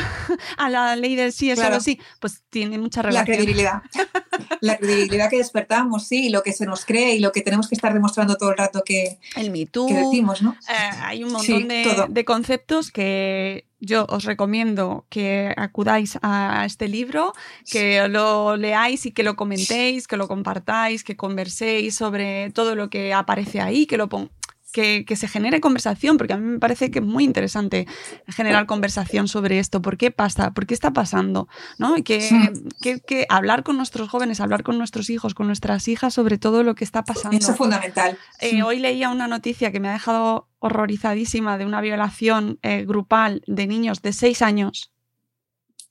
a 0.64 0.70
la 0.70 0.96
ley 0.96 1.16
del 1.16 1.32
sí, 1.32 1.50
es 1.50 1.58
Claro. 1.58 1.74
solo 1.74 1.82
sí? 1.82 2.00
Pues 2.20 2.42
tiene 2.50 2.78
mucha 2.78 3.02
La 3.02 3.08
relación. 3.10 3.36
credibilidad. 3.36 3.82
La 4.62 4.76
credibilidad 4.76 5.30
que 5.30 5.36
despertamos, 5.38 6.06
sí, 6.06 6.26
y 6.26 6.28
lo 6.30 6.42
que 6.42 6.52
se 6.52 6.66
nos 6.66 6.84
cree 6.84 7.14
y 7.14 7.20
lo 7.20 7.32
que 7.32 7.40
tenemos 7.42 7.68
que 7.68 7.74
estar 7.74 7.92
demostrando 7.94 8.36
todo 8.36 8.50
el 8.50 8.56
rato 8.58 8.82
que, 8.84 9.18
El 9.36 9.50
Me 9.50 9.66
Too, 9.66 9.86
que 9.86 9.94
decimos, 9.94 10.42
¿no? 10.42 10.56
Eh, 10.68 10.72
hay 11.02 11.24
un 11.24 11.30
Sí, 11.40 11.52
montón 11.52 12.12
de 12.14 12.24
conceptos 12.24 12.90
que 12.90 13.64
yo 13.82 14.04
os 14.10 14.24
recomiendo 14.24 15.06
que 15.08 15.54
acudáis 15.56 16.18
a 16.20 16.64
este 16.66 16.86
libro, 16.88 17.32
que 17.70 18.06
lo 18.08 18.56
leáis 18.58 19.06
y 19.06 19.10
que 19.12 19.22
lo 19.22 19.36
comentéis, 19.36 20.06
que 20.06 20.18
lo 20.18 20.28
compartáis, 20.28 21.02
que 21.02 21.16
converséis 21.16 21.94
sobre 21.94 22.19
todo 22.54 22.74
lo 22.74 22.90
que 22.90 23.12
aparece 23.14 23.60
ahí, 23.60 23.86
que 23.86 23.96
lo 23.96 24.08
pon- 24.08 24.30
que, 24.72 25.04
que 25.04 25.16
se 25.16 25.26
genere 25.26 25.60
conversación, 25.60 26.16
porque 26.16 26.32
a 26.32 26.36
mí 26.36 26.44
me 26.46 26.58
parece 26.60 26.92
que 26.92 27.00
es 27.00 27.04
muy 27.04 27.24
interesante 27.24 27.88
generar 28.28 28.66
conversación 28.66 29.26
sobre 29.26 29.58
esto. 29.58 29.82
¿Por 29.82 29.96
qué 29.96 30.12
pasa? 30.12 30.52
¿Por 30.52 30.64
qué 30.64 30.74
está 30.74 30.92
pasando? 30.92 31.48
¿No? 31.78 31.96
Y 31.96 32.04
que, 32.04 32.20
Sí. 32.20 32.36
que- 32.80 33.00
que 33.00 33.26
hablar 33.28 33.64
con 33.64 33.76
nuestros 33.76 34.08
jóvenes, 34.08 34.40
hablar 34.40 34.62
con 34.62 34.78
nuestros 34.78 35.10
hijos, 35.10 35.34
con 35.34 35.48
nuestras 35.48 35.88
hijas 35.88 36.14
sobre 36.14 36.38
todo 36.38 36.62
lo 36.62 36.76
que 36.76 36.84
está 36.84 37.02
pasando. 37.02 37.36
Eso 37.36 37.50
es 37.50 37.58
fundamental. 37.58 38.16
Eh, 38.40 38.62
hoy 38.62 38.78
leía 38.78 39.08
una 39.10 39.26
noticia 39.26 39.72
que 39.72 39.80
me 39.80 39.88
ha 39.88 39.92
dejado 39.92 40.46
horrorizadísima 40.60 41.58
de 41.58 41.66
una 41.66 41.80
violación 41.80 42.60
eh, 42.62 42.84
grupal 42.86 43.42
de 43.48 43.66
niños 43.66 44.02
de 44.02 44.12
6 44.12 44.40
años. 44.40 44.92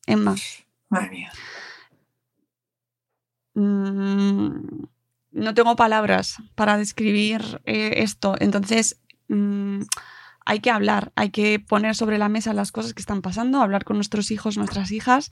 Emma, 0.07 0.35
Madre 0.87 1.09
mía. 1.09 1.31
mm, 3.55 4.83
no 5.31 5.53
tengo 5.53 5.75
palabras 5.75 6.37
para 6.55 6.77
describir 6.77 7.61
eh, 7.65 7.95
esto. 7.97 8.35
Entonces, 8.39 8.99
mm, 9.27 9.81
hay 10.45 10.59
que 10.59 10.71
hablar, 10.71 11.11
hay 11.15 11.29
que 11.29 11.59
poner 11.59 11.95
sobre 11.95 12.17
la 12.17 12.29
mesa 12.29 12.53
las 12.53 12.71
cosas 12.71 12.93
que 12.93 13.01
están 13.01 13.21
pasando, 13.21 13.61
hablar 13.61 13.83
con 13.83 13.97
nuestros 13.97 14.31
hijos, 14.31 14.57
nuestras 14.57 14.91
hijas 14.91 15.31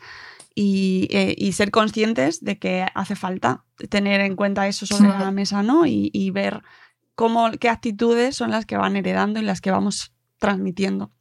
y, 0.53 1.07
eh, 1.11 1.33
y 1.37 1.53
ser 1.53 1.71
conscientes 1.71 2.43
de 2.43 2.59
que 2.59 2.85
hace 2.93 3.15
falta 3.15 3.63
tener 3.89 4.21
en 4.21 4.35
cuenta 4.35 4.67
eso 4.67 4.85
sobre 4.85 5.09
la 5.09 5.31
mesa, 5.31 5.63
¿no? 5.63 5.87
Y, 5.87 6.11
y 6.13 6.29
ver 6.29 6.61
cómo, 7.15 7.49
qué 7.59 7.69
actitudes 7.69 8.35
son 8.35 8.51
las 8.51 8.67
que 8.67 8.77
van 8.77 8.95
heredando 8.95 9.39
y 9.39 9.43
las 9.43 9.59
que 9.59 9.71
vamos 9.71 10.13
transmitiendo. 10.37 11.11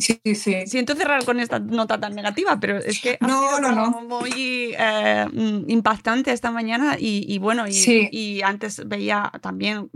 Sí, 0.00 0.20
sí, 0.24 0.34
sí. 0.34 0.66
Siento 0.66 0.94
cerrar 0.94 1.24
con 1.24 1.40
esta 1.40 1.58
nota 1.58 1.98
tan 2.00 2.14
negativa, 2.14 2.58
pero 2.60 2.78
es 2.78 3.00
que 3.00 3.18
ha 3.20 3.26
No, 3.26 3.56
sido 3.56 3.72
no, 3.72 3.92
como 3.92 4.20
muy 4.20 4.74
eh, 4.78 5.26
mm, 5.32 5.70
impactante 5.70 6.32
esta 6.32 6.50
mañana 6.50 6.96
y, 6.98 7.24
y 7.32 7.38
bueno, 7.38 7.66
y, 7.66 7.72
Sí. 7.72 8.08
y 8.12 8.42
antes 8.42 8.86
veía 8.86 9.30
también 9.42 9.90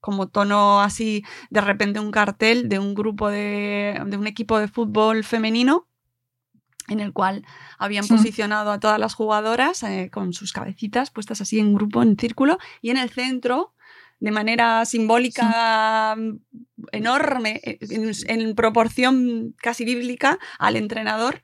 como 0.00 0.28
tono 0.28 0.80
así 0.80 1.24
de 1.50 1.60
repente 1.60 1.98
un 2.00 2.10
cartel 2.12 2.68
de 2.68 2.78
un 2.78 2.94
grupo 2.94 3.28
de, 3.30 4.00
de 4.06 4.16
un 4.16 4.26
equipo 4.26 4.58
de 4.58 4.68
fútbol 4.68 5.24
femenino 5.24 5.88
en 6.88 7.00
el 7.00 7.12
cual 7.12 7.44
habían 7.78 8.04
Mm. 8.06 8.08
posicionado 8.08 8.70
a 8.70 8.80
todas 8.80 8.98
las 8.98 9.14
jugadoras 9.14 9.82
eh, 9.82 10.08
con 10.12 10.32
sus 10.32 10.52
cabecitas 10.52 11.10
puestas 11.10 11.40
así 11.40 11.58
en 11.58 11.74
grupo, 11.74 12.02
en 12.02 12.16
círculo, 12.16 12.58
y 12.80 12.90
en 12.90 12.96
el 12.96 13.10
centro, 13.10 13.74
de 14.20 14.30
manera 14.30 14.84
simbólica 14.86 16.16
mm, 16.16 16.38
enorme, 16.92 17.60
eh, 17.64 17.78
en, 17.80 18.12
en 18.26 18.54
proporción 18.54 19.54
casi 19.60 19.84
bíblica, 19.84 20.38
al 20.58 20.76
entrenador 20.76 21.42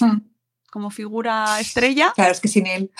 Mm. 0.00 0.18
como 0.70 0.90
figura 0.90 1.60
estrella. 1.60 2.12
Claro, 2.14 2.32
es 2.32 2.40
que 2.40 2.48
sin 2.48 2.66
él, 2.66 2.90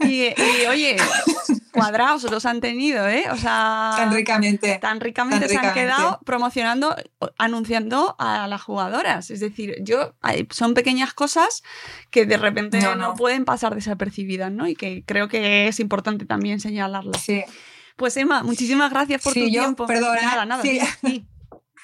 Y, 0.00 0.22
y, 0.28 0.66
oye, 0.68 0.96
cuadrados 1.72 2.24
los 2.24 2.44
han 2.46 2.60
tenido, 2.60 3.06
¿eh? 3.06 3.24
O 3.30 3.36
sea, 3.36 3.92
tan 3.96 4.12
ricamente. 4.12 4.78
tan 4.80 5.00
ricamente 5.00 5.40
Tan 5.46 5.48
se 5.50 5.56
han 5.56 5.62
ricamente. 5.66 5.80
quedado 5.94 6.18
promocionando, 6.24 6.96
anunciando 7.38 8.16
a 8.18 8.48
las 8.48 8.62
jugadoras. 8.62 9.30
Es 9.30 9.40
decir, 9.40 9.76
yo 9.82 10.14
son 10.50 10.74
pequeñas 10.74 11.12
cosas 11.14 11.62
que 12.10 12.24
de 12.26 12.36
repente 12.38 12.80
no, 12.80 12.96
No, 12.96 13.08
no. 13.10 13.14
pueden 13.14 13.44
pasar 13.44 13.74
desapercibidas, 13.74 14.50
¿no? 14.50 14.66
Y 14.66 14.74
que 14.74 15.04
creo 15.06 15.28
que 15.28 15.68
es 15.68 15.78
importante 15.78 16.24
también 16.26 16.58
señalarlas. 16.58 17.20
Sí, 17.22 17.44
Pues 18.00 18.16
Emma, 18.16 18.42
muchísimas 18.42 18.90
gracias 18.90 19.22
por 19.22 19.34
Sí, 19.34 19.42
tu 19.42 19.46
yo, 19.48 19.60
tiempo. 19.62 19.86
perdona, 19.86 20.22
Nada, 20.22 20.44
nada. 20.46 20.62
sí. 20.62 20.80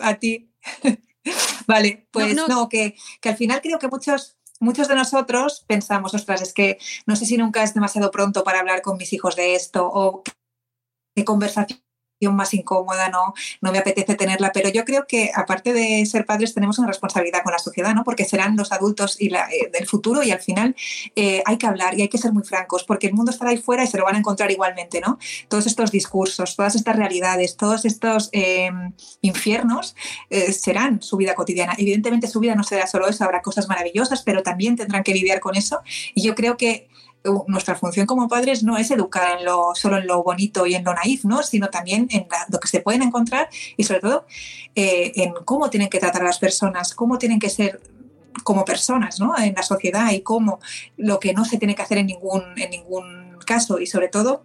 a 0.00 0.14
ti. 0.14 0.50
vale, 1.66 2.08
pues 2.10 2.34
No, 2.34 2.48
no, 2.48 2.54
no. 2.62 2.68
que, 2.70 2.96
que 3.20 3.28
al 3.28 3.36
final 3.36 3.60
creo 3.60 3.78
que 3.78 3.88
muchos, 3.88 4.38
muchos 4.58 4.88
de 4.88 4.94
nosotros 4.94 5.64
pensamos, 5.68 6.14
ostras, 6.14 6.40
es 6.40 6.54
que 6.54 6.78
no 7.04 7.16
sé 7.16 7.26
si 7.26 7.36
nunca 7.36 7.62
es 7.62 7.74
demasiado 7.74 8.10
pronto 8.10 8.44
para 8.44 8.60
hablar 8.60 8.80
con 8.80 8.96
mis 8.96 9.12
hijos 9.12 9.36
de 9.36 9.54
esto 9.54 9.86
o 9.86 10.22
qué 11.14 11.24
conversación 11.24 11.80
más 12.22 12.54
incómoda, 12.54 13.08
no, 13.08 13.34
no 13.60 13.72
me 13.72 13.78
apetece 13.78 14.14
tenerla, 14.14 14.50
pero 14.52 14.68
yo 14.68 14.84
creo 14.84 15.06
que 15.06 15.30
aparte 15.34 15.72
de 15.72 16.04
ser 16.06 16.24
padres 16.24 16.54
tenemos 16.54 16.78
una 16.78 16.88
responsabilidad 16.88 17.42
con 17.42 17.52
la 17.52 17.58
sociedad, 17.58 17.94
¿no? 17.94 18.04
Porque 18.04 18.24
serán 18.24 18.56
los 18.56 18.72
adultos 18.72 19.20
y 19.20 19.28
la, 19.28 19.48
eh, 19.50 19.70
del 19.72 19.86
futuro 19.86 20.22
y 20.22 20.30
al 20.30 20.40
final 20.40 20.74
eh, 21.14 21.42
hay 21.44 21.58
que 21.58 21.66
hablar 21.66 21.98
y 21.98 22.02
hay 22.02 22.08
que 22.08 22.18
ser 22.18 22.32
muy 22.32 22.42
francos 22.42 22.84
porque 22.84 23.06
el 23.06 23.14
mundo 23.14 23.30
estará 23.30 23.50
ahí 23.50 23.58
fuera 23.58 23.84
y 23.84 23.86
se 23.86 23.98
lo 23.98 24.04
van 24.04 24.16
a 24.16 24.18
encontrar 24.18 24.50
igualmente, 24.50 25.00
¿no? 25.00 25.18
Todos 25.48 25.66
estos 25.66 25.90
discursos, 25.90 26.56
todas 26.56 26.74
estas 26.74 26.96
realidades, 26.96 27.56
todos 27.56 27.84
estos 27.84 28.30
eh, 28.32 28.70
infiernos 29.20 29.94
serán 30.30 31.02
su 31.02 31.16
vida 31.16 31.34
cotidiana. 31.34 31.74
Evidentemente 31.78 32.26
su 32.26 32.40
vida 32.40 32.54
no 32.54 32.64
será 32.64 32.86
solo 32.86 33.08
eso, 33.08 33.24
habrá 33.24 33.42
cosas 33.42 33.68
maravillosas, 33.68 34.22
pero 34.22 34.42
también 34.42 34.76
tendrán 34.76 35.02
que 35.02 35.12
lidiar 35.12 35.40
con 35.40 35.56
eso 35.56 35.80
y 36.14 36.22
yo 36.22 36.34
creo 36.34 36.56
que 36.56 36.88
nuestra 37.46 37.74
función 37.74 38.06
como 38.06 38.28
padres 38.28 38.62
no 38.62 38.76
es 38.76 38.90
educar 38.90 39.38
en 39.38 39.44
lo, 39.44 39.74
solo 39.74 39.98
en 39.98 40.06
lo 40.06 40.22
bonito 40.22 40.66
y 40.66 40.74
en 40.74 40.84
lo 40.84 40.94
naif, 40.94 41.24
¿no? 41.24 41.42
sino 41.42 41.68
también 41.68 42.06
en 42.10 42.26
lo 42.48 42.58
que 42.58 42.68
se 42.68 42.80
pueden 42.80 43.02
encontrar 43.02 43.48
y 43.76 43.84
sobre 43.84 44.00
todo 44.00 44.26
eh, 44.74 45.12
en 45.16 45.34
cómo 45.44 45.70
tienen 45.70 45.88
que 45.88 45.98
tratar 45.98 46.22
a 46.22 46.26
las 46.26 46.38
personas, 46.38 46.94
cómo 46.94 47.18
tienen 47.18 47.38
que 47.38 47.50
ser 47.50 47.80
como 48.44 48.64
personas 48.64 49.18
¿no? 49.20 49.36
en 49.38 49.54
la 49.54 49.62
sociedad 49.62 50.10
y 50.12 50.20
cómo 50.20 50.60
lo 50.96 51.18
que 51.18 51.32
no 51.32 51.44
se 51.44 51.58
tiene 51.58 51.74
que 51.74 51.82
hacer 51.82 51.98
en 51.98 52.06
ningún, 52.06 52.42
en 52.56 52.70
ningún 52.70 53.38
caso 53.44 53.78
y 53.78 53.86
sobre 53.86 54.08
todo 54.08 54.44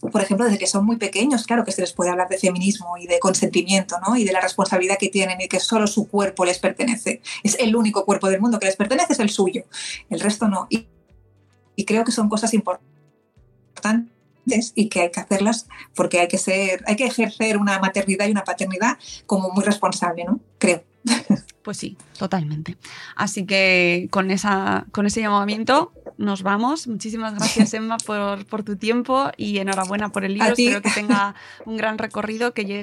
por 0.00 0.20
ejemplo, 0.20 0.44
desde 0.44 0.58
que 0.58 0.66
son 0.66 0.84
muy 0.84 0.96
pequeños, 0.96 1.44
claro 1.46 1.64
que 1.64 1.72
se 1.72 1.80
les 1.80 1.92
puede 1.92 2.10
hablar 2.10 2.28
de 2.28 2.38
feminismo 2.38 2.96
y 2.98 3.06
de 3.06 3.18
consentimiento, 3.18 3.96
¿no? 4.06 4.16
Y 4.16 4.24
de 4.24 4.32
la 4.32 4.40
responsabilidad 4.40 4.98
que 4.98 5.08
tienen 5.08 5.40
y 5.40 5.48
que 5.48 5.58
solo 5.58 5.86
su 5.86 6.08
cuerpo 6.08 6.44
les 6.44 6.58
pertenece. 6.58 7.22
Es 7.42 7.56
el 7.58 7.74
único 7.74 8.04
cuerpo 8.04 8.28
del 8.28 8.40
mundo 8.40 8.58
que 8.58 8.66
les 8.66 8.76
pertenece, 8.76 9.14
es 9.14 9.20
el 9.20 9.30
suyo. 9.30 9.64
El 10.10 10.20
resto 10.20 10.48
no. 10.48 10.68
Y 11.76 11.84
creo 11.84 12.04
que 12.04 12.12
son 12.12 12.28
cosas 12.28 12.54
importantes 12.54 14.10
y 14.74 14.88
que 14.88 15.02
hay 15.02 15.10
que 15.10 15.20
hacerlas 15.20 15.68
porque 15.94 16.20
hay 16.20 16.28
que 16.28 16.38
ser, 16.38 16.82
hay 16.86 16.96
que 16.96 17.06
ejercer 17.06 17.58
una 17.58 17.78
maternidad 17.78 18.26
y 18.26 18.32
una 18.32 18.44
paternidad 18.44 18.98
como 19.26 19.50
muy 19.50 19.64
responsable, 19.64 20.24
¿no? 20.24 20.40
Creo. 20.58 20.82
Pues 21.66 21.78
sí, 21.78 21.96
totalmente. 22.16 22.76
Así 23.16 23.44
que 23.44 24.06
con, 24.12 24.30
esa, 24.30 24.86
con 24.92 25.04
ese 25.04 25.20
llamamiento 25.20 25.92
nos 26.16 26.44
vamos. 26.44 26.86
Muchísimas 26.86 27.34
gracias, 27.34 27.74
Emma, 27.74 27.96
por, 27.98 28.46
por 28.46 28.62
tu 28.62 28.76
tiempo 28.76 29.32
y 29.36 29.58
enhorabuena 29.58 30.10
por 30.10 30.24
el 30.24 30.34
libro. 30.34 30.50
Espero 30.50 30.80
que 30.80 30.90
tenga 30.90 31.34
un 31.64 31.76
gran 31.76 31.98
recorrido, 31.98 32.54
que 32.54 32.66
llegue 32.66 32.82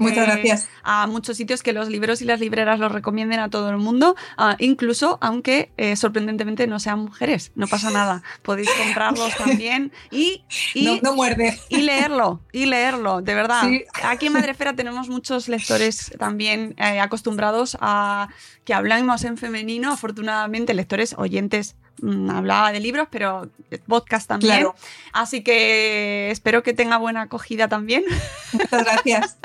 a 0.84 1.08
muchos 1.08 1.38
sitios, 1.38 1.64
que 1.64 1.72
los 1.72 1.88
libros 1.88 2.22
y 2.22 2.26
las 2.26 2.42
libreras 2.42 2.78
los 2.78 2.92
recomienden 2.92 3.40
a 3.40 3.50
todo 3.50 3.70
el 3.70 3.78
mundo, 3.78 4.18
uh, 4.38 4.56
incluso 4.60 5.18
aunque 5.22 5.72
eh, 5.78 5.96
sorprendentemente 5.96 6.68
no 6.68 6.78
sean 6.82 7.00
mujeres. 7.00 7.54
No 7.56 7.68
pasa 7.68 7.90
nada. 7.90 8.22
Podéis 8.42 8.70
comprarlos 8.72 9.34
también 9.38 9.94
y, 10.12 10.44
y, 10.74 11.00
no, 11.02 11.14
muerde. 11.14 11.58
y 11.70 11.78
leerlo, 11.84 12.42
y 12.52 12.66
leerlo, 12.66 13.22
de 13.22 13.34
verdad. 13.34 13.64
Aquí 14.04 14.26
en 14.26 14.34
Madrefera 14.34 14.76
tenemos 14.76 15.08
muchos 15.08 15.48
lectores 15.48 16.12
también 16.20 16.76
eh, 16.78 17.00
acostumbrados 17.00 17.78
a 17.80 18.28
que 18.66 18.73
hablamos 18.74 19.24
en 19.24 19.38
femenino, 19.38 19.92
afortunadamente, 19.92 20.74
lectores, 20.74 21.16
oyentes 21.18 21.76
Mm, 22.02 22.30
hablaba 22.32 22.72
de 22.72 22.80
libros, 22.80 23.08
pero 23.12 23.50
podcast 23.88 24.28
también. 24.28 24.68
Así 25.14 25.44
que 25.44 26.32
espero 26.32 26.64
que 26.64 26.74
tenga 26.74 26.98
buena 26.98 27.22
acogida 27.22 27.68
también. 27.68 28.04
Muchas 28.52 28.84
gracias. 28.84 29.38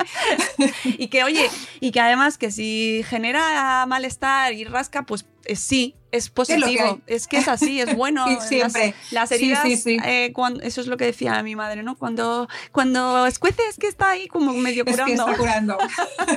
y 0.85 1.09
que, 1.09 1.24
oye, 1.24 1.49
y 1.81 1.93
que 1.93 2.01
además 2.01 2.39
que 2.39 2.51
si 2.51 3.03
genera 3.07 3.85
malestar 3.87 4.55
y 4.55 4.64
rasca, 4.64 5.03
pues 5.03 5.26
eh, 5.49 5.57
sí, 5.57 5.96
es 6.12 6.28
positivo. 6.28 7.01
Es, 7.07 7.26
que 7.26 7.38
es 7.38 7.49
así, 7.49 7.80
es 7.80 7.94
bueno. 7.96 8.40
siempre. 8.40 8.94
Las, 9.11 9.32
heridas, 9.32 9.64
eh, 9.86 10.30
cuando, 10.34 10.62
eso 10.62 10.80
es 10.80 10.86
lo 10.86 10.96
que 10.96 11.07
decía 11.07 11.42
mi 11.42 11.57
madre, 11.57 11.82
¿no? 11.82 11.96
Cuando, 11.96 12.49
cuando 12.70 13.26
escuece 13.26 13.62
es 13.68 13.78
que 13.78 13.88
está 13.88 14.11
ahí 14.11 14.28
como 14.28 14.53
medio 14.53 14.84
curando. 14.84 15.26
que, 15.26 15.36
curando. 15.36 15.78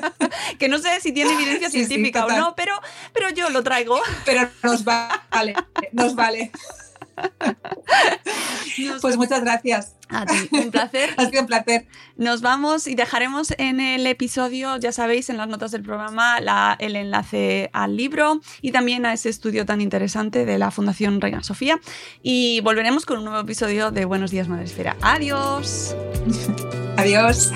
que 0.59 0.67
no 0.69 0.79
sé 0.79 0.99
si 1.01 1.11
tiene 1.11 1.33
evidencia 1.33 1.69
científica 1.69 2.25
o 2.25 2.31
no, 2.31 2.55
pero, 2.55 2.73
pero 3.13 3.29
yo 3.29 3.49
lo 3.49 3.63
traigo. 3.63 3.99
Pero 4.25 4.49
nos 4.63 4.83
vale, 4.83 5.55
nos 5.91 6.15
vale. 6.15 6.51
Pues 9.01 9.17
muchas 9.17 9.41
gracias. 9.41 9.95
A 10.09 10.25
ti, 10.25 10.35
un 10.51 10.71
placer. 10.71 11.09
ha 11.17 11.25
sido 11.25 11.41
un 11.41 11.47
placer. 11.47 11.87
Nos 12.17 12.41
vamos 12.41 12.87
y 12.87 12.95
dejaremos 12.95 13.53
en 13.57 13.79
el 13.79 14.05
episodio, 14.07 14.77
ya 14.77 14.91
sabéis, 14.91 15.29
en 15.29 15.37
las 15.37 15.47
notas 15.47 15.71
del 15.71 15.83
programa, 15.83 16.37
el 16.79 16.95
enlace 16.95 17.69
al 17.73 17.95
libro 17.95 18.41
y 18.61 18.71
también 18.71 19.05
a 19.05 19.13
ese 19.13 19.29
estudio 19.29 19.65
tan 19.65 19.81
interesante 19.81 20.45
de 20.45 20.57
la 20.57 20.71
Fundación 20.71 21.21
Reina 21.21 21.43
Sofía. 21.43 21.79
Y 22.21 22.61
volveremos 22.61 23.05
con 23.05 23.19
un 23.19 23.25
nuevo 23.25 23.39
episodio 23.39 23.91
de 23.91 24.05
Buenos 24.05 24.31
Días 24.31 24.47
Madresfera. 24.47 24.97
Adiós. 25.01 25.95
Adiós. 26.97 27.51